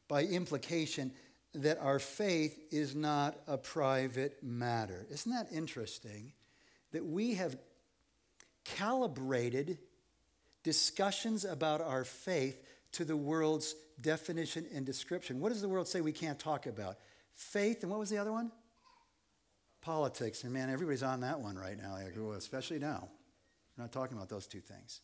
by 0.08 0.22
implication 0.22 1.12
that 1.54 1.78
our 1.78 1.98
faith 1.98 2.58
is 2.70 2.94
not 2.94 3.36
a 3.46 3.56
private 3.56 4.42
matter. 4.42 5.06
Isn't 5.10 5.32
that 5.32 5.48
interesting? 5.52 6.32
That 6.92 7.04
we 7.04 7.34
have 7.34 7.56
calibrated 8.64 9.78
discussions 10.62 11.44
about 11.44 11.80
our 11.80 12.04
faith 12.04 12.62
to 12.96 13.04
the 13.04 13.16
world's 13.16 13.74
definition 14.00 14.66
and 14.74 14.86
description. 14.86 15.38
What 15.38 15.50
does 15.50 15.60
the 15.60 15.68
world 15.68 15.86
say 15.86 16.00
we 16.00 16.12
can't 16.12 16.38
talk 16.38 16.66
about? 16.66 16.96
Faith, 17.34 17.82
and 17.82 17.90
what 17.90 18.00
was 18.00 18.08
the 18.08 18.16
other 18.16 18.32
one? 18.32 18.50
Politics. 19.82 20.44
And 20.44 20.52
man, 20.52 20.70
everybody's 20.70 21.02
on 21.02 21.20
that 21.20 21.38
one 21.38 21.56
right 21.56 21.76
now, 21.76 21.98
especially 22.32 22.78
now. 22.78 23.08
We're 23.76 23.84
not 23.84 23.92
talking 23.92 24.16
about 24.16 24.30
those 24.30 24.46
two 24.46 24.60
things. 24.60 25.00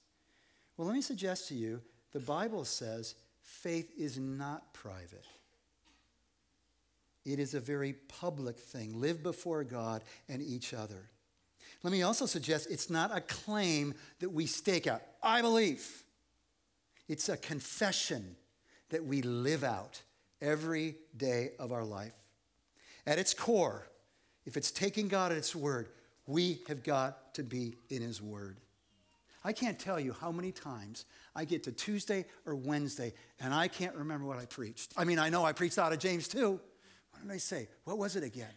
Well, 0.77 0.87
let 0.87 0.95
me 0.95 1.03
suggest 1.03 1.49
to 1.49 1.55
you 1.55 1.83
the 2.13 2.21
Bible 2.21 2.65
says 2.65 3.15
faith 3.43 3.93
is 3.99 4.19
not 4.19 4.73
private. 4.73 5.27
It 7.27 7.39
is 7.39 7.53
a 7.53 7.61
very 7.61 7.93
public 7.93 8.59
thing. 8.59 8.99
Live 8.99 9.23
before 9.23 9.65
God 9.65 10.03
and 10.31 10.41
each 10.41 10.73
other. 10.73 11.11
Let 11.83 11.93
me 11.93 12.03
also 12.03 12.25
suggest 12.25 12.71
it's 12.71 12.89
not 12.89 13.15
a 13.15 13.21
claim 13.21 13.95
that 14.21 14.31
we 14.31 14.47
stake 14.47 14.87
out. 14.87 15.03
I 15.23 15.43
believe. 15.43 16.02
It's 17.09 17.29
a 17.29 17.37
confession 17.37 18.37
that 18.91 19.05
we 19.05 19.23
live 19.23 19.65
out 19.65 20.03
every 20.41 20.97
day 21.17 21.53
of 21.59 21.73
our 21.73 21.85
life. 21.85 22.13
At 23.07 23.19
its 23.19 23.35
core, 23.35 23.89
if 24.45 24.57
it's 24.57 24.71
taking 24.71 25.09
God 25.09 25.33
at 25.33 25.39
its 25.39 25.55
word, 25.55 25.89
we 26.27 26.61
have 26.69 26.83
got 26.83 27.35
to 27.35 27.43
be 27.43 27.77
in 27.91 28.03
his 28.03 28.21
word. 28.23 28.59
I 29.45 29.53
can't 29.53 29.79
tell 29.79 29.99
you 29.99 30.13
how 30.13 30.31
many 30.31 30.53
times 30.53 31.05
I 31.35 31.45
get 31.45 31.65
to 31.65 31.73
Tuesday 31.73 32.27
or 32.47 32.55
Wednesday 32.55 33.13
and 33.41 33.53
I 33.53 33.67
can't 33.67 33.95
remember 33.97 34.25
what 34.27 34.39
I 34.39 34.45
preached. 34.45 34.93
I 34.97 35.05
mean, 35.05 35.19
I 35.19 35.31
know 35.31 35.45
I 35.45 35.53
preached 35.53 35.79
out 35.79 35.93
of 35.93 35.99
James 35.99 36.29
too. 36.29 36.61
What 37.11 37.23
did 37.23 37.31
I 37.33 37.39
say? 37.39 37.69
What 37.85 37.99
was 37.99 38.15
it 38.15 38.23
again? 38.23 38.55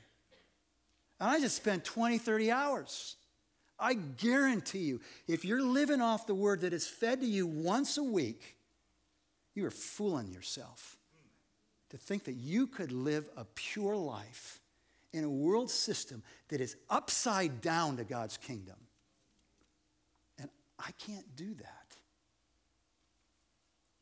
And 1.19 1.29
I 1.29 1.39
just 1.39 1.55
spent 1.55 1.83
20, 1.85 2.17
30 2.17 2.51
hours. 2.51 3.15
I 3.79 3.93
guarantee 3.93 4.79
you, 4.79 5.01
if 5.27 5.43
you're 5.43 5.61
living 5.61 6.01
off 6.01 6.27
the 6.27 6.35
word 6.35 6.61
that 6.61 6.73
is 6.73 6.87
fed 6.87 7.21
to 7.21 7.27
you 7.27 7.45
once 7.45 7.97
a 7.97 8.03
week, 8.03 8.55
you 9.53 9.65
are 9.65 9.71
fooling 9.71 10.31
yourself 10.31 10.97
to 11.89 11.97
think 11.97 12.25
that 12.25 12.33
you 12.33 12.67
could 12.67 12.91
live 12.91 13.29
a 13.37 13.45
pure 13.55 13.95
life 13.95 14.59
in 15.13 15.23
a 15.23 15.29
world 15.29 15.69
system 15.69 16.23
that 16.49 16.61
is 16.61 16.75
upside 16.89 17.61
down 17.61 17.97
to 17.97 18.03
God's 18.03 18.37
kingdom. 18.37 18.75
And 20.39 20.49
I 20.79 20.91
can't 21.05 21.35
do 21.35 21.53
that. 21.55 21.97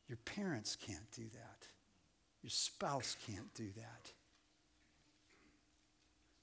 Your 0.08 0.18
parents 0.24 0.76
can't 0.76 1.10
do 1.12 1.22
that. 1.22 1.66
Your 2.42 2.50
spouse 2.50 3.16
can't 3.26 3.52
do 3.54 3.68
that. 3.76 4.12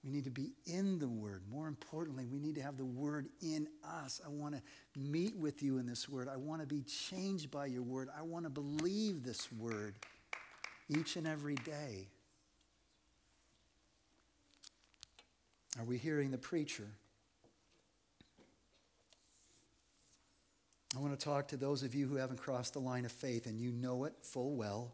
We 0.03 0.09
need 0.09 0.23
to 0.23 0.31
be 0.31 0.53
in 0.65 0.97
the 0.97 1.07
Word. 1.07 1.43
More 1.49 1.67
importantly, 1.67 2.25
we 2.25 2.39
need 2.39 2.55
to 2.55 2.61
have 2.61 2.77
the 2.77 2.85
Word 2.85 3.27
in 3.41 3.67
us. 3.83 4.19
I 4.25 4.29
want 4.29 4.55
to 4.55 4.61
meet 4.99 5.35
with 5.35 5.61
you 5.61 5.77
in 5.77 5.85
this 5.85 6.09
Word. 6.09 6.27
I 6.27 6.37
want 6.37 6.61
to 6.61 6.67
be 6.67 6.81
changed 6.81 7.51
by 7.51 7.67
your 7.67 7.83
Word. 7.83 8.09
I 8.17 8.23
want 8.23 8.45
to 8.45 8.49
believe 8.49 9.23
this 9.23 9.51
Word 9.51 9.95
each 10.89 11.17
and 11.17 11.27
every 11.27 11.55
day. 11.55 12.07
Are 15.79 15.85
we 15.85 15.97
hearing 15.97 16.31
the 16.31 16.37
preacher? 16.37 16.87
I 20.95 20.99
want 20.99 21.17
to 21.17 21.23
talk 21.23 21.47
to 21.49 21.57
those 21.57 21.83
of 21.83 21.95
you 21.95 22.07
who 22.07 22.15
haven't 22.15 22.37
crossed 22.37 22.73
the 22.73 22.79
line 22.79 23.05
of 23.05 23.11
faith 23.11 23.45
and 23.45 23.57
you 23.57 23.71
know 23.71 24.03
it 24.03 24.13
full 24.21 24.55
well. 24.55 24.91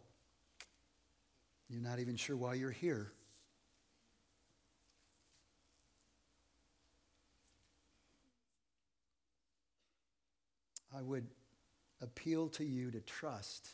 You're 1.70 1.82
not 1.82 2.00
even 2.00 2.16
sure 2.16 2.38
why 2.38 2.54
you're 2.54 2.72
here. 2.72 3.12
I 10.98 11.02
would 11.04 11.28
appeal 12.02 12.48
to 12.50 12.66
you 12.66 12.90
to 12.92 13.00
trust 13.02 13.70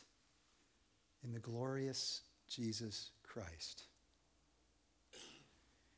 in 1.24 1.32
the 1.32 1.38
glorious 1.38 2.20
Jesus 2.48 3.10
Christ, 3.22 3.84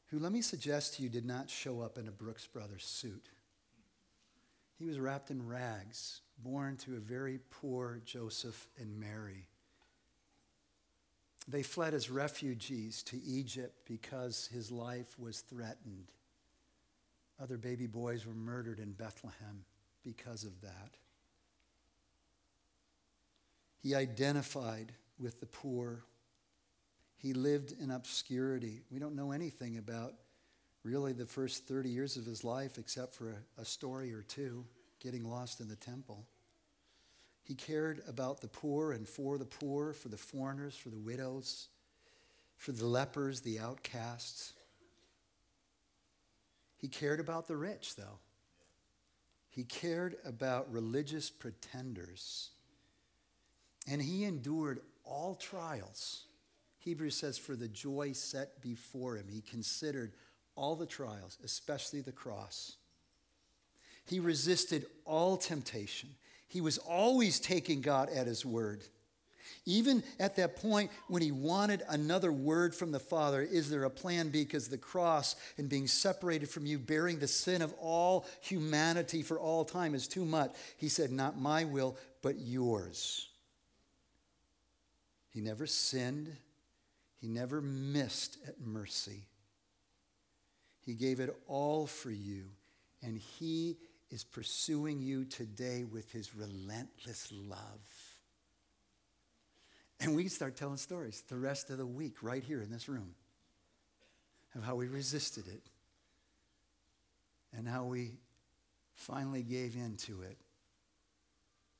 who, 0.06 0.20
let 0.20 0.30
me 0.30 0.40
suggest 0.40 0.94
to 0.94 1.02
you, 1.02 1.08
did 1.08 1.26
not 1.26 1.50
show 1.50 1.80
up 1.80 1.98
in 1.98 2.06
a 2.06 2.12
Brooks 2.12 2.46
Brothers 2.46 2.84
suit. 2.84 3.28
He 4.78 4.84
was 4.84 5.00
wrapped 5.00 5.32
in 5.32 5.48
rags, 5.48 6.20
born 6.38 6.76
to 6.78 6.94
a 6.94 7.00
very 7.00 7.40
poor 7.50 8.00
Joseph 8.04 8.68
and 8.78 9.00
Mary. 9.00 9.48
They 11.48 11.62
fled 11.62 11.92
as 11.92 12.08
refugees 12.08 13.02
to 13.04 13.20
Egypt 13.24 13.80
because 13.84 14.48
his 14.52 14.70
life 14.70 15.18
was 15.18 15.40
threatened. 15.40 16.12
Other 17.42 17.56
baby 17.56 17.88
boys 17.88 18.26
were 18.26 18.34
murdered 18.34 18.78
in 18.78 18.92
Bethlehem 18.92 19.64
because 20.04 20.44
of 20.44 20.60
that. 20.60 20.96
He 23.86 23.94
identified 23.94 24.90
with 25.16 25.38
the 25.38 25.46
poor. 25.46 26.02
He 27.18 27.34
lived 27.34 27.72
in 27.80 27.92
obscurity. 27.92 28.82
We 28.90 28.98
don't 28.98 29.14
know 29.14 29.30
anything 29.30 29.78
about 29.78 30.14
really 30.82 31.12
the 31.12 31.24
first 31.24 31.68
30 31.68 31.90
years 31.90 32.16
of 32.16 32.26
his 32.26 32.42
life, 32.42 32.78
except 32.78 33.14
for 33.14 33.30
a, 33.30 33.60
a 33.62 33.64
story 33.64 34.12
or 34.12 34.22
two, 34.22 34.64
getting 34.98 35.22
lost 35.22 35.60
in 35.60 35.68
the 35.68 35.76
temple. 35.76 36.26
He 37.44 37.54
cared 37.54 38.02
about 38.08 38.40
the 38.40 38.48
poor 38.48 38.90
and 38.90 39.06
for 39.06 39.38
the 39.38 39.44
poor, 39.44 39.92
for 39.92 40.08
the 40.08 40.16
foreigners, 40.16 40.76
for 40.76 40.88
the 40.88 40.98
widows, 40.98 41.68
for 42.56 42.72
the 42.72 42.86
lepers, 42.86 43.42
the 43.42 43.60
outcasts. 43.60 44.52
He 46.76 46.88
cared 46.88 47.20
about 47.20 47.46
the 47.46 47.56
rich, 47.56 47.94
though. 47.94 48.18
He 49.48 49.62
cared 49.62 50.16
about 50.24 50.72
religious 50.72 51.30
pretenders. 51.30 52.50
And 53.86 54.02
he 54.02 54.24
endured 54.24 54.80
all 55.04 55.34
trials. 55.34 56.24
Hebrews 56.78 57.16
says, 57.16 57.38
for 57.38 57.56
the 57.56 57.68
joy 57.68 58.12
set 58.12 58.60
before 58.60 59.16
him, 59.16 59.26
he 59.28 59.40
considered 59.40 60.12
all 60.54 60.76
the 60.76 60.86
trials, 60.86 61.38
especially 61.44 62.00
the 62.00 62.12
cross. 62.12 62.76
He 64.06 64.20
resisted 64.20 64.86
all 65.04 65.36
temptation. 65.36 66.10
He 66.48 66.60
was 66.60 66.78
always 66.78 67.40
taking 67.40 67.80
God 67.80 68.08
at 68.08 68.26
his 68.26 68.46
word. 68.46 68.84
Even 69.64 70.04
at 70.20 70.36
that 70.36 70.56
point 70.56 70.90
when 71.08 71.22
he 71.22 71.32
wanted 71.32 71.82
another 71.88 72.30
word 72.30 72.72
from 72.74 72.92
the 72.92 73.00
Father, 73.00 73.42
is 73.42 73.68
there 73.68 73.84
a 73.84 73.90
plan 73.90 74.28
B? 74.28 74.44
Because 74.44 74.68
the 74.68 74.78
cross 74.78 75.34
and 75.58 75.68
being 75.68 75.88
separated 75.88 76.48
from 76.48 76.66
you, 76.66 76.78
bearing 76.78 77.18
the 77.18 77.26
sin 77.26 77.62
of 77.62 77.74
all 77.80 78.26
humanity 78.40 79.22
for 79.22 79.40
all 79.40 79.64
time 79.64 79.94
is 79.94 80.06
too 80.06 80.24
much. 80.24 80.52
He 80.76 80.88
said, 80.88 81.10
Not 81.10 81.40
my 81.40 81.64
will, 81.64 81.96
but 82.22 82.38
yours. 82.38 83.28
He 85.36 85.42
never 85.42 85.66
sinned, 85.66 86.34
he 87.20 87.28
never 87.28 87.60
missed 87.60 88.38
at 88.48 88.58
mercy. 88.58 89.26
He 90.80 90.94
gave 90.94 91.20
it 91.20 91.36
all 91.46 91.86
for 91.86 92.10
you, 92.10 92.44
and 93.02 93.18
He 93.18 93.76
is 94.10 94.24
pursuing 94.24 95.02
you 95.02 95.26
today 95.26 95.84
with 95.84 96.10
His 96.10 96.34
relentless 96.34 97.30
love. 97.30 98.16
And 100.00 100.16
we 100.16 100.28
start 100.28 100.56
telling 100.56 100.78
stories 100.78 101.22
the 101.28 101.36
rest 101.36 101.68
of 101.68 101.76
the 101.76 101.84
week 101.84 102.22
right 102.22 102.42
here 102.42 102.62
in 102.62 102.70
this 102.70 102.88
room 102.88 103.14
of 104.54 104.64
how 104.64 104.76
we 104.76 104.88
resisted 104.88 105.48
it 105.48 105.64
and 107.54 107.68
how 107.68 107.84
we 107.84 108.12
finally 108.94 109.42
gave 109.42 109.76
in 109.76 109.96
to 109.98 110.22
it. 110.22 110.38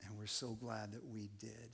And 0.04 0.18
we're 0.18 0.26
so 0.26 0.58
glad 0.60 0.92
that 0.92 1.06
we 1.06 1.30
did. 1.38 1.70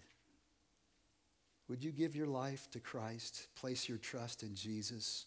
Would 1.69 1.83
you 1.83 1.91
give 1.91 2.17
your 2.17 2.27
life 2.27 2.69
to 2.73 2.81
Christ? 2.81 3.49
Place 3.57 3.89
your 3.89 3.99
trust 3.99 4.43
in 4.43 4.55
Jesus? 4.55 5.27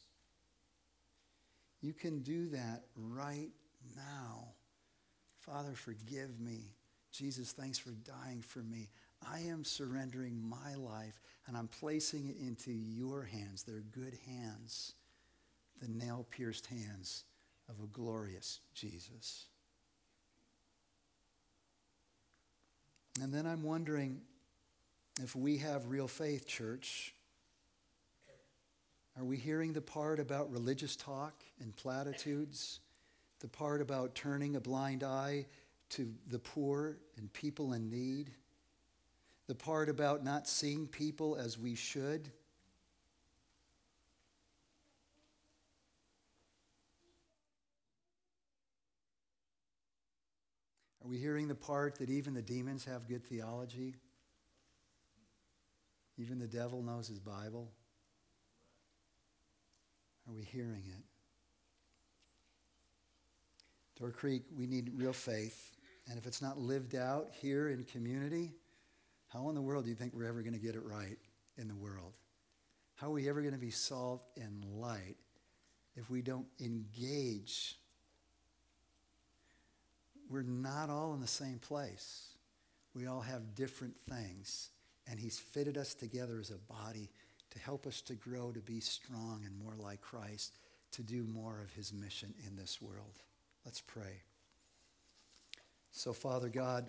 You 1.82 1.94
can 1.94 2.22
do 2.22 2.48
that 2.50 2.84
right 2.96 3.52
now. 3.96 4.50
Father, 5.40 5.74
forgive 5.74 6.40
me. 6.40 6.74
Jesus, 7.12 7.52
thanks 7.52 7.78
for 7.78 7.92
dying 7.92 8.42
for 8.42 8.60
me. 8.60 8.90
I 9.32 9.40
am 9.40 9.64
surrendering 9.64 10.42
my 10.42 10.76
life 10.76 11.20
and 11.48 11.56
I'm 11.56 11.68
placing 11.68 12.28
it 12.28 12.38
into 12.38 12.72
your 12.72 13.24
hands. 13.24 13.64
They're 13.64 13.84
good 13.92 14.18
hands, 14.26 14.94
the 15.82 15.88
nail 15.88 16.26
pierced 16.30 16.68
hands 16.68 17.24
of 17.70 17.76
a 17.84 17.88
glorious 17.88 18.60
Jesus. 18.74 19.46
And 23.22 23.34
then 23.34 23.46
I'm 23.46 23.64
wondering 23.64 24.22
if 25.22 25.36
we 25.36 25.58
have 25.58 25.88
real 25.88 26.08
faith, 26.08 26.48
church. 26.48 27.14
Are 29.18 29.24
we 29.24 29.38
hearing 29.38 29.72
the 29.72 29.82
part 29.82 30.20
about 30.20 30.52
religious 30.52 30.96
talk 30.96 31.44
and 31.62 31.76
platitudes? 31.76 32.82
The 33.40 33.48
part 33.48 33.82
about 33.82 34.14
turning 34.14 34.56
a 34.56 34.60
blind 34.60 35.04
eye 35.04 35.46
to 35.92 36.14
the 36.28 36.40
poor 36.40 36.98
and 37.18 37.32
people 37.32 37.74
in 37.74 37.90
need? 37.90 38.32
The 39.48 39.56
part 39.56 39.88
about 39.88 40.24
not 40.24 40.48
seeing 40.48 40.88
people 40.88 41.38
as 41.38 41.58
we 41.58 41.76
should? 41.76 42.30
Are 51.02 51.08
we 51.08 51.20
hearing 51.20 51.48
the 51.48 51.56
part 51.56 52.00
that 52.00 52.10
even 52.10 52.34
the 52.34 52.42
demons 52.42 52.84
have 52.86 53.08
good 53.08 53.24
theology? 53.24 53.96
Even 56.18 56.40
the 56.40 56.48
devil 56.48 56.82
knows 56.82 57.08
his 57.08 57.20
Bible? 57.20 57.72
Are 60.28 60.34
we 60.34 60.44
hearing 60.44 60.84
it? 60.88 61.04
Door 64.00 64.12
Creek, 64.12 64.44
we 64.58 64.68
need 64.68 64.92
real 64.96 65.14
faith. 65.14 65.76
And 66.08 66.18
if 66.18 66.26
it's 66.28 66.42
not 66.42 66.58
lived 66.58 66.96
out 66.96 67.30
here 67.42 67.70
in 67.70 67.84
community, 67.84 68.54
how 69.28 69.50
in 69.50 69.56
the 69.56 69.62
world 69.62 69.86
do 69.86 69.90
you 69.90 69.96
think 69.96 70.14
we're 70.14 70.28
ever 70.28 70.42
going 70.42 70.54
to 70.54 70.60
get 70.60 70.76
it 70.76 70.84
right 70.84 71.18
in 71.58 71.68
the 71.68 71.76
world? 71.76 72.14
How 72.96 73.08
are 73.08 73.14
we 73.14 73.28
ever 73.28 73.42
going 73.42 73.54
to 73.54 73.60
be 73.60 73.72
salt 73.72 74.24
and 74.38 74.64
light 74.80 75.18
if 75.96 76.10
we 76.10 76.22
don't 76.22 76.48
engage? 76.60 77.76
We're 80.30 80.44
not 80.44 80.90
all 80.90 81.14
in 81.14 81.22
the 81.22 81.28
same 81.28 81.60
place. 81.60 82.30
We 82.94 83.08
all 83.08 83.22
have 83.22 83.56
different 83.56 83.96
things. 84.10 84.70
And 85.10 85.20
He's 85.20 85.40
fitted 85.40 85.78
us 85.78 85.94
together 85.94 86.40
as 86.40 86.52
a 86.52 86.74
body 86.74 87.10
to 87.52 87.60
help 87.60 87.86
us 87.86 88.02
to 88.02 88.16
grow, 88.16 88.52
to 88.52 88.60
be 88.60 88.80
strong 88.80 89.44
and 89.46 89.58
more 89.64 89.76
like 89.78 90.02
Christ, 90.02 90.58
to 90.92 91.04
do 91.04 91.24
more 91.24 91.62
of 91.62 91.72
His 91.74 91.94
mission 91.94 92.34
in 92.48 92.56
this 92.56 92.82
world. 92.82 93.22
Let's 93.66 93.82
pray. 93.82 94.22
So, 95.92 96.12
Father 96.12 96.50
God, 96.50 96.86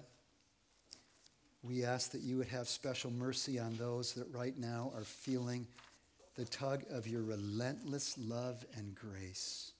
we 1.63 1.85
ask 1.85 2.13
that 2.13 2.23
you 2.23 2.37
would 2.39 2.49
have 2.49 2.69
special 2.69 3.11
mercy 3.11 3.59
on 3.59 3.77
those 3.77 4.13
that 4.15 4.33
right 4.33 4.57
now 4.59 4.93
are 4.95 5.05
feeling 5.05 5.67
the 6.37 6.45
tug 6.45 6.85
of 6.91 7.07
your 7.07 7.23
relentless 7.23 8.17
love 8.19 8.65
and 8.77 8.95
grace. 8.95 9.73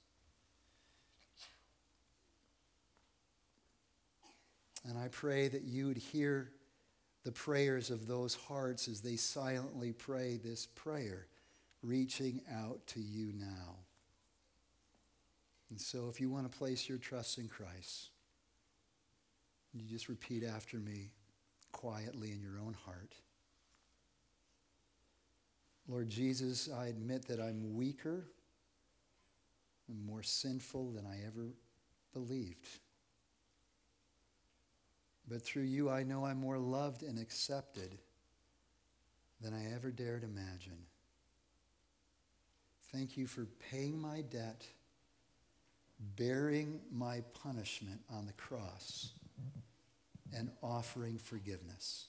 And 4.89 4.97
I 4.99 5.09
pray 5.09 5.49
that 5.49 5.63
you 5.63 5.89
would 5.89 5.97
hear 5.97 6.51
the 7.27 7.33
prayers 7.33 7.91
of 7.91 8.07
those 8.07 8.37
hearts 8.37 8.87
as 8.87 9.01
they 9.01 9.17
silently 9.17 9.91
pray 9.91 10.37
this 10.37 10.65
prayer, 10.65 11.27
reaching 11.83 12.41
out 12.55 12.79
to 12.87 13.01
you 13.01 13.33
now. 13.37 13.75
And 15.69 15.81
so, 15.81 16.09
if 16.09 16.21
you 16.21 16.31
want 16.31 16.49
to 16.49 16.57
place 16.57 16.89
your 16.89 16.99
trust 16.99 17.39
in 17.39 17.49
Christ, 17.49 18.11
you 19.75 19.83
just 19.91 20.09
repeat 20.09 20.45
after 20.45 20.77
me 20.77 21.11
quietly 21.73 22.31
in 22.31 22.41
your 22.41 22.61
own 22.65 22.77
heart. 22.85 23.17
Lord 25.89 26.09
Jesus, 26.09 26.69
I 26.73 26.87
admit 26.87 27.27
that 27.27 27.41
I'm 27.41 27.75
weaker 27.75 28.29
and 29.89 30.07
more 30.07 30.23
sinful 30.23 30.93
than 30.93 31.05
I 31.05 31.27
ever 31.27 31.49
believed. 32.13 32.69
But 35.29 35.43
through 35.43 35.65
you, 35.65 35.91
I 35.91 36.03
know 36.03 36.25
I'm 36.25 36.39
more 36.39 36.59
loved 36.59 37.03
and 37.03 37.19
accepted 37.19 37.99
than 39.41 39.53
I 39.53 39.75
ever 39.75 39.91
dared 39.91 40.23
imagine. 40.23 40.79
Thank 42.93 43.17
you 43.17 43.27
for 43.27 43.47
paying 43.71 44.01
my 44.01 44.23
debt, 44.23 44.65
bearing 46.17 46.81
my 46.93 47.23
punishment 47.43 48.01
on 48.11 48.27
the 48.27 48.33
cross, 48.35 49.11
and 50.33 50.51
offering 50.63 51.19
forgiveness. 51.19 52.07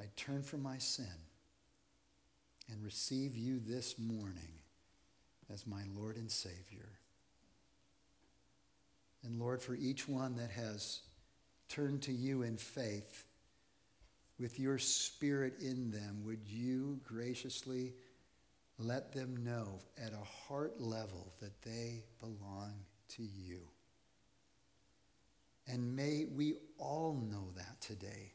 I 0.00 0.04
turn 0.16 0.42
from 0.42 0.62
my 0.62 0.78
sin 0.78 1.06
and 2.70 2.84
receive 2.84 3.36
you 3.36 3.60
this 3.64 3.98
morning 3.98 4.60
as 5.52 5.66
my 5.66 5.82
Lord 5.94 6.16
and 6.16 6.30
Savior. 6.30 6.88
And 9.22 9.40
Lord, 9.40 9.62
for 9.62 9.74
each 9.74 10.08
one 10.08 10.36
that 10.36 10.50
has 10.50 11.00
turn 11.68 11.98
to 12.00 12.12
you 12.12 12.42
in 12.42 12.56
faith 12.56 13.24
with 14.38 14.60
your 14.60 14.78
spirit 14.78 15.54
in 15.60 15.90
them, 15.90 16.22
would 16.24 16.46
you 16.46 17.00
graciously 17.04 17.94
let 18.78 19.12
them 19.12 19.36
know 19.44 19.80
at 19.96 20.12
a 20.12 20.46
heart 20.46 20.80
level 20.80 21.32
that 21.40 21.62
they 21.62 22.04
belong 22.20 22.74
to 23.08 23.22
you? 23.22 23.60
And 25.66 25.96
may 25.96 26.26
we 26.26 26.54
all 26.78 27.14
know 27.30 27.48
that 27.56 27.80
today 27.80 28.32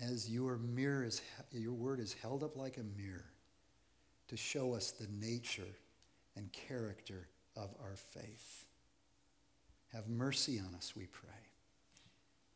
as 0.00 0.30
your 0.30 0.58
mirror 0.58 1.04
is, 1.04 1.20
your 1.52 1.72
word 1.72 2.00
is 2.00 2.14
held 2.22 2.42
up 2.42 2.56
like 2.56 2.76
a 2.76 3.00
mirror 3.00 3.32
to 4.28 4.36
show 4.36 4.74
us 4.74 4.92
the 4.92 5.08
nature 5.20 5.76
and 6.36 6.50
character 6.52 7.28
of 7.56 7.74
our 7.82 7.96
faith. 7.96 8.66
Have 9.92 10.08
mercy 10.08 10.60
on 10.60 10.74
us, 10.74 10.94
we 10.96 11.06
pray. 11.06 11.49